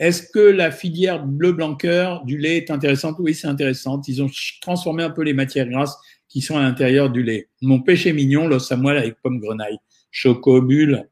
Est-ce 0.00 0.22
que 0.22 0.40
la 0.40 0.70
filière 0.70 1.24
bleu 1.24 1.52
blanc 1.52 1.76
du 2.24 2.38
lait 2.38 2.56
est 2.56 2.70
intéressante? 2.70 3.16
Oui, 3.18 3.34
c'est 3.34 3.48
intéressant. 3.48 4.00
Ils 4.08 4.22
ont 4.22 4.30
transformé 4.62 5.02
un 5.02 5.10
peu 5.10 5.22
les 5.22 5.34
matières 5.34 5.68
grasses 5.68 5.96
qui 6.26 6.40
sont 6.40 6.56
à 6.56 6.62
l'intérieur 6.62 7.10
du 7.10 7.22
lait. 7.22 7.48
Mon 7.60 7.80
péché 7.80 8.14
mignon, 8.14 8.48
l'os 8.48 8.72
moelle 8.72 8.96
avec 8.96 9.20
pomme 9.22 9.38
grenaille, 9.38 9.76
chocobule. 10.10 11.06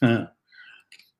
Hein. 0.00 0.26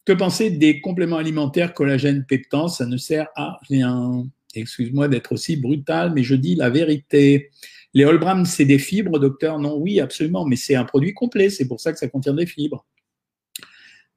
Que 0.04 0.12
penser 0.12 0.50
des 0.50 0.80
compléments 0.80 1.18
alimentaires 1.18 1.74
collagène 1.74 2.24
peptan? 2.26 2.66
Ça 2.66 2.86
ne 2.86 2.96
sert 2.96 3.28
à 3.36 3.60
rien. 3.68 4.24
Excuse-moi 4.56 5.06
d'être 5.06 5.30
aussi 5.30 5.56
brutal, 5.56 6.12
mais 6.12 6.24
je 6.24 6.34
dis 6.34 6.56
la 6.56 6.70
vérité. 6.70 7.50
Les 7.94 8.04
Holbram, 8.04 8.46
c'est 8.46 8.64
des 8.64 8.80
fibres, 8.80 9.20
docteur? 9.20 9.60
Non, 9.60 9.76
oui, 9.76 10.00
absolument, 10.00 10.44
mais 10.44 10.56
c'est 10.56 10.74
un 10.74 10.84
produit 10.84 11.14
complet, 11.14 11.50
c'est 11.50 11.68
pour 11.68 11.78
ça 11.80 11.92
que 11.92 12.00
ça 12.00 12.08
contient 12.08 12.34
des 12.34 12.46
fibres. 12.46 12.84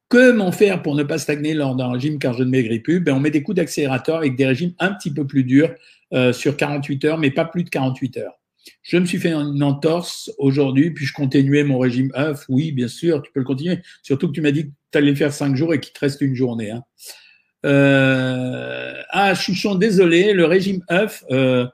Comment 0.07 0.51
faire 0.51 0.83
pour 0.83 0.95
ne 0.95 1.03
pas 1.03 1.17
stagner 1.17 1.53
lors 1.53 1.75
d'un 1.75 1.91
régime 1.91 2.19
car 2.19 2.33
je 2.33 2.43
ne 2.43 2.49
maigris 2.49 2.79
plus? 2.79 2.99
Ben, 2.99 3.13
On 3.13 3.19
met 3.19 3.31
des 3.31 3.41
coups 3.41 3.55
d'accélérateur 3.55 4.17
avec 4.17 4.35
des 4.35 4.45
régimes 4.45 4.73
un 4.79 4.93
petit 4.93 5.11
peu 5.11 5.25
plus 5.25 5.43
durs 5.43 5.73
euh, 6.13 6.31
sur 6.31 6.57
48 6.57 7.05
heures, 7.05 7.17
mais 7.17 7.31
pas 7.31 7.45
plus 7.45 7.63
de 7.63 7.69
48 7.69 8.17
heures. 8.17 8.39
Je 8.83 8.97
me 8.97 9.05
suis 9.05 9.17
fait 9.17 9.33
une 9.33 9.63
entorse 9.63 10.31
aujourd'hui, 10.37 10.91
puis 10.91 11.05
je 11.05 11.13
continuais 11.13 11.63
mon 11.63 11.79
régime 11.79 12.11
œuf. 12.15 12.45
Oui, 12.49 12.71
bien 12.71 12.87
sûr, 12.87 13.21
tu 13.21 13.31
peux 13.31 13.39
le 13.39 13.45
continuer. 13.45 13.79
Surtout 14.03 14.27
que 14.27 14.33
tu 14.33 14.41
m'as 14.41 14.51
dit 14.51 14.65
que 14.65 14.71
tu 14.91 14.97
allais 14.97 15.15
faire 15.15 15.33
cinq 15.33 15.55
jours 15.55 15.73
et 15.73 15.79
qu'il 15.79 15.93
te 15.93 15.99
reste 15.99 16.21
une 16.21 16.35
journée. 16.35 16.71
Hein. 16.71 16.83
Euh, 17.65 18.93
ah, 19.09 19.33
Chouchon, 19.33 19.75
désolé, 19.75 20.33
le 20.33 20.45
régime 20.45 20.81
œuf. 20.91 21.23
Euh, 21.31 21.65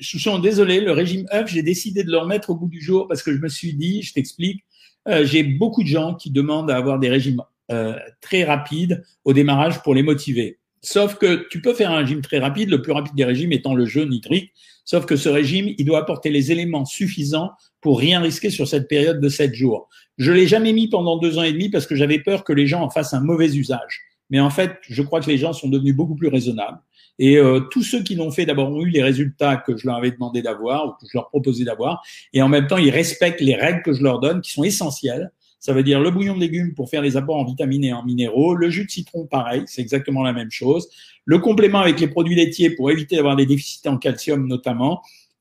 Chouchon, 0.00 0.38
désolé, 0.38 0.80
le 0.80 0.92
régime 0.92 1.26
œuf, 1.32 1.50
j'ai 1.50 1.62
décidé 1.62 2.04
de 2.04 2.10
le 2.10 2.18
remettre 2.18 2.50
au 2.50 2.56
bout 2.56 2.68
du 2.68 2.80
jour 2.80 3.06
parce 3.06 3.22
que 3.22 3.32
je 3.32 3.38
me 3.38 3.48
suis 3.48 3.74
dit, 3.74 4.02
je 4.02 4.12
t'explique, 4.12 4.63
euh, 5.08 5.24
j'ai 5.24 5.42
beaucoup 5.42 5.82
de 5.82 5.88
gens 5.88 6.14
qui 6.14 6.30
demandent 6.30 6.70
à 6.70 6.76
avoir 6.76 6.98
des 6.98 7.08
régimes 7.08 7.42
euh, 7.70 7.94
très 8.20 8.44
rapides 8.44 9.02
au 9.24 9.32
démarrage 9.32 9.82
pour 9.82 9.94
les 9.94 10.02
motiver. 10.02 10.58
Sauf 10.82 11.16
que 11.16 11.46
tu 11.48 11.62
peux 11.62 11.72
faire 11.72 11.90
un 11.90 11.98
régime 11.98 12.20
très 12.20 12.38
rapide, 12.38 12.68
le 12.68 12.82
plus 12.82 12.92
rapide 12.92 13.14
des 13.14 13.24
régimes 13.24 13.52
étant 13.52 13.74
le 13.74 13.86
jeûne 13.86 14.12
hydrique. 14.12 14.52
Sauf 14.84 15.06
que 15.06 15.16
ce 15.16 15.30
régime, 15.30 15.72
il 15.78 15.84
doit 15.86 15.98
apporter 15.98 16.28
les 16.28 16.52
éléments 16.52 16.84
suffisants 16.84 17.52
pour 17.80 17.98
rien 17.98 18.20
risquer 18.20 18.50
sur 18.50 18.68
cette 18.68 18.86
période 18.86 19.18
de 19.18 19.28
sept 19.30 19.54
jours. 19.54 19.88
Je 20.18 20.30
l'ai 20.30 20.46
jamais 20.46 20.74
mis 20.74 20.88
pendant 20.88 21.16
deux 21.16 21.38
ans 21.38 21.42
et 21.42 21.52
demi 21.52 21.70
parce 21.70 21.86
que 21.86 21.96
j'avais 21.96 22.18
peur 22.18 22.44
que 22.44 22.52
les 22.52 22.66
gens 22.66 22.82
en 22.82 22.90
fassent 22.90 23.14
un 23.14 23.20
mauvais 23.20 23.56
usage. 23.56 24.02
Mais 24.28 24.40
en 24.40 24.50
fait, 24.50 24.76
je 24.82 25.02
crois 25.02 25.20
que 25.20 25.30
les 25.30 25.38
gens 25.38 25.54
sont 25.54 25.68
devenus 25.68 25.96
beaucoup 25.96 26.16
plus 26.16 26.28
raisonnables. 26.28 26.78
Et 27.18 27.36
euh, 27.36 27.60
tous 27.60 27.82
ceux 27.82 28.02
qui 28.02 28.16
l'ont 28.16 28.30
fait 28.30 28.46
d'abord 28.46 28.70
ont 28.70 28.82
eu 28.82 28.90
les 28.90 29.02
résultats 29.02 29.56
que 29.56 29.76
je 29.76 29.86
leur 29.86 29.96
avais 29.96 30.10
demandé 30.10 30.42
d'avoir 30.42 30.86
ou 30.86 30.90
que 30.92 31.06
je 31.06 31.16
leur 31.16 31.28
proposais 31.28 31.64
d'avoir. 31.64 32.02
Et 32.32 32.42
en 32.42 32.48
même 32.48 32.66
temps, 32.66 32.78
ils 32.78 32.90
respectent 32.90 33.40
les 33.40 33.54
règles 33.54 33.82
que 33.82 33.92
je 33.92 34.02
leur 34.02 34.20
donne 34.20 34.40
qui 34.40 34.50
sont 34.50 34.64
essentielles. 34.64 35.30
Ça 35.60 35.72
veut 35.72 35.82
dire 35.82 36.00
le 36.00 36.10
bouillon 36.10 36.34
de 36.34 36.40
légumes 36.40 36.74
pour 36.74 36.90
faire 36.90 37.00
les 37.00 37.16
apports 37.16 37.36
en 37.36 37.44
vitamines 37.44 37.84
et 37.84 37.92
en 37.92 38.04
minéraux, 38.04 38.54
le 38.54 38.68
jus 38.68 38.84
de 38.84 38.90
citron 38.90 39.26
pareil, 39.26 39.62
c'est 39.66 39.80
exactement 39.80 40.22
la 40.22 40.34
même 40.34 40.50
chose. 40.50 40.88
Le 41.24 41.38
complément 41.38 41.80
avec 41.80 41.98
les 42.00 42.08
produits 42.08 42.34
laitiers 42.34 42.68
pour 42.70 42.90
éviter 42.90 43.16
d'avoir 43.16 43.34
des 43.34 43.46
déficits 43.46 43.88
en 43.88 43.96
calcium 43.96 44.46
notamment. 44.46 45.00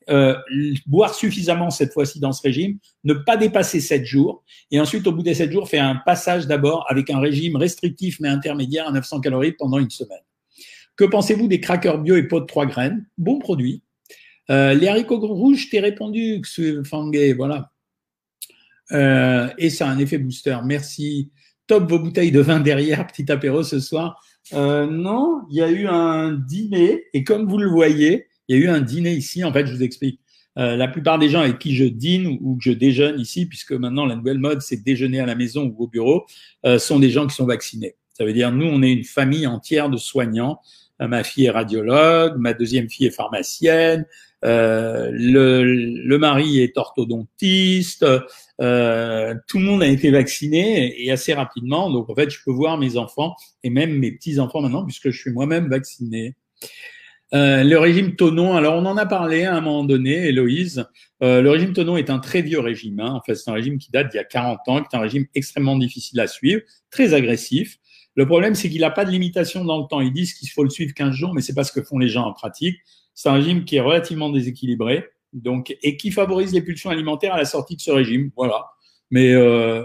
Euh, 0.10 0.36
boire 0.86 1.14
suffisamment 1.14 1.70
cette 1.70 1.94
fois-ci 1.94 2.20
dans 2.20 2.34
ce 2.34 2.42
régime, 2.42 2.78
ne 3.04 3.14
pas 3.14 3.38
dépasser 3.38 3.80
7 3.80 4.06
jours, 4.06 4.44
et 4.70 4.80
ensuite 4.82 5.08
au 5.08 5.14
bout 5.14 5.24
des 5.24 5.34
7 5.34 5.52
jours, 5.52 5.70
faire 5.70 5.86
un 5.86 5.96
passage 5.96 6.46
d'abord 6.46 6.86
avec 6.90 7.10
un 7.10 7.20
régime 7.20 7.56
restrictif 7.56 8.18
mais 8.20 8.28
intermédiaire 8.28 8.88
à 8.88 8.92
900 8.92 9.22
calories 9.22 9.54
pendant 9.54 9.80
une 9.80 9.90
semaine. 9.90 10.20
Que 10.96 11.06
pensez-vous 11.06 11.48
des 11.48 11.60
crackers 11.60 12.00
bio 12.00 12.16
et 12.16 12.24
pots 12.24 12.40
de 12.40 12.46
3 12.46 12.66
graines? 12.68 13.06
Bon 13.18 13.40
produit. 13.40 13.84
Euh, 14.50 14.74
les 14.74 14.88
haricots 14.88 15.20
rouges, 15.20 15.70
t'ai 15.70 15.80
répondu, 15.80 16.42
Fangé, 16.84 17.34
voilà. 17.34 17.72
Euh, 18.92 19.50
et 19.58 19.70
ça 19.70 19.88
a 19.88 19.92
un 19.92 19.98
effet 20.00 20.18
booster. 20.18 20.58
Merci. 20.66 21.32
Top 21.66 21.90
vos 21.90 22.00
bouteilles 22.00 22.32
de 22.32 22.42
vin 22.42 22.60
derrière, 22.60 23.08
petit 23.08 23.32
apéro 23.32 23.64
ce 23.64 23.80
soir. 23.80 24.22
Euh, 24.54 24.86
non, 24.86 25.44
il 25.50 25.58
y 25.58 25.62
a 25.62 25.72
eu 25.72 25.88
un 25.88 26.34
dîner, 26.34 27.06
et 27.14 27.24
comme 27.24 27.48
vous 27.48 27.58
le 27.58 27.70
voyez, 27.70 28.28
il 28.48 28.58
y 28.58 28.60
a 28.60 28.62
eu 28.62 28.68
un 28.68 28.82
dîner 28.82 29.14
ici. 29.14 29.44
En 29.44 29.54
fait, 29.54 29.66
je 29.66 29.74
vous 29.74 29.84
explique. 29.84 30.20
La 30.56 30.88
plupart 30.88 31.18
des 31.18 31.30
gens 31.30 31.40
avec 31.40 31.58
qui 31.58 31.76
je 31.76 31.86
dîne 31.86 32.38
ou 32.40 32.58
que 32.58 32.64
je 32.64 32.72
déjeune 32.72 33.20
ici, 33.20 33.48
puisque 33.48 33.72
maintenant 33.72 34.06
la 34.06 34.16
nouvelle 34.16 34.38
mode 34.38 34.62
c'est 34.62 34.84
déjeuner 34.84 35.20
à 35.20 35.26
la 35.26 35.34
maison 35.34 35.66
ou 35.66 35.86
au 35.86 35.88
bureau, 35.88 36.28
sont 36.78 37.00
des 37.00 37.10
gens 37.10 37.26
qui 37.26 37.34
sont 37.34 37.48
vaccinés. 37.48 37.96
Ça 38.14 38.24
veut 38.24 38.34
dire 38.34 38.52
nous, 38.52 38.68
on 38.68 38.84
est 38.84 38.92
une 38.92 39.04
famille 39.04 39.48
entière 39.48 39.90
de 39.90 39.98
soignants. 39.98 40.60
Euh, 41.02 41.08
ma 41.08 41.24
fille 41.24 41.46
est 41.46 41.50
radiologue, 41.50 42.38
ma 42.38 42.54
deuxième 42.54 42.90
fille 42.90 43.08
est 43.08 43.12
pharmacienne, 43.12 44.06
euh, 44.46 45.10
le, 45.12 45.64
le, 45.64 46.18
mari 46.18 46.60
est 46.60 46.78
orthodontiste, 46.78 48.06
euh, 48.62 49.36
tout 49.48 49.58
le 49.58 49.64
monde 49.64 49.82
a 49.82 49.88
été 49.88 50.12
vacciné 50.12 51.04
et 51.04 51.12
assez 51.12 51.34
rapidement. 51.34 51.90
Donc 51.90 52.10
en 52.10 52.16
fait, 52.16 52.30
je 52.30 52.40
peux 52.44 52.52
voir 52.52 52.78
mes 52.78 52.98
enfants 52.98 53.36
et 53.64 53.70
même 53.70 53.98
mes 53.98 54.12
petits 54.12 54.40
enfants 54.40 54.62
maintenant 54.62 54.84
puisque 54.86 55.10
je 55.10 55.20
suis 55.20 55.32
moi-même 55.32 55.70
vacciné. 55.70 56.36
Euh, 57.34 57.64
le 57.64 57.80
régime 57.80 58.16
Tonon, 58.16 58.56
alors 58.56 58.76
on 58.76 58.86
en 58.86 58.96
a 58.96 59.08
parlé 59.08 59.44
à 59.44 59.56
un 59.56 59.62
moment 59.62 59.84
donné, 59.84 60.28
Héloïse. 60.28 60.86
Euh, 61.24 61.42
le 61.42 61.50
régime 61.50 61.74
Tonon 61.74 61.98
est 61.98 62.12
un 62.12 62.20
très 62.20 62.44
vieux 62.44 62.60
régime. 62.60 63.00
Hein. 63.00 63.12
En 63.12 63.22
fait, 63.22 63.34
c'est 63.34 63.50
un 63.50 63.54
régime 63.54 63.80
qui 63.80 63.90
date 63.90 64.12
d'il 64.12 64.18
y 64.18 64.20
a 64.20 64.24
40 64.24 64.60
ans, 64.68 64.84
qui 64.84 64.96
est 64.96 64.98
un 64.98 65.02
régime 65.02 65.26
extrêmement 65.34 65.78
difficile 65.78 66.20
à 66.20 66.28
suivre, 66.28 66.62
très 66.92 67.16
agressif. 67.16 67.80
Le 68.16 68.26
problème, 68.26 68.56
c'est 68.56 68.70
qu'il 68.70 68.82
n'a 68.82 68.92
pas 68.92 69.06
de 69.06 69.12
limitation 69.12 69.66
dans 69.66 69.80
le 69.80 69.88
temps. 69.88 70.02
Ils 70.02 70.14
disent 70.14 70.34
qu'il 70.34 70.50
faut 70.50 70.64
le 70.64 70.70
suivre 70.70 70.94
15 70.94 71.14
jours, 71.14 71.34
mais 71.34 71.42
c'est 71.42 71.56
pas 71.56 71.64
ce 71.64 71.72
que 71.72 71.82
font 71.82 71.98
les 71.98 72.10
gens 72.10 72.26
en 72.26 72.34
pratique. 72.34 72.78
C'est 73.14 73.30
un 73.30 73.34
régime 73.34 73.66
qui 73.66 73.76
est 73.76 73.82
relativement 73.82 74.30
déséquilibré, 74.30 75.06
donc 75.34 75.76
et 75.82 75.98
qui 75.98 76.12
favorise 76.12 76.54
les 76.54 76.62
pulsions 76.62 76.90
alimentaires 76.90 77.34
à 77.34 77.38
la 77.38 77.46
sortie 77.46 77.76
de 77.76 77.82
ce 77.82 77.92
régime. 77.92 78.32
Voilà. 78.36 78.66
Mais 79.12 79.34
euh, 79.34 79.84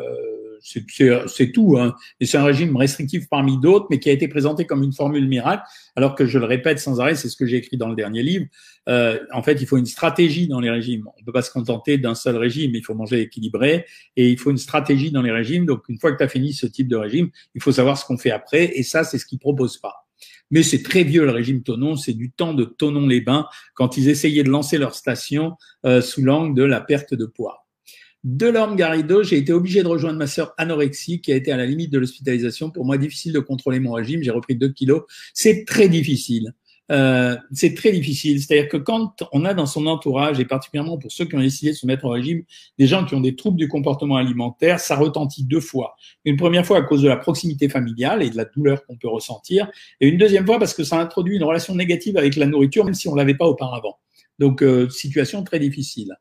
c'est 0.61 1.53
tout. 1.53 1.77
Hein. 1.79 1.95
C'est 2.21 2.39
un 2.39 2.45
régime 2.45 2.77
restrictif 2.77 3.29
parmi 3.29 3.59
d'autres, 3.59 3.87
mais 3.91 3.99
qui 3.99 4.09
a 4.09 4.13
été 4.13 4.29
présenté 4.29 4.65
comme 4.65 4.83
une 4.83 4.93
formule 4.93 5.29
miracle, 5.29 5.63
alors 5.97 6.15
que 6.15 6.27
je 6.27 6.39
le 6.39 6.45
répète 6.45 6.79
sans 6.79 7.01
arrêt, 7.01 7.15
c'est 7.15 7.29
ce 7.29 7.37
que 7.37 7.47
j'ai 7.47 7.57
écrit 7.57 7.77
dans 7.77 7.89
le 7.89 7.97
dernier 7.97 8.23
livre. 8.23 8.47
Euh, 8.89 9.19
en 9.33 9.43
fait, 9.43 9.61
il 9.61 9.67
faut 9.67 9.77
une 9.77 9.87
stratégie 9.87 10.49
dans 10.49 10.61
les 10.61 10.71
régimes. 10.71 11.07
On 11.17 11.21
ne 11.21 11.25
peut 11.25 11.33
pas 11.33 11.43
se 11.43 11.51
contenter 11.51 11.99
d'un 11.99 12.15
seul 12.15 12.37
régime, 12.37 12.75
il 12.75 12.85
faut 12.85 12.95
manger 12.95 13.21
équilibré, 13.21 13.87
et 14.17 14.29
il 14.29 14.39
faut 14.39 14.51
une 14.51 14.59
stratégie 14.59 15.11
dans 15.11 15.23
les 15.23 15.33
régimes. 15.33 15.67
Donc, 15.67 15.89
une 15.89 15.99
fois 15.99 16.13
que 16.13 16.19
tu 16.19 16.25
as 16.25 16.29
fini 16.29 16.53
ce 16.53 16.67
type 16.67 16.89
de 16.89 16.97
régime, 16.97 17.31
il 17.55 17.63
faut 17.63 17.73
savoir 17.73 17.99
ce 17.99 18.05
qu'on 18.05 18.19
fait 18.19 18.31
après, 18.31 18.73
et 18.75 18.83
ça, 18.83 19.05
c'est 19.05 19.19
ce 19.19 19.27
qu'ils 19.27 19.39
proposent 19.39 19.79
pas. 19.79 20.05
Mais 20.51 20.63
c'est 20.63 20.83
très 20.83 21.05
vieux 21.05 21.25
le 21.25 21.31
régime 21.31 21.63
Tonon, 21.63 21.97
c'est 21.97 22.15
du 22.15 22.31
temps 22.31 22.55
de 22.55 22.65
Tonon-les-Bains, 22.65 23.47
quand 23.75 23.97
ils 23.97 24.09
essayaient 24.09 24.43
de 24.43 24.51
lancer 24.51 24.79
leur 24.79 24.95
station 24.95 25.57
euh, 25.85 26.01
sous 26.01 26.23
l'angle 26.23 26.55
de 26.55 26.63
la 26.63 26.81
perte 26.81 27.15
de 27.15 27.27
poids. 27.27 27.68
Delorme 28.25 28.75
Garrido, 28.77 29.23
j'ai 29.23 29.39
été 29.39 29.53
obligé 29.53 29.83
de 29.83 29.89
rejoindre 29.89 30.19
ma 30.19 30.27
sœur 30.27 30.53
anorexique 30.59 31.25
qui 31.25 31.33
a 31.33 31.37
été 31.37 31.53
à 31.53 31.57
la 31.57 31.67
limite 31.67 31.93
de 31.93 31.99
l'hospitalisation. 31.99 32.71
Pour 32.71 32.85
moi, 32.85 32.99
difficile 32.99 33.33
de 33.33 33.39
contrôler 33.39 33.79
mon 33.79 33.93
régime. 33.93 34.23
J'ai 34.23 34.33
repris 34.33 34.57
2 34.57 34.69
kilos. 34.71 35.03
C'est 35.35 35.65
très 35.65 35.89
difficile. 35.89 36.53
Euh, 36.91 37.37
c'est 37.53 37.75
très 37.75 37.93
difficile. 37.93 38.41
C'est-à-dire 38.41 38.69
que 38.69 38.77
quand 38.77 39.23
on 39.33 39.45
a 39.45 39.55
dans 39.55 39.67
son 39.67 39.87
entourage, 39.87 40.41
et 40.41 40.45
particulièrement 40.45 40.99
pour 40.99 41.13
ceux 41.13 41.27
qui 41.27 41.37
ont 41.37 41.41
décidé 41.41 41.73
de 41.73 41.77
se 41.77 41.87
mettre 41.87 42.07
au 42.07 42.11
régime, 42.11 42.43
des 42.79 42.87
gens 42.87 43.05
qui 43.05 43.15
ont 43.15 43.21
des 43.21 43.37
troubles 43.37 43.59
du 43.59 43.69
comportement 43.69 44.17
alimentaire, 44.17 44.81
ça 44.81 44.97
retentit 44.97 45.45
deux 45.45 45.61
fois. 45.61 45.95
Une 46.25 46.37
première 46.37 46.65
fois 46.65 46.79
à 46.79 46.83
cause 46.83 47.03
de 47.03 47.09
la 47.09 47.17
proximité 47.17 47.69
familiale 47.69 48.23
et 48.23 48.31
de 48.31 48.37
la 48.37 48.47
douleur 48.47 48.85
qu'on 48.87 48.97
peut 48.97 49.09
ressentir, 49.09 49.71
et 50.01 50.09
une 50.09 50.19
deuxième 50.19 50.47
fois 50.47 50.59
parce 50.59 50.75
que 50.75 50.83
ça 50.83 50.99
introduit 50.99 51.37
une 51.37 51.45
relation 51.45 51.75
négative 51.75 52.17
avec 52.17 52.37
la 52.37 52.47
nourriture, 52.47 52.85
même 52.85 52.95
si 52.95 53.09
on 53.09 53.15
l'avait 53.15 53.37
pas 53.37 53.47
auparavant. 53.47 53.99
Donc, 54.39 54.63
euh, 54.63 54.89
situation 54.89 55.43
très 55.43 55.59
difficile. 55.59 56.17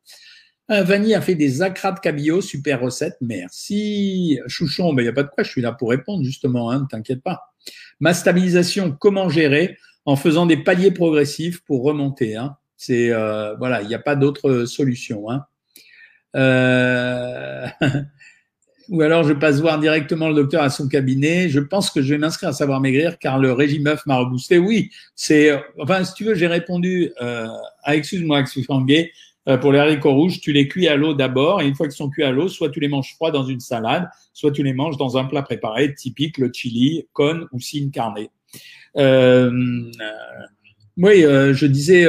Un 0.70 0.84
Vanille 0.84 1.16
a 1.16 1.22
fait 1.22 1.36
des 1.36 1.62
acras 1.62 1.94
de 1.94 2.00
cabillaud, 2.00 2.42
super 2.42 2.82
recette, 2.82 3.16
merci. 3.22 4.40
Chouchon, 4.48 4.92
il 4.92 4.96
ben, 4.98 5.04
n'y 5.04 5.08
a 5.08 5.14
pas 5.14 5.24
de 5.24 5.30
quoi, 5.30 5.44
je 5.44 5.50
suis 5.50 5.62
là 5.62 5.72
pour 5.72 5.90
répondre 5.90 6.24
justement, 6.24 6.70
hein, 6.70 6.82
ne 6.82 6.86
t'inquiète 6.86 7.24
pas. 7.24 7.54
Ma 8.00 8.14
stabilisation, 8.14 8.92
comment 8.92 9.30
gérer 9.30 9.78
en 10.06 10.16
faisant 10.16 10.46
des 10.46 10.58
paliers 10.58 10.92
progressifs 10.92 11.64
pour 11.64 11.84
remonter. 11.84 12.36
Hein. 12.36 12.58
C'est 12.76 13.12
euh, 13.12 13.56
voilà, 13.56 13.82
il 13.82 13.88
n'y 13.88 13.96
a 13.96 14.00
pas 14.00 14.16
d'autre 14.16 14.66
solution. 14.66 15.30
Hein. 15.30 15.46
Euh... 16.36 17.68
Ou 18.90 19.02
alors 19.02 19.26
je 19.26 19.34
passe 19.34 19.60
voir 19.60 19.80
directement 19.80 20.30
le 20.30 20.36
docteur 20.36 20.64
à 20.64 20.70
son 20.70 20.88
cabinet. 20.88 21.50
Je 21.50 21.60
pense 21.60 21.92
que 21.92 22.02
je 22.02 22.14
vais 22.14 22.18
m'inscrire 22.18 22.50
à 22.50 22.54
savoir 22.54 22.80
maigrir 22.80 23.20
car 23.20 23.38
le 23.38 23.52
régime 23.52 23.88
œuf 23.88 24.06
m'a 24.06 24.16
reboosté. 24.16 24.58
Oui, 24.58 24.92
c'est 25.14 25.52
enfin 25.78 26.06
si 26.06 26.14
tu 26.14 26.24
veux, 26.24 26.36
j'ai 26.36 26.48
répondu 26.48 27.12
euh, 27.22 27.48
à 27.84 27.98
excuse-moi, 27.98 28.40
excuse 28.40 28.66
euh, 29.48 29.58
pour 29.58 29.72
les 29.72 29.80
haricots 29.80 30.14
rouges, 30.14 30.40
tu 30.40 30.52
les 30.52 30.68
cuis 30.68 30.88
à 30.88 30.96
l'eau 30.96 31.14
d'abord, 31.14 31.62
et 31.62 31.68
une 31.68 31.76
fois 31.76 31.88
qu'ils 31.88 31.96
sont 31.96 32.10
cuits 32.10 32.24
à 32.24 32.32
l'eau, 32.32 32.48
soit 32.48 32.70
tu 32.70 32.80
les 32.80 32.88
manges 32.88 33.14
froids 33.16 33.32
dans 33.32 33.46
une 33.46 33.60
salade, 33.60 34.08
soit 34.34 34.52
tu 34.52 34.64
les 34.64 34.74
manges 34.74 34.98
dans 34.98 35.18
un 35.18 35.26
plat 35.26 35.42
préparé, 35.42 35.94
typique 35.94 36.38
le 36.38 36.52
chili, 36.54 37.08
con 37.14 37.48
ou 37.52 37.60
sin 37.60 37.90
carne. 37.92 38.16
Euh, 38.98 39.52
euh, 39.52 39.52
oui, 40.98 41.22
je 41.22 41.66
disais, 41.66 42.06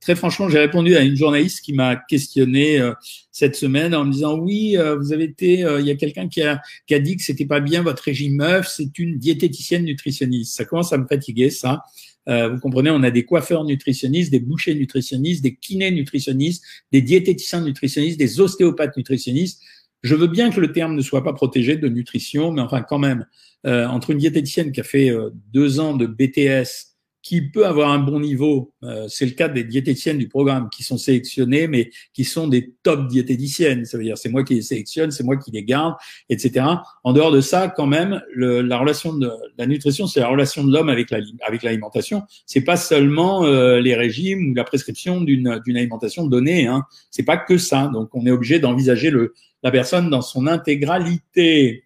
très 0.00 0.14
franchement, 0.14 0.48
j'ai 0.48 0.58
répondu 0.58 0.96
à 0.96 1.02
une 1.02 1.16
journaliste 1.16 1.64
qui 1.64 1.72
m'a 1.72 1.96
questionné 1.96 2.78
euh, 2.78 2.92
cette 3.30 3.56
semaine 3.56 3.94
en 3.94 4.04
me 4.04 4.12
disant 4.12 4.38
oui, 4.38 4.76
euh, 4.76 4.96
vous 4.96 5.12
avez 5.12 5.24
été, 5.24 5.66
il 5.78 5.86
y 5.86 5.90
a 5.90 5.96
quelqu'un 5.96 6.28
qui 6.28 6.42
a, 6.42 6.60
qui 6.86 6.94
a 6.94 6.98
dit 6.98 7.16
que 7.16 7.22
c'était 7.22 7.46
pas 7.46 7.60
bien 7.60 7.82
votre 7.82 8.02
régime 8.02 8.36
meuf, 8.36 8.68
c'est 8.68 8.98
une 8.98 9.18
diététicienne 9.18 9.84
nutritionniste. 9.84 10.56
Ça 10.56 10.64
commence 10.64 10.92
à 10.92 10.98
me 10.98 11.06
fatiguer 11.06 11.50
ça. 11.50 11.82
Vous 12.26 12.58
comprenez, 12.60 12.90
on 12.90 13.02
a 13.02 13.10
des 13.10 13.24
coiffeurs 13.24 13.64
nutritionnistes, 13.64 14.30
des 14.30 14.40
bouchers 14.40 14.74
nutritionnistes, 14.74 15.42
des 15.42 15.54
kinés 15.54 15.90
nutritionnistes, 15.90 16.64
des 16.92 17.02
diététiciens 17.02 17.60
nutritionnistes, 17.60 18.18
des 18.18 18.40
ostéopathes 18.40 18.96
nutritionnistes. 18.96 19.62
Je 20.02 20.14
veux 20.14 20.26
bien 20.26 20.50
que 20.50 20.60
le 20.60 20.72
terme 20.72 20.94
ne 20.94 21.02
soit 21.02 21.24
pas 21.24 21.32
protégé 21.32 21.76
de 21.76 21.88
nutrition, 21.88 22.52
mais 22.52 22.60
enfin 22.60 22.82
quand 22.82 22.98
même, 22.98 23.26
entre 23.64 24.10
une 24.10 24.18
diététicienne 24.18 24.72
qui 24.72 24.80
a 24.80 24.84
fait 24.84 25.12
deux 25.52 25.80
ans 25.80 25.96
de 25.96 26.06
BTS 26.06 26.95
qui 27.26 27.42
peut 27.42 27.66
avoir 27.66 27.90
un 27.90 27.98
bon 27.98 28.20
niveau. 28.20 28.72
Euh, 28.84 29.08
c'est 29.08 29.26
le 29.26 29.32
cas 29.32 29.48
des 29.48 29.64
diététiciennes 29.64 30.18
du 30.18 30.28
programme 30.28 30.68
qui 30.70 30.84
sont 30.84 30.96
sélectionnées, 30.96 31.66
mais 31.66 31.90
qui 32.14 32.22
sont 32.22 32.46
des 32.46 32.74
top 32.84 33.08
diététiciennes. 33.08 33.84
Ça 33.84 33.98
veut 33.98 34.04
dire 34.04 34.16
c'est 34.16 34.28
moi 34.28 34.44
qui 34.44 34.54
les 34.54 34.62
sélectionne, 34.62 35.10
c'est 35.10 35.24
moi 35.24 35.36
qui 35.36 35.50
les 35.50 35.64
garde, 35.64 35.94
etc. 36.28 36.64
En 37.02 37.12
dehors 37.12 37.32
de 37.32 37.40
ça, 37.40 37.66
quand 37.66 37.88
même, 37.88 38.22
le, 38.32 38.60
la 38.60 38.78
relation 38.78 39.12
de 39.12 39.28
la 39.58 39.66
nutrition, 39.66 40.06
c'est 40.06 40.20
la 40.20 40.28
relation 40.28 40.62
de 40.62 40.72
l'homme 40.72 40.88
avec 40.88 41.10
la, 41.10 41.18
avec 41.44 41.64
l'alimentation. 41.64 42.22
C'est 42.46 42.60
pas 42.60 42.76
seulement 42.76 43.44
euh, 43.44 43.80
les 43.80 43.96
régimes 43.96 44.52
ou 44.52 44.54
la 44.54 44.62
prescription 44.62 45.20
d'une 45.20 45.60
d'une 45.66 45.76
alimentation 45.76 46.28
donnée. 46.28 46.68
Hein. 46.68 46.84
C'est 47.10 47.24
pas 47.24 47.38
que 47.38 47.58
ça. 47.58 47.90
Donc 47.92 48.10
on 48.14 48.24
est 48.24 48.30
obligé 48.30 48.60
d'envisager 48.60 49.10
le 49.10 49.34
la 49.64 49.72
personne 49.72 50.10
dans 50.10 50.22
son 50.22 50.46
intégralité. 50.46 51.85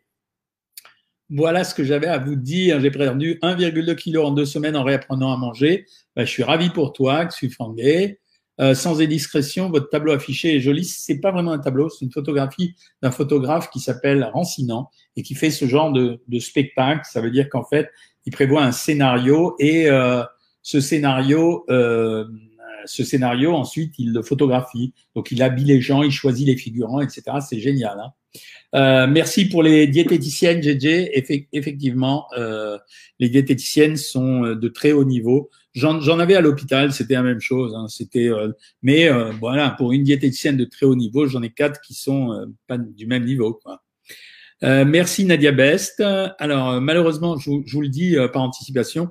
Voilà 1.32 1.62
ce 1.62 1.74
que 1.74 1.84
j'avais 1.84 2.08
à 2.08 2.18
vous 2.18 2.34
dire. 2.34 2.80
J'ai 2.80 2.90
perdu 2.90 3.38
1,2 3.42 3.94
kg 3.94 4.18
en 4.18 4.32
deux 4.32 4.44
semaines 4.44 4.76
en 4.76 4.82
réapprenant 4.82 5.32
à 5.32 5.36
manger. 5.36 5.86
Ben, 6.16 6.24
je 6.24 6.30
suis 6.30 6.42
ravi 6.42 6.70
pour 6.70 6.92
toi, 6.92 7.24
que 7.26 7.34
tu 7.34 7.48
euh, 8.60 8.74
sans 8.74 9.00
indiscrétion, 9.00 9.70
votre 9.70 9.88
tableau 9.88 10.12
affiché 10.12 10.56
est 10.56 10.60
joli. 10.60 10.84
C'est 10.84 11.20
pas 11.20 11.30
vraiment 11.30 11.52
un 11.52 11.58
tableau, 11.58 11.88
c'est 11.88 12.04
une 12.04 12.10
photographie 12.10 12.74
d'un 13.00 13.10
photographe 13.10 13.70
qui 13.70 13.80
s'appelle 13.80 14.22
Rancinant 14.24 14.90
et 15.16 15.22
qui 15.22 15.34
fait 15.34 15.50
ce 15.50 15.64
genre 15.64 15.92
de, 15.92 16.20
de 16.28 16.38
spectacle. 16.38 17.02
Ça 17.10 17.22
veut 17.22 17.30
dire 17.30 17.48
qu'en 17.48 17.64
fait, 17.64 17.88
il 18.26 18.32
prévoit 18.32 18.62
un 18.62 18.72
scénario 18.72 19.56
et 19.58 19.88
euh, 19.88 20.22
ce 20.62 20.80
scénario, 20.80 21.64
euh, 21.70 22.26
ce 22.84 23.02
scénario 23.02 23.54
ensuite, 23.54 23.94
il 23.98 24.12
le 24.12 24.22
photographie. 24.22 24.92
Donc, 25.14 25.30
il 25.30 25.42
habille 25.42 25.64
les 25.64 25.80
gens, 25.80 26.02
il 26.02 26.12
choisit 26.12 26.46
les 26.46 26.56
figurants, 26.56 27.00
etc. 27.00 27.22
C'est 27.40 27.60
génial. 27.60 27.98
Hein 27.98 28.12
euh, 28.74 29.06
merci 29.08 29.48
pour 29.48 29.62
les 29.62 29.86
diététiciennes, 29.86 30.62
JJ. 30.62 31.10
effectivement, 31.52 32.26
euh, 32.36 32.78
les 33.18 33.28
diététiciennes 33.28 33.96
sont 33.96 34.44
euh, 34.44 34.54
de 34.54 34.68
très 34.68 34.92
haut 34.92 35.04
niveau. 35.04 35.50
J'en 35.74 36.18
avais 36.18 36.34
à 36.34 36.40
l'hôpital, 36.40 36.92
c'était 36.92 37.14
la 37.14 37.22
même 37.22 37.40
chose. 37.40 37.74
Hein, 37.76 37.86
c'était, 37.88 38.28
euh, 38.28 38.50
mais 38.82 39.08
euh, 39.08 39.30
voilà, 39.40 39.70
pour 39.70 39.92
une 39.92 40.02
diététicienne 40.02 40.56
de 40.56 40.64
très 40.64 40.86
haut 40.86 40.96
niveau, 40.96 41.26
j'en 41.26 41.42
ai 41.42 41.50
quatre 41.50 41.80
qui 41.80 41.94
sont 41.94 42.46
pas 42.66 42.78
du 42.78 43.06
même 43.06 43.24
niveau. 43.24 43.54
Quoi. 43.54 43.82
merci 44.62 45.24
Nadia 45.24 45.52
Best. 45.52 46.00
Alors 46.00 46.80
malheureusement, 46.80 47.36
je, 47.38 47.50
je 47.64 47.72
vous 47.72 47.82
le 47.82 47.88
dis 47.88 48.16
par 48.32 48.42
anticipation, 48.42 49.08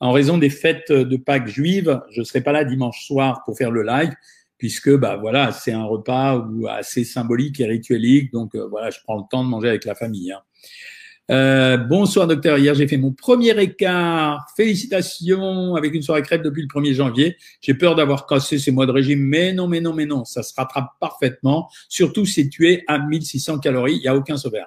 en 0.00 0.12
raison 0.12 0.38
des 0.38 0.50
fêtes 0.50 0.90
de 0.90 1.16
Pâques 1.16 1.48
juives, 1.48 2.00
je 2.10 2.22
serai 2.22 2.40
pas 2.40 2.52
là 2.52 2.64
dimanche 2.64 3.06
soir 3.06 3.42
pour 3.44 3.56
faire 3.56 3.70
le 3.70 3.82
live 3.82 4.12
puisque 4.60 4.94
bah 4.94 5.16
voilà, 5.16 5.52
c'est 5.52 5.72
un 5.72 5.84
repas 5.84 6.46
assez 6.68 7.02
symbolique 7.02 7.58
et 7.60 7.66
rituelique, 7.66 8.30
donc 8.30 8.54
euh, 8.54 8.68
voilà, 8.68 8.90
je 8.90 8.98
prends 9.02 9.16
le 9.16 9.24
temps 9.28 9.42
de 9.42 9.48
manger 9.48 9.70
avec 9.70 9.86
la 9.86 9.94
famille. 9.94 10.30
Hein. 10.30 10.40
Euh, 11.30 11.78
bonsoir 11.78 12.26
docteur, 12.26 12.58
hier 12.58 12.74
j'ai 12.74 12.86
fait 12.86 12.98
mon 12.98 13.12
premier 13.12 13.58
écart, 13.58 14.44
félicitations 14.56 15.76
avec 15.76 15.94
une 15.94 16.02
soirée 16.02 16.22
crête 16.22 16.42
depuis 16.42 16.60
le 16.60 16.68
1er 16.68 16.92
janvier. 16.92 17.36
J'ai 17.62 17.72
peur 17.72 17.94
d'avoir 17.94 18.26
cassé 18.26 18.58
ces 18.58 18.70
mois 18.70 18.84
de 18.84 18.92
régime, 18.92 19.20
mais 19.20 19.54
non, 19.54 19.66
mais 19.66 19.80
non, 19.80 19.94
mais 19.94 20.04
non, 20.04 20.26
ça 20.26 20.42
se 20.42 20.52
rattrape 20.54 20.90
parfaitement, 21.00 21.70
surtout 21.88 22.26
si 22.26 22.50
tu 22.50 22.68
es 22.68 22.84
à 22.86 22.98
1600 22.98 23.60
calories, 23.60 23.94
il 23.94 24.00
n'y 24.00 24.08
a 24.08 24.16
aucun 24.16 24.36
sauveur. 24.36 24.66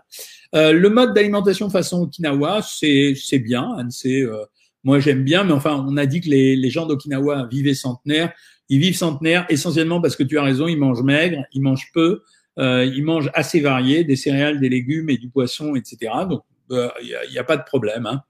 Euh, 0.56 0.74
le 0.74 0.90
mode 0.90 1.14
d'alimentation 1.14 1.70
façon 1.70 2.02
Okinawa, 2.02 2.62
c'est 2.64 3.40
bien, 3.40 3.78
c'est 3.90 4.22
euh, 4.22 4.44
moi 4.84 5.00
j'aime 5.00 5.24
bien, 5.24 5.44
mais 5.44 5.54
enfin 5.54 5.86
on 5.88 5.98
a 5.98 6.08
dit 6.08 6.20
que 6.20 6.30
les, 6.30 6.56
les 6.56 6.70
gens 6.72 6.88
d'Okinawa 6.88 7.46
vivaient 7.46 7.76
centenaires. 7.76 8.34
Ils 8.70 8.80
vivent 8.80 8.96
centenaires 8.96 9.46
essentiellement 9.50 10.02
parce 10.02 10.16
que 10.16 10.24
tu 10.24 10.38
as 10.38 10.44
raison, 10.44 10.68
ils 10.68 10.78
mangent 10.78 11.04
maigre, 11.04 11.44
ils 11.54 11.62
mangent 11.62 11.92
peu, 11.94 12.22
euh, 12.60 12.86
ils 12.86 13.04
mangent 13.04 13.32
assez 13.34 13.60
varié, 13.60 14.04
des 14.04 14.16
céréales, 14.16 14.60
des 14.60 14.70
légumes 14.70 15.10
et 15.10 15.18
du 15.18 15.30
poisson, 15.30 15.76
etc. 15.76 16.12
Donc 16.30 16.44
il 16.70 16.78
euh, 16.78 16.90
n'y 17.32 17.38
a, 17.38 17.44
pas 17.44 17.58
de 17.58 17.64
problème. 17.64 18.06
Hein. 18.06 18.22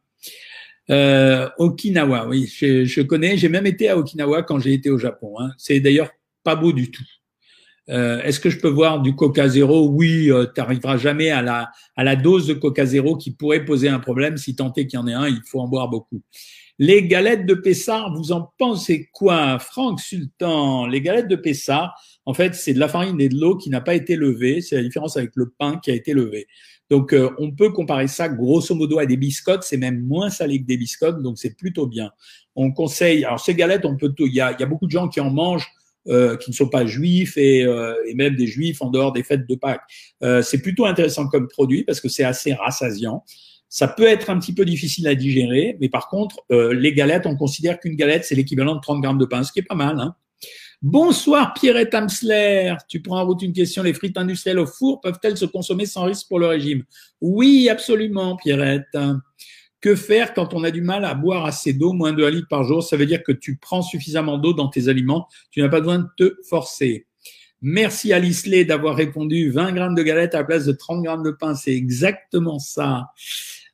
Euh, 0.89 1.49
Okinawa, 1.57 2.27
oui, 2.27 2.51
je, 2.53 2.86
je 2.86 3.01
connais. 3.01 3.38
J'ai 3.38 3.49
même 3.49 3.67
été 3.67 3.89
à 3.89 3.97
Okinawa 3.97 4.43
quand 4.43 4.59
j'ai 4.59 4.73
été 4.73 4.89
au 4.89 4.97
Japon. 4.97 5.36
Hein. 5.39 5.51
C'est 5.57 5.79
d'ailleurs 5.79 6.09
pas 6.43 6.55
beau 6.55 6.73
du 6.73 6.91
tout. 6.91 7.05
Euh, 7.89 8.21
Est-ce 8.21 8.39
que 8.39 8.49
je 8.49 8.59
peux 8.59 8.69
voir 8.69 9.01
du 9.01 9.15
Coca 9.15 9.47
Zéro 9.47 9.89
Oui, 9.89 10.31
euh, 10.31 10.45
tu 10.45 10.61
n'arriveras 10.61 10.97
jamais 10.97 11.29
à 11.31 11.41
la, 11.41 11.69
à 11.95 12.03
la 12.03 12.15
dose 12.15 12.47
de 12.47 12.53
Coca 12.53 12.86
Zéro 12.86 13.17
qui 13.17 13.31
pourrait 13.31 13.65
poser 13.65 13.89
un 13.89 13.99
problème. 13.99 14.38
Si 14.38 14.55
tant 14.55 14.71
est 14.73 14.88
qu'il 14.88 14.99
y 14.99 15.01
en 15.01 15.07
ait 15.07 15.13
un, 15.13 15.27
il 15.27 15.41
faut 15.45 15.59
en 15.59 15.67
boire 15.67 15.89
beaucoup. 15.89 16.21
Les 16.80 17.07
galettes 17.07 17.45
de 17.45 17.53
Pessard, 17.53 18.15
vous 18.15 18.32
en 18.32 18.51
pensez 18.57 19.07
quoi, 19.13 19.59
Franck 19.59 19.99
Sultan? 19.99 20.88
Les 20.88 21.01
galettes 21.01 21.28
de 21.28 21.36
Pessard, 21.36 21.93
en 22.26 22.34
fait, 22.34 22.55
c'est 22.55 22.74
de 22.74 22.80
la 22.80 22.88
farine 22.88 23.21
et 23.21 23.30
de 23.30 23.36
l'eau 23.36 23.57
qui 23.57 23.69
n'a 23.69 23.80
pas 23.80 23.93
été 23.93 24.15
levée. 24.15 24.59
C'est 24.59 24.78
la 24.78 24.82
différence 24.82 25.15
avec 25.15 25.32
le 25.36 25.53
pain 25.57 25.80
qui 25.84 25.91
a 25.91 25.93
été 25.93 26.13
levé. 26.13 26.47
Donc, 26.89 27.13
euh, 27.13 27.30
on 27.38 27.51
peut 27.51 27.71
comparer 27.71 28.07
ça 28.07 28.28
grosso 28.28 28.74
modo 28.74 28.97
à 28.97 29.05
des 29.05 29.17
biscottes. 29.17 29.63
C'est 29.63 29.78
même 29.78 30.01
moins 30.01 30.32
salé 30.32 30.61
que 30.61 30.65
des 30.65 30.78
biscottes, 30.78 31.21
donc 31.21 31.38
c'est 31.38 31.55
plutôt 31.55 31.86
bien. 31.86 32.11
On 32.55 32.71
conseille. 32.71 33.24
Alors, 33.24 33.39
ces 33.39 33.53
galettes, 33.53 33.86
on 33.86 33.95
peut. 33.95 34.13
Il 34.19 34.34
y 34.34 34.41
a, 34.41 34.59
y 34.59 34.63
a 34.63 34.65
beaucoup 34.65 34.88
de 34.88 34.91
gens 34.91 35.07
qui 35.07 35.19
en 35.19 35.30
mangent. 35.30 35.69
Euh, 36.09 36.36
qui 36.36 36.51
ne 36.51 36.53
sont 36.53 36.67
pas 36.67 36.86
juifs 36.86 37.38
et, 37.38 37.63
euh, 37.63 37.95
et, 38.05 38.13
même 38.13 38.36
des 38.36 38.45
juifs 38.45 38.82
en 38.82 38.89
dehors 38.89 39.13
des 39.13 39.24
fêtes 39.24 39.47
de 39.47 39.55
Pâques. 39.55 39.84
c'est 40.41 40.61
plutôt 40.61 40.86
intéressant 40.86 41.30
comme 41.30 41.47
produit 41.47 41.86
parce 41.86 42.01
que 42.01 42.09
c'est 42.09 42.26
assez 42.26 42.51
rassasiant. 42.51 43.24
Ça 43.74 43.88
peut 43.88 44.05
être 44.05 44.30
un 44.30 44.38
petit 44.38 44.53
peu 44.53 44.65
difficile 44.65 45.07
à 45.07 45.15
digérer, 45.15 45.78
mais 45.82 45.89
par 45.89 46.07
contre, 46.07 46.41
euh, 46.51 46.76
les 46.76 46.93
galettes, 46.93 47.26
on 47.26 47.36
considère 47.36 47.80
qu'une 47.80 47.95
galette, 47.95 48.24
c'est 48.24 48.36
l'équivalent 48.36 48.76
de 48.76 48.82
30 48.82 49.01
grammes 49.01 49.17
de 49.17 49.26
pain, 49.26 49.41
ce 49.41 49.51
qui 49.51 49.61
est 49.61 49.67
pas 49.67 49.74
mal. 49.74 49.99
Hein. 49.99 50.13
Bonsoir 50.84 51.55
Pierrette 51.55 51.95
Amsler, 51.95 52.76
tu 52.88 53.01
prends 53.01 53.19
en 53.19 53.26
route 53.26 53.41
une 53.41 53.51
question, 53.51 53.82
les 53.82 53.95
frites 53.95 54.15
industrielles 54.15 54.59
au 54.59 54.67
four 54.67 55.01
peuvent-elles 55.01 55.38
se 55.38 55.45
consommer 55.45 55.88
sans 55.88 56.03
risque 56.03 56.28
pour 56.28 56.38
le 56.38 56.45
régime? 56.45 56.84
Oui, 57.19 57.67
absolument 57.67 58.36
Pierrette. 58.36 58.95
Que 59.82 59.95
faire 59.95 60.36
quand 60.36 60.53
on 60.53 60.63
a 60.63 60.69
du 60.69 60.82
mal 60.82 61.03
à 61.03 61.15
boire 61.15 61.47
assez 61.47 61.74
d'eau, 61.74 61.93
moins 61.93 62.13
de 62.13 62.24
1 62.24 62.30
litre 62.30 62.47
par 62.47 62.65
jour? 62.65 62.84
Ça 62.84 62.95
veut 62.95 63.07
dire 63.07 63.24
que 63.24 63.32
tu 63.32 63.57
prends 63.57 63.82
suffisamment 63.82 64.38
d'eau 64.38 64.53
dans 64.53 64.67
tes 64.67 64.88
aliments, 64.88 65.28
tu 65.49 65.63
n'as 65.63 65.69
pas 65.69 65.80
besoin 65.80 65.97
de 65.97 66.07
te 66.15 66.36
forcer. 66.47 67.07
Merci 67.65 68.13
Alice 68.13 68.45
Lay 68.45 68.65
d'avoir 68.65 68.93
répondu 68.93 69.49
20 69.49 69.71
grammes 69.71 69.95
de 69.95 70.03
galettes 70.03 70.36
à 70.36 70.39
la 70.39 70.43
place 70.43 70.65
de 70.65 70.74
30 70.74 71.01
grammes 71.01 71.24
de 71.24 71.32
pain, 71.32 71.55
c'est 71.55 71.74
exactement 71.74 72.59
ça. 72.59 73.07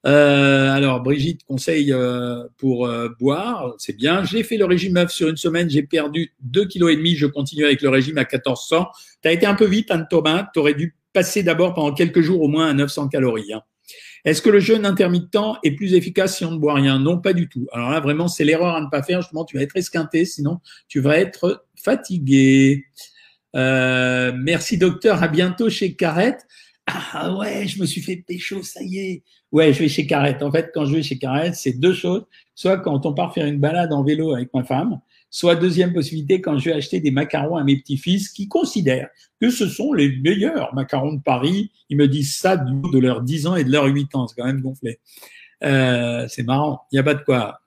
Euh, 0.06 0.72
alors, 0.72 1.02
Brigitte 1.02 1.44
conseille 1.46 1.92
euh, 1.92 2.44
pour 2.58 2.88
euh, 2.88 3.10
boire, 3.20 3.74
c'est 3.78 3.96
bien. 3.96 4.24
J'ai 4.24 4.44
fait 4.44 4.58
le 4.58 4.66
régime 4.66 4.98
œuf 4.98 5.12
sur 5.12 5.28
une 5.28 5.38
semaine, 5.38 5.70
j'ai 5.70 5.84
perdu 5.84 6.34
2 6.42 6.66
kg 6.66 7.16
je 7.16 7.26
continue 7.26 7.66
avec 7.66 7.82
le 7.82 7.90
régime 7.90 8.18
à 8.18 8.22
1400. 8.22 8.88
Tu 9.22 9.28
as 9.28 9.34
été 9.34 9.46
un 9.46 9.56
peu 9.56 9.66
vite, 9.66 9.92
Anne 9.92 10.08
Thomas, 10.10 10.48
tu 10.54 10.60
aurais 10.60 10.74
dû 10.74 10.96
passer 11.12 11.44
d'abord 11.44 11.74
pendant 11.74 11.94
quelques 11.94 12.22
jours 12.22 12.42
au 12.42 12.48
moins 12.48 12.70
à 12.70 12.74
900 12.74 13.10
calories. 13.10 13.52
Hein. 13.54 13.62
Est-ce 14.26 14.42
que 14.42 14.50
le 14.50 14.60
jeûne 14.60 14.86
intermittent 14.86 15.38
est 15.64 15.72
plus 15.72 15.94
efficace 15.94 16.38
si 16.38 16.46
on 16.46 16.52
ne 16.52 16.58
boit 16.58 16.76
rien? 16.76 17.00
Non, 17.00 17.20
pas 17.20 17.34
du 17.34 17.48
tout. 17.48 17.68
Alors 17.72 17.90
là, 17.90 18.00
vraiment, 18.00 18.28
c'est 18.28 18.44
l'erreur 18.44 18.76
à 18.76 18.82
ne 18.82 18.88
pas 18.88 19.02
faire. 19.02 19.22
Justement, 19.22 19.46
tu 19.46 19.58
vas 19.58 19.64
être 19.64 19.76
esquinté, 19.76 20.26
sinon 20.26 20.60
tu 20.88 21.00
vas 21.00 21.18
être 21.18 21.66
fatigué. 21.76 22.86
Euh, 23.56 24.32
merci 24.38 24.78
docteur, 24.78 25.24
à 25.24 25.28
bientôt 25.28 25.70
chez 25.70 25.96
Carrette. 25.96 26.46
Ah 26.92 27.36
ouais, 27.36 27.68
je 27.68 27.80
me 27.80 27.86
suis 27.86 28.02
fait 28.02 28.18
pécho, 28.18 28.64
ça 28.64 28.82
y 28.82 28.98
est. 28.98 29.24
Ouais, 29.52 29.74
je 29.74 29.80
vais 29.80 29.90
chez 29.90 30.08
Carrette. 30.08 30.42
En 30.42 30.52
fait, 30.52 30.72
quand 30.74 30.86
je 30.86 30.96
vais 30.96 31.04
chez 31.04 31.18
Carrette, 31.20 31.56
c'est 31.56 31.74
deux 31.74 31.94
choses. 31.94 32.26
Soit 32.56 32.78
quand 32.78 33.06
on 33.06 33.14
part 33.14 33.34
faire 33.34 33.46
une 33.46 33.60
balade 33.60 33.94
en 33.94 34.04
vélo 34.04 34.34
avec 34.34 34.54
ma 34.54 34.64
femme, 34.64 35.00
soit 35.30 35.56
deuxième 35.56 35.94
possibilité 35.94 36.42
quand 36.42 36.58
je 36.58 36.66
vais 36.66 36.76
acheter 36.76 37.00
des 37.00 37.12
macarons 37.12 37.58
à 37.58 37.64
mes 37.64 37.78
petits-fils 37.78 38.30
qui 38.30 38.48
considèrent 38.48 39.10
que 39.40 39.52
ce 39.52 39.68
sont 39.68 39.94
les 39.94 40.18
meilleurs 40.18 40.74
macarons 40.74 41.14
de 41.14 41.22
Paris. 41.22 41.72
Ils 41.90 41.98
me 41.98 42.08
disent 42.08 42.36
ça 42.36 42.58
de 42.58 43.00
leurs 43.00 43.22
10 43.22 43.48
ans 43.48 43.56
et 43.56 43.64
de 43.64 43.72
leurs 43.72 43.86
8 43.86 44.16
ans. 44.16 44.28
C'est 44.28 44.42
quand 44.42 44.48
même 44.48 44.62
gonflé. 44.62 45.00
Euh, 45.64 46.26
c'est 46.28 46.44
marrant. 46.44 46.82
Il 46.92 46.96
n'y 46.96 47.00
a 47.00 47.04
pas 47.04 47.14
de 47.14 47.24
quoi. 47.24 47.60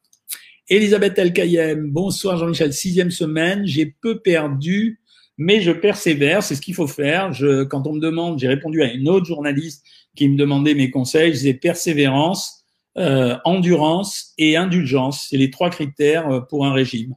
Elisabeth 0.68 1.18
Elkayem, 1.18 1.90
bonsoir 1.90 2.38
Jean-Michel. 2.38 2.72
Sixième 2.72 3.10
semaine, 3.10 3.66
j'ai 3.66 3.86
peu 3.86 4.20
perdu, 4.20 5.00
mais 5.38 5.60
je 5.60 5.72
persévère. 5.72 6.42
C'est 6.42 6.54
ce 6.54 6.60
qu'il 6.60 6.74
faut 6.74 6.86
faire. 6.86 7.32
Je, 7.32 7.64
quand 7.64 7.86
on 7.86 7.94
me 7.94 8.00
demande, 8.00 8.38
j'ai 8.38 8.48
répondu 8.48 8.82
à 8.82 8.92
une 8.92 9.08
autre 9.08 9.26
journaliste 9.26 9.84
qui 10.14 10.28
me 10.28 10.36
demandait 10.36 10.74
mes 10.74 10.90
conseils. 10.90 11.32
Je 11.32 11.38
disais 11.38 11.54
persévérance, 11.54 12.64
euh, 12.98 13.36
endurance 13.44 14.32
et 14.38 14.56
indulgence. 14.56 15.26
C'est 15.30 15.38
les 15.38 15.50
trois 15.50 15.70
critères 15.70 16.28
euh, 16.30 16.40
pour 16.40 16.66
un 16.66 16.72
régime. 16.72 17.14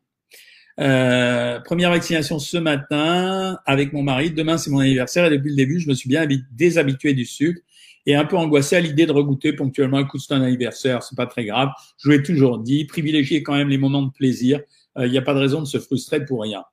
Euh, 0.77 1.59
première 1.61 1.89
vaccination 1.89 2.37
ce 2.37 2.57
matin 2.57 3.57
avec 3.65 3.93
mon 3.93 4.03
mari. 4.03 4.31
Demain, 4.31 4.57
c'est 4.57 4.69
mon 4.69 4.79
anniversaire 4.79 5.25
et 5.25 5.29
depuis 5.29 5.49
le 5.49 5.55
début, 5.55 5.79
je 5.79 5.87
me 5.87 5.93
suis 5.93 6.09
bien 6.09 6.27
déshabitué 6.51 7.13
du 7.13 7.25
sucre 7.25 7.61
et 8.05 8.15
un 8.15 8.25
peu 8.25 8.37
angoissé 8.37 8.75
à 8.75 8.81
l'idée 8.81 9.05
de 9.05 9.11
regoûter 9.11 9.53
ponctuellement. 9.53 9.99
Écoute, 9.99 10.21
c'est 10.25 10.33
un 10.33 10.41
anniversaire, 10.41 11.01
c'est 11.01 11.15
pas 11.15 11.27
très 11.27 11.45
grave. 11.45 11.69
Je 11.97 12.07
vous 12.07 12.11
l'ai 12.11 12.23
toujours 12.23 12.59
dit, 12.59 12.85
privilégier 12.85 13.41
quand 13.41 13.55
même 13.55 13.69
les 13.69 13.77
moments 13.77 14.03
de 14.03 14.11
plaisir. 14.11 14.59
Il 14.97 15.09
n'y 15.09 15.17
a 15.17 15.21
pas 15.21 15.33
de 15.33 15.39
raison 15.39 15.59
de 15.59 15.65
se 15.65 15.79
frustrer 15.79 16.23
pour 16.23 16.41
rien. 16.41 16.63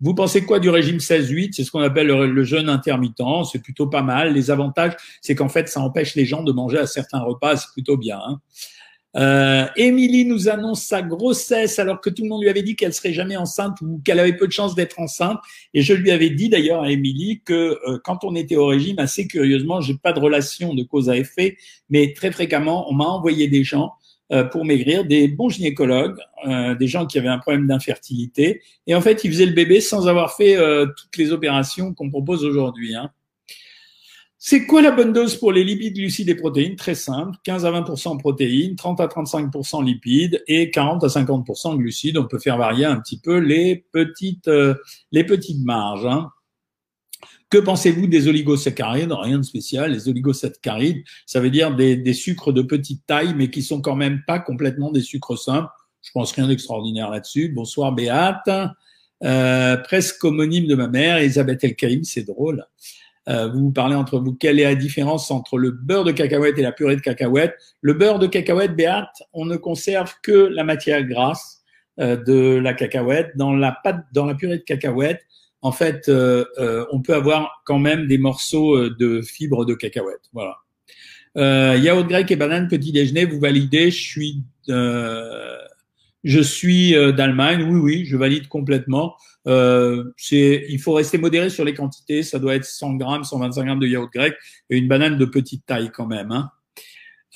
Vous 0.00 0.14
pensez 0.14 0.44
quoi 0.44 0.60
du 0.60 0.70
régime 0.70 0.96
16-8 0.96 1.52
C'est 1.52 1.64
ce 1.64 1.70
qu'on 1.70 1.80
appelle 1.80 2.06
le, 2.06 2.44
jeûne 2.44 2.68
intermittent. 2.68 3.22
C'est 3.50 3.62
plutôt 3.62 3.86
pas 3.86 4.02
mal. 4.02 4.32
Les 4.32 4.50
avantages, 4.50 4.96
c'est 5.20 5.34
qu'en 5.34 5.48
fait, 5.48 5.68
ça 5.68 5.80
empêche 5.80 6.14
les 6.14 6.24
gens 6.24 6.42
de 6.42 6.52
manger 6.52 6.78
à 6.78 6.86
certains 6.86 7.20
repas. 7.20 7.56
C'est 7.56 7.72
plutôt 7.72 7.96
bien. 7.96 8.18
Hein. 8.18 8.40
Euh, 9.16 9.66
Émilie 9.74 10.24
nous 10.24 10.48
annonce 10.48 10.84
sa 10.84 11.02
grossesse 11.02 11.80
alors 11.80 12.00
que 12.00 12.10
tout 12.10 12.22
le 12.22 12.28
monde 12.28 12.42
lui 12.42 12.48
avait 12.48 12.62
dit 12.62 12.76
qu'elle 12.76 12.94
serait 12.94 13.12
jamais 13.12 13.36
enceinte 13.36 13.80
ou 13.82 14.00
qu'elle 14.04 14.20
avait 14.20 14.36
peu 14.36 14.46
de 14.46 14.52
chances 14.52 14.74
d'être 14.74 15.00
enceinte. 15.00 15.38
Et 15.74 15.82
je 15.82 15.92
lui 15.92 16.10
avais 16.10 16.30
dit 16.30 16.48
d'ailleurs 16.48 16.82
à 16.82 16.90
Émilie 16.90 17.42
que 17.44 17.78
euh, 17.88 17.98
quand 18.04 18.24
on 18.24 18.34
était 18.36 18.56
au 18.56 18.66
régime, 18.66 18.98
assez 19.00 19.26
curieusement, 19.26 19.80
j'ai 19.80 19.94
pas 19.94 20.12
de 20.12 20.20
relation 20.20 20.74
de 20.74 20.84
cause 20.84 21.10
à 21.10 21.16
effet, 21.16 21.56
mais 21.88 22.12
très 22.14 22.30
fréquemment, 22.30 22.88
on 22.90 22.94
m'a 22.94 23.06
envoyé 23.06 23.48
des 23.48 23.64
gens 23.64 23.94
pour 24.52 24.64
maigrir, 24.64 25.04
des 25.04 25.28
bons 25.28 25.48
gynécologues, 25.48 26.16
euh, 26.46 26.74
des 26.74 26.86
gens 26.86 27.06
qui 27.06 27.18
avaient 27.18 27.28
un 27.28 27.38
problème 27.38 27.66
d'infertilité. 27.66 28.62
Et 28.86 28.94
en 28.94 29.00
fait, 29.00 29.24
ils 29.24 29.30
faisaient 29.30 29.46
le 29.46 29.52
bébé 29.52 29.80
sans 29.80 30.08
avoir 30.08 30.36
fait 30.36 30.56
euh, 30.56 30.86
toutes 30.86 31.16
les 31.16 31.32
opérations 31.32 31.92
qu'on 31.94 32.08
propose 32.08 32.44
aujourd'hui. 32.44 32.94
Hein. 32.94 33.10
C'est 34.38 34.66
quoi 34.66 34.82
la 34.82 34.90
bonne 34.92 35.12
dose 35.12 35.36
pour 35.36 35.52
les 35.52 35.64
lipides, 35.64 35.94
glucides 35.94 36.28
et 36.28 36.34
protéines? 36.34 36.76
Très 36.76 36.94
simple, 36.94 37.36
15 37.44 37.66
à 37.66 37.72
20% 37.72 38.18
protéines, 38.18 38.76
30 38.76 39.00
à 39.00 39.06
35% 39.06 39.84
lipides 39.84 40.42
et 40.46 40.70
40 40.70 41.04
à 41.04 41.08
50% 41.08 41.76
glucides. 41.76 42.16
On 42.16 42.24
peut 42.24 42.38
faire 42.38 42.56
varier 42.56 42.86
un 42.86 43.00
petit 43.00 43.18
peu 43.18 43.38
les 43.38 43.84
petites, 43.92 44.50
les 45.12 45.24
petites 45.24 45.62
marges. 45.62 46.06
Hein. 46.06 46.30
Que 47.50 47.58
pensez-vous 47.58 48.06
des 48.06 48.28
oligosaccharides? 48.28 49.10
Rien 49.10 49.38
de 49.38 49.44
spécial. 49.44 49.90
Les 49.90 50.08
oligosaccharides, 50.08 51.02
ça 51.26 51.40
veut 51.40 51.50
dire 51.50 51.74
des, 51.74 52.12
sucres 52.12 52.52
de 52.52 52.62
petite 52.62 53.04
taille, 53.06 53.34
mais 53.34 53.50
qui 53.50 53.62
sont 53.62 53.80
quand 53.80 53.96
même 53.96 54.22
pas 54.24 54.38
complètement 54.38 54.92
des 54.92 55.00
sucres 55.00 55.36
simples. 55.36 55.68
Je 56.00 56.12
pense 56.12 56.30
rien 56.30 56.46
d'extraordinaire 56.46 57.10
là-dessus. 57.10 57.48
Bonsoir 57.48 57.92
Béate. 57.92 58.48
Euh, 59.24 59.76
presque 59.78 60.22
homonyme 60.22 60.68
de 60.68 60.76
ma 60.76 60.86
mère, 60.86 61.18
Elisabeth 61.18 61.64
Elkaïm, 61.64 62.04
c'est 62.04 62.22
drôle. 62.22 62.64
Euh, 63.28 63.48
vous 63.48 63.64
vous 63.64 63.72
parlez 63.72 63.96
entre 63.96 64.20
vous. 64.20 64.32
Quelle 64.32 64.60
est 64.60 64.64
la 64.64 64.76
différence 64.76 65.32
entre 65.32 65.58
le 65.58 65.72
beurre 65.72 66.04
de 66.04 66.12
cacahuète 66.12 66.56
et 66.56 66.62
la 66.62 66.72
purée 66.72 66.94
de 66.94 67.00
cacahuète? 67.00 67.54
Le 67.80 67.94
beurre 67.94 68.20
de 68.20 68.28
cacahuète, 68.28 68.76
Béate, 68.76 69.24
on 69.32 69.44
ne 69.44 69.56
conserve 69.56 70.14
que 70.22 70.30
la 70.30 70.62
matière 70.62 71.02
grasse 71.02 71.62
euh, 71.98 72.16
de 72.16 72.58
la 72.58 72.74
cacahuète. 72.74 73.32
Dans 73.36 73.52
la 73.52 73.72
pâte, 73.72 74.04
dans 74.12 74.24
la 74.24 74.36
purée 74.36 74.58
de 74.58 74.62
cacahuète, 74.62 75.20
en 75.62 75.72
fait, 75.72 76.08
euh, 76.08 76.44
euh, 76.58 76.86
on 76.90 77.02
peut 77.02 77.14
avoir 77.14 77.62
quand 77.64 77.78
même 77.78 78.06
des 78.06 78.18
morceaux 78.18 78.76
euh, 78.76 78.96
de 78.98 79.20
fibres 79.20 79.64
de 79.64 79.74
cacahuète. 79.74 80.22
Voilà. 80.32 80.56
Euh, 81.36 81.76
yaourt 81.76 82.08
grec 82.08 82.30
et 82.30 82.36
banane 82.36 82.68
petit 82.68 82.92
déjeuner, 82.92 83.24
vous 83.24 83.38
validez 83.38 83.90
Je 83.90 84.00
suis, 84.00 84.42
je 84.68 86.40
suis 86.42 86.92
d'Allemagne. 86.92 87.62
Oui, 87.70 87.78
oui, 87.78 88.04
je 88.04 88.16
valide 88.16 88.48
complètement. 88.48 89.16
c'est, 89.46 90.66
il 90.68 90.78
faut 90.80 90.94
rester 90.94 91.18
modéré 91.18 91.50
sur 91.50 91.64
les 91.64 91.74
quantités. 91.74 92.22
Ça 92.22 92.38
doit 92.38 92.54
être 92.54 92.64
100 92.64 92.94
grammes, 92.94 93.24
125 93.24 93.64
grammes 93.64 93.80
de 93.80 93.86
yaourt 93.86 94.12
grec 94.12 94.34
et 94.70 94.78
une 94.78 94.88
banane 94.88 95.18
de 95.18 95.24
petite 95.24 95.66
taille 95.66 95.90
quand 95.92 96.06
même. 96.06 96.32
Hein. 96.32 96.50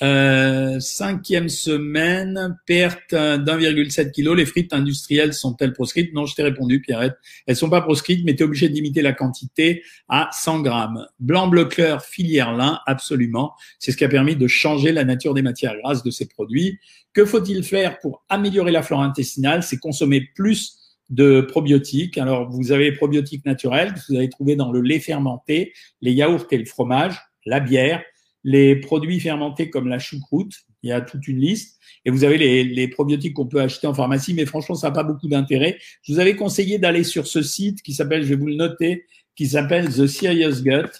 Euh, 0.01 0.79
cinquième 0.81 1.47
semaine, 1.47 2.57
perte 2.65 3.13
d'1,7 3.13 4.11
kg. 4.11 4.35
Les 4.35 4.45
frites 4.45 4.73
industrielles 4.73 5.33
sont-elles 5.33 5.73
proscrites? 5.73 6.13
Non, 6.13 6.25
je 6.25 6.35
t'ai 6.35 6.43
répondu, 6.43 6.81
Pierrette. 6.81 7.15
Elles 7.47 7.55
sont 7.55 7.69
pas 7.69 7.81
proscrites, 7.81 8.25
mais 8.25 8.35
tu 8.35 8.43
es 8.43 8.45
obligé 8.45 8.67
de 8.67 8.73
limiter 8.73 9.01
la 9.01 9.13
quantité 9.13 9.83
à 10.09 10.29
100 10.33 10.61
grammes. 10.61 11.07
Blanc, 11.19 11.47
bleu 11.47 11.65
clair, 11.65 12.03
filière 12.03 12.53
lin, 12.53 12.79
absolument. 12.85 13.53
C'est 13.79 13.91
ce 13.91 13.97
qui 13.97 14.03
a 14.03 14.09
permis 14.09 14.35
de 14.35 14.47
changer 14.47 14.91
la 14.91 15.05
nature 15.05 15.33
des 15.33 15.41
matières 15.41 15.77
grasses 15.81 16.03
de 16.03 16.11
ces 16.11 16.27
produits. 16.27 16.77
Que 17.13 17.23
faut-il 17.23 17.63
faire 17.63 17.99
pour 17.99 18.25
améliorer 18.27 18.71
la 18.71 18.83
flore 18.83 19.01
intestinale? 19.01 19.63
C'est 19.63 19.77
consommer 19.77 20.21
plus 20.35 20.77
de 21.09 21.39
probiotiques. 21.39 22.17
Alors, 22.17 22.49
vous 22.49 22.71
avez 22.73 22.85
les 22.85 22.97
probiotiques 22.97 23.45
naturels 23.45 23.93
que 23.93 23.99
vous 24.09 24.17
allez 24.17 24.29
trouver 24.29 24.57
dans 24.57 24.71
le 24.71 24.81
lait 24.81 24.99
fermenté, 24.99 25.71
les 26.01 26.11
yaourts 26.11 26.47
et 26.51 26.57
le 26.57 26.65
fromage, 26.65 27.21
la 27.45 27.59
bière, 27.59 28.03
les 28.45 28.75
produits 28.75 29.19
fermentés 29.19 29.71
comme 29.71 29.87
la 29.87 29.97
choucroute, 29.97 30.53
il 30.83 30.91
y 30.91 30.93
a 30.93 31.01
toute 31.01 31.27
une 31.27 31.39
liste, 31.39 31.79
et 32.05 32.11
vous 32.11 32.23
avez 32.23 32.37
les, 32.37 32.63
les 32.63 32.87
probiotiques 32.87 33.33
qu'on 33.33 33.47
peut 33.47 33.59
acheter 33.59 33.87
en 33.87 33.93
pharmacie, 33.93 34.35
mais 34.35 34.45
franchement, 34.45 34.75
ça 34.75 34.89
n'a 34.89 34.93
pas 34.93 35.03
beaucoup 35.03 35.27
d'intérêt. 35.27 35.79
Je 36.03 36.13
vous 36.13 36.19
avais 36.19 36.35
conseillé 36.35 36.77
d'aller 36.77 37.03
sur 37.03 37.25
ce 37.25 37.41
site 37.41 37.81
qui 37.81 37.93
s'appelle, 37.93 38.23
je 38.23 38.29
vais 38.29 38.35
vous 38.35 38.45
le 38.45 38.55
noter, 38.55 39.05
qui 39.35 39.47
s'appelle 39.47 39.89
The 39.89 40.05
Serious 40.05 40.61
Gut. 40.61 40.91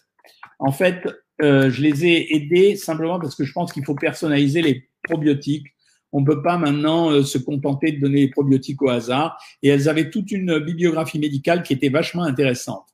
En 0.57 0.71
fait, 0.71 1.07
euh, 1.43 1.69
je 1.69 1.81
les 1.83 2.05
ai 2.05 2.35
aidés 2.35 2.75
simplement 2.75 3.19
parce 3.19 3.35
que 3.35 3.43
je 3.43 3.53
pense 3.53 3.71
qu'il 3.71 3.85
faut 3.85 3.95
personnaliser 3.95 4.63
les 4.63 4.89
probiotiques. 5.03 5.67
On 6.11 6.21
ne 6.21 6.25
peut 6.25 6.41
pas 6.41 6.57
maintenant 6.57 7.11
euh, 7.11 7.23
se 7.23 7.37
contenter 7.37 7.91
de 7.91 7.99
donner 7.99 8.21
les 8.21 8.29
probiotiques 8.29 8.81
au 8.81 8.89
hasard. 8.89 9.37
Et 9.61 9.69
elles 9.69 9.87
avaient 9.87 10.09
toute 10.09 10.31
une 10.31 10.57
bibliographie 10.59 11.19
médicale 11.19 11.61
qui 11.61 11.73
était 11.73 11.89
vachement 11.89 12.23
intéressante. 12.23 12.85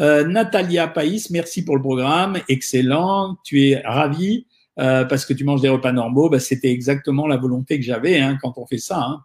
Euh, 0.00 0.24
Natalia 0.24 0.86
Païs, 0.86 1.30
merci 1.30 1.64
pour 1.64 1.76
le 1.76 1.82
programme, 1.82 2.38
excellent. 2.48 3.36
Tu 3.44 3.68
es 3.68 3.82
ravi 3.84 4.46
euh, 4.78 5.04
parce 5.04 5.24
que 5.24 5.32
tu 5.32 5.44
manges 5.44 5.60
des 5.60 5.68
repas 5.68 5.92
normaux. 5.92 6.28
Bah, 6.28 6.40
C'était 6.40 6.70
exactement 6.70 7.26
la 7.26 7.36
volonté 7.36 7.78
que 7.78 7.84
j'avais 7.84 8.20
hein, 8.20 8.38
quand 8.40 8.58
on 8.58 8.66
fait 8.66 8.78
ça. 8.78 9.00
Hein. 9.00 9.22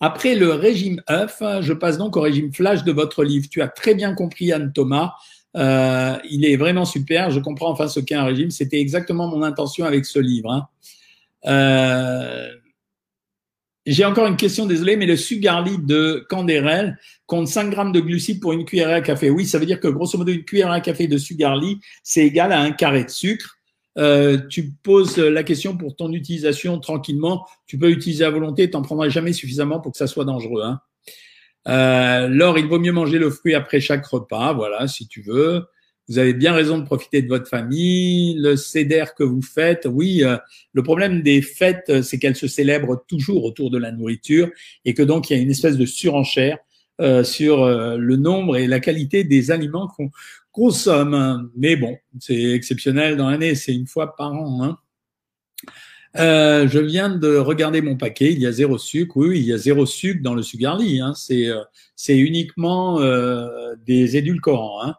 Après 0.00 0.34
le 0.34 0.52
régime 0.52 1.02
œuf, 1.08 1.42
je 1.62 1.72
passe 1.72 1.96
donc 1.96 2.18
au 2.18 2.20
régime 2.20 2.52
flash 2.52 2.84
de 2.84 2.92
votre 2.92 3.24
livre. 3.24 3.46
Tu 3.50 3.62
as 3.62 3.68
très 3.68 3.94
bien 3.94 4.14
compris, 4.14 4.52
Anne 4.52 4.72
Thomas. 4.74 5.14
Euh, 5.56 6.18
il 6.28 6.44
est 6.44 6.56
vraiment 6.56 6.84
super. 6.84 7.30
Je 7.30 7.40
comprends 7.40 7.70
enfin 7.70 7.88
ce 7.88 8.00
qu'est 8.00 8.14
un 8.14 8.24
régime. 8.24 8.50
C'était 8.50 8.78
exactement 8.78 9.26
mon 9.26 9.42
intention 9.42 9.86
avec 9.86 10.04
ce 10.04 10.18
livre. 10.18 10.50
Hein. 10.52 10.68
J'ai 13.86 14.04
encore 14.04 14.26
une 14.26 14.36
question, 14.36 14.66
désolé, 14.66 14.96
mais 14.96 15.06
le 15.06 15.16
sugarly 15.16 15.78
de 15.78 16.26
Canderel 16.28 16.98
compte 17.26 17.46
5 17.46 17.70
grammes 17.70 17.92
de 17.92 18.00
glucides 18.00 18.40
pour 18.40 18.52
une 18.52 18.64
cuillère 18.64 18.90
à 18.90 19.00
café. 19.00 19.30
Oui, 19.30 19.46
ça 19.46 19.58
veut 19.58 19.66
dire 19.66 19.78
que 19.78 19.86
grosso 19.86 20.18
modo, 20.18 20.32
une 20.32 20.44
cuillère 20.44 20.72
à 20.72 20.80
café 20.80 21.06
de 21.06 21.16
sugarly, 21.16 21.78
c'est 22.02 22.26
égal 22.26 22.52
à 22.52 22.60
un 22.60 22.72
carré 22.72 23.04
de 23.04 23.10
sucre. 23.10 23.56
Euh, 23.96 24.38
tu 24.48 24.72
poses 24.82 25.18
la 25.18 25.42
question 25.42 25.76
pour 25.76 25.94
ton 25.94 26.12
utilisation 26.12 26.80
tranquillement. 26.80 27.46
Tu 27.66 27.78
peux 27.78 27.90
utiliser 27.90 28.24
à 28.24 28.30
volonté, 28.30 28.68
tu 28.68 28.76
n'en 28.76 28.82
prendras 28.82 29.08
jamais 29.08 29.32
suffisamment 29.32 29.80
pour 29.80 29.92
que 29.92 29.98
ça 29.98 30.08
soit 30.08 30.24
dangereux. 30.24 30.62
Hein. 30.64 30.80
Euh, 31.68 32.28
Laure, 32.28 32.58
il 32.58 32.66
vaut 32.66 32.78
mieux 32.78 32.92
manger 32.92 33.18
le 33.18 33.30
fruit 33.30 33.54
après 33.54 33.80
chaque 33.80 34.04
repas, 34.06 34.52
voilà, 34.52 34.88
si 34.88 35.06
tu 35.06 35.22
veux. 35.22 35.64
Vous 36.08 36.18
avez 36.18 36.34
bien 36.34 36.52
raison 36.52 36.78
de 36.78 36.84
profiter 36.84 37.22
de 37.22 37.28
votre 37.28 37.48
famille, 37.48 38.36
le 38.38 38.56
CEDER 38.56 39.06
que 39.16 39.24
vous 39.24 39.42
faites. 39.42 39.88
Oui, 39.90 40.22
euh, 40.22 40.36
le 40.72 40.82
problème 40.82 41.22
des 41.22 41.42
fêtes, 41.42 41.86
euh, 41.88 42.02
c'est 42.02 42.18
qu'elles 42.18 42.36
se 42.36 42.46
célèbrent 42.46 43.04
toujours 43.08 43.44
autour 43.44 43.70
de 43.70 43.78
la 43.78 43.92
nourriture 43.92 44.48
et 44.84 44.94
que 44.94 45.02
donc 45.02 45.30
il 45.30 45.36
y 45.36 45.38
a 45.38 45.42
une 45.42 45.50
espèce 45.50 45.76
de 45.76 45.86
surenchère 45.86 46.58
euh, 46.98 47.24
sur 47.24 47.62
euh, 47.62 47.98
le 47.98 48.16
nombre 48.16 48.56
et 48.56 48.66
la 48.66 48.80
qualité 48.80 49.22
des 49.22 49.50
aliments 49.50 49.86
qu'on 49.86 50.08
consomme. 50.50 51.50
Mais 51.54 51.76
bon, 51.76 51.94
c'est 52.20 52.52
exceptionnel 52.52 53.18
dans 53.18 53.28
l'année, 53.28 53.54
c'est 53.54 53.74
une 53.74 53.86
fois 53.86 54.16
par 54.16 54.32
an. 54.32 54.64
Hein. 54.64 54.78
Euh, 56.16 56.66
je 56.66 56.78
viens 56.78 57.10
de 57.10 57.36
regarder 57.36 57.82
mon 57.82 57.98
paquet, 57.98 58.32
il 58.32 58.40
y 58.40 58.46
a 58.46 58.52
zéro 58.52 58.78
sucre. 58.78 59.18
Oui, 59.18 59.40
il 59.40 59.44
y 59.44 59.52
a 59.52 59.58
zéro 59.58 59.84
sucre 59.84 60.22
dans 60.22 60.34
le 60.34 60.42
Sugarly. 60.42 61.00
Hein. 61.00 61.12
C'est 61.14 61.48
c'est 61.96 62.16
uniquement 62.16 62.98
des 63.84 64.16
édulcorants. 64.16 64.82
Hein. 64.82 64.94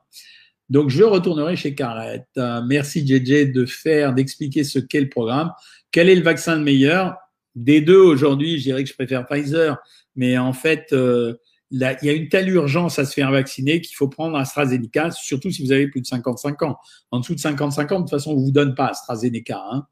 Donc, 0.69 0.89
je 0.89 1.03
retournerai 1.03 1.55
chez 1.55 1.75
Carrette. 1.75 2.27
Euh, 2.37 2.61
merci 2.65 3.07
JJ 3.07 3.51
de 3.51 3.65
faire, 3.65 4.13
d'expliquer 4.13 4.63
ce 4.63 4.79
qu'est 4.79 5.01
le 5.01 5.09
programme. 5.09 5.51
Quel 5.91 6.09
est 6.09 6.15
le 6.15 6.23
vaccin 6.23 6.57
le 6.57 6.63
meilleur? 6.63 7.15
Des 7.55 7.81
deux 7.81 7.99
aujourd'hui, 7.99 8.57
je 8.57 8.63
dirais 8.63 8.83
que 8.83 8.89
je 8.89 8.93
préfère 8.93 9.25
Pfizer, 9.25 9.77
mais 10.15 10.37
en 10.37 10.53
fait, 10.53 10.89
euh, 10.91 11.35
il 11.71 11.79
y 11.79 12.09
a 12.09 12.13
une 12.13 12.29
telle 12.29 12.49
urgence 12.49 12.99
à 12.99 13.05
se 13.05 13.13
faire 13.13 13.31
vacciner 13.31 13.81
qu'il 13.81 13.95
faut 13.95 14.07
prendre 14.07 14.37
AstraZeneca, 14.37 15.11
surtout 15.11 15.51
si 15.51 15.65
vous 15.65 15.71
avez 15.71 15.87
plus 15.87 16.01
de 16.01 16.05
55 16.05 16.61
ans. 16.63 16.77
En 17.11 17.19
dessous 17.19 17.35
de 17.35 17.39
55 17.39 17.91
ans, 17.91 17.95
de 17.95 18.01
toute 18.01 18.09
façon, 18.11 18.31
on 18.31 18.37
vous 18.37 18.51
donne 18.51 18.75
pas 18.75 18.87
AstraZeneca. 18.87 19.63
Hein. 19.71 19.87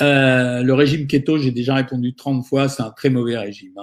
Euh, 0.00 0.62
le 0.62 0.74
régime 0.74 1.06
keto, 1.06 1.38
j'ai 1.38 1.52
déjà 1.52 1.74
répondu 1.74 2.14
30 2.14 2.44
fois, 2.44 2.68
c'est 2.68 2.82
un 2.82 2.90
très 2.90 3.10
mauvais 3.10 3.38
régime. 3.38 3.74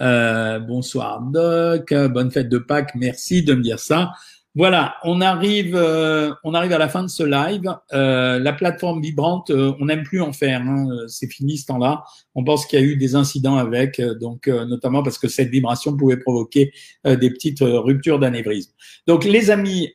Hein. 0.00 0.60
Bonsoir 0.68 1.22
Doc, 1.22 1.94
bonne 1.94 2.30
fête 2.30 2.50
de 2.50 2.58
Pâques, 2.58 2.94
merci 2.94 3.42
de 3.42 3.54
me 3.54 3.62
dire 3.62 3.78
ça. 3.78 4.12
Voilà, 4.56 4.96
on 5.04 5.20
arrive, 5.20 5.76
euh, 5.76 6.32
on 6.42 6.54
arrive 6.54 6.72
à 6.72 6.78
la 6.78 6.88
fin 6.88 7.02
de 7.02 7.08
ce 7.08 7.22
live. 7.22 7.76
Euh, 7.92 8.38
la 8.38 8.54
plateforme 8.54 9.02
vibrante, 9.02 9.50
euh, 9.50 9.74
on 9.80 9.84
n'aime 9.84 10.02
plus 10.02 10.22
en 10.22 10.32
faire. 10.32 10.62
Hein, 10.62 10.88
c'est 11.08 11.30
fini 11.30 11.58
ce 11.58 11.66
temps-là. 11.66 12.04
On 12.34 12.42
pense 12.42 12.64
qu'il 12.64 12.80
y 12.80 12.82
a 12.82 12.84
eu 12.86 12.96
des 12.96 13.16
incidents 13.16 13.56
avec, 13.56 14.00
donc 14.18 14.46
notamment 14.46 15.02
parce 15.02 15.18
que 15.18 15.28
cette 15.28 15.50
vibration 15.50 15.94
pouvait 15.94 16.16
provoquer 16.16 16.72
des 17.04 17.30
petites 17.30 17.60
ruptures 17.60 18.18
d'anévrisme. 18.18 18.72
Donc 19.06 19.24
les 19.24 19.50
amis, 19.50 19.94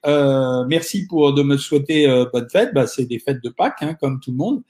merci 0.68 1.06
pour 1.08 1.34
de 1.34 1.44
me 1.44 1.58
souhaiter 1.58 2.08
bonne 2.34 2.50
fête. 2.50 2.74
Bah, 2.74 2.88
c'est 2.88 3.06
des 3.06 3.20
fêtes 3.20 3.44
de 3.44 3.50
Pâques, 3.50 3.82
hein, 3.82 3.96
comme 4.00 4.20
tout 4.20 4.32
le 4.32 4.38
monde. 4.38 4.64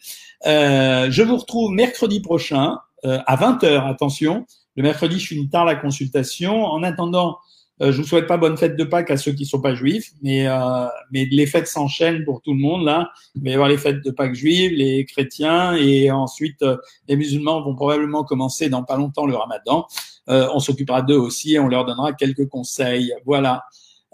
je 0.43 1.21
vous 1.21 1.37
retrouve 1.37 1.71
mercredi 1.71 2.19
prochain 2.19 2.77
à 3.03 3.35
20h. 3.37 3.89
Attention, 3.89 4.45
le 4.75 4.83
mercredi, 4.83 5.17
je 5.17 5.27
finis 5.27 5.49
tard 5.49 5.63
la 5.63 5.75
consultation. 5.75 6.65
En 6.65 6.83
attendant. 6.83 7.37
Euh, 7.81 7.91
je 7.91 7.97
vous 7.97 8.07
souhaite 8.07 8.27
pas 8.27 8.37
bonne 8.37 8.57
fête 8.57 8.75
de 8.75 8.83
Pâques 8.83 9.09
à 9.09 9.17
ceux 9.17 9.31
qui 9.31 9.45
sont 9.45 9.59
pas 9.59 9.73
juifs, 9.73 10.11
mais 10.21 10.47
euh, 10.47 10.85
mais 11.11 11.25
les 11.25 11.47
fêtes 11.47 11.67
s'enchaînent 11.67 12.23
pour 12.23 12.41
tout 12.41 12.53
le 12.53 12.59
monde 12.59 12.85
là. 12.85 13.09
Il 13.35 13.43
va 13.43 13.49
y 13.49 13.53
avoir 13.53 13.69
les 13.69 13.77
fêtes 13.77 14.03
de 14.03 14.11
Pâques 14.11 14.35
juives, 14.35 14.71
les 14.73 15.05
chrétiens 15.05 15.73
et 15.73 16.11
ensuite 16.11 16.61
euh, 16.61 16.77
les 17.07 17.15
musulmans 17.15 17.61
vont 17.61 17.75
probablement 17.75 18.23
commencer 18.23 18.69
dans 18.69 18.83
pas 18.83 18.97
longtemps 18.97 19.25
le 19.25 19.35
Ramadan. 19.35 19.87
Euh, 20.29 20.47
on 20.53 20.59
s'occupera 20.59 21.01
d'eux 21.01 21.17
aussi 21.17 21.55
et 21.55 21.59
on 21.59 21.67
leur 21.67 21.85
donnera 21.85 22.13
quelques 22.13 22.47
conseils. 22.47 23.13
Voilà. 23.25 23.63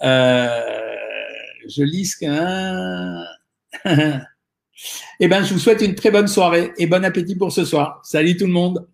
je 0.02 1.84
lis 1.84 2.06
ce 2.06 2.18
qu'un. 2.20 3.26
eh 5.20 5.28
ben, 5.28 5.44
je 5.44 5.54
vous 5.54 5.60
souhaite 5.60 5.82
une 5.82 5.96
très 5.96 6.12
bonne 6.12 6.28
soirée 6.28 6.72
et 6.78 6.88
bon 6.88 7.04
appétit 7.04 7.36
pour 7.36 7.52
ce 7.52 7.66
soir. 7.66 8.00
Salut 8.04 8.38
tout 8.38 8.46
le 8.46 8.54
monde. 8.54 8.88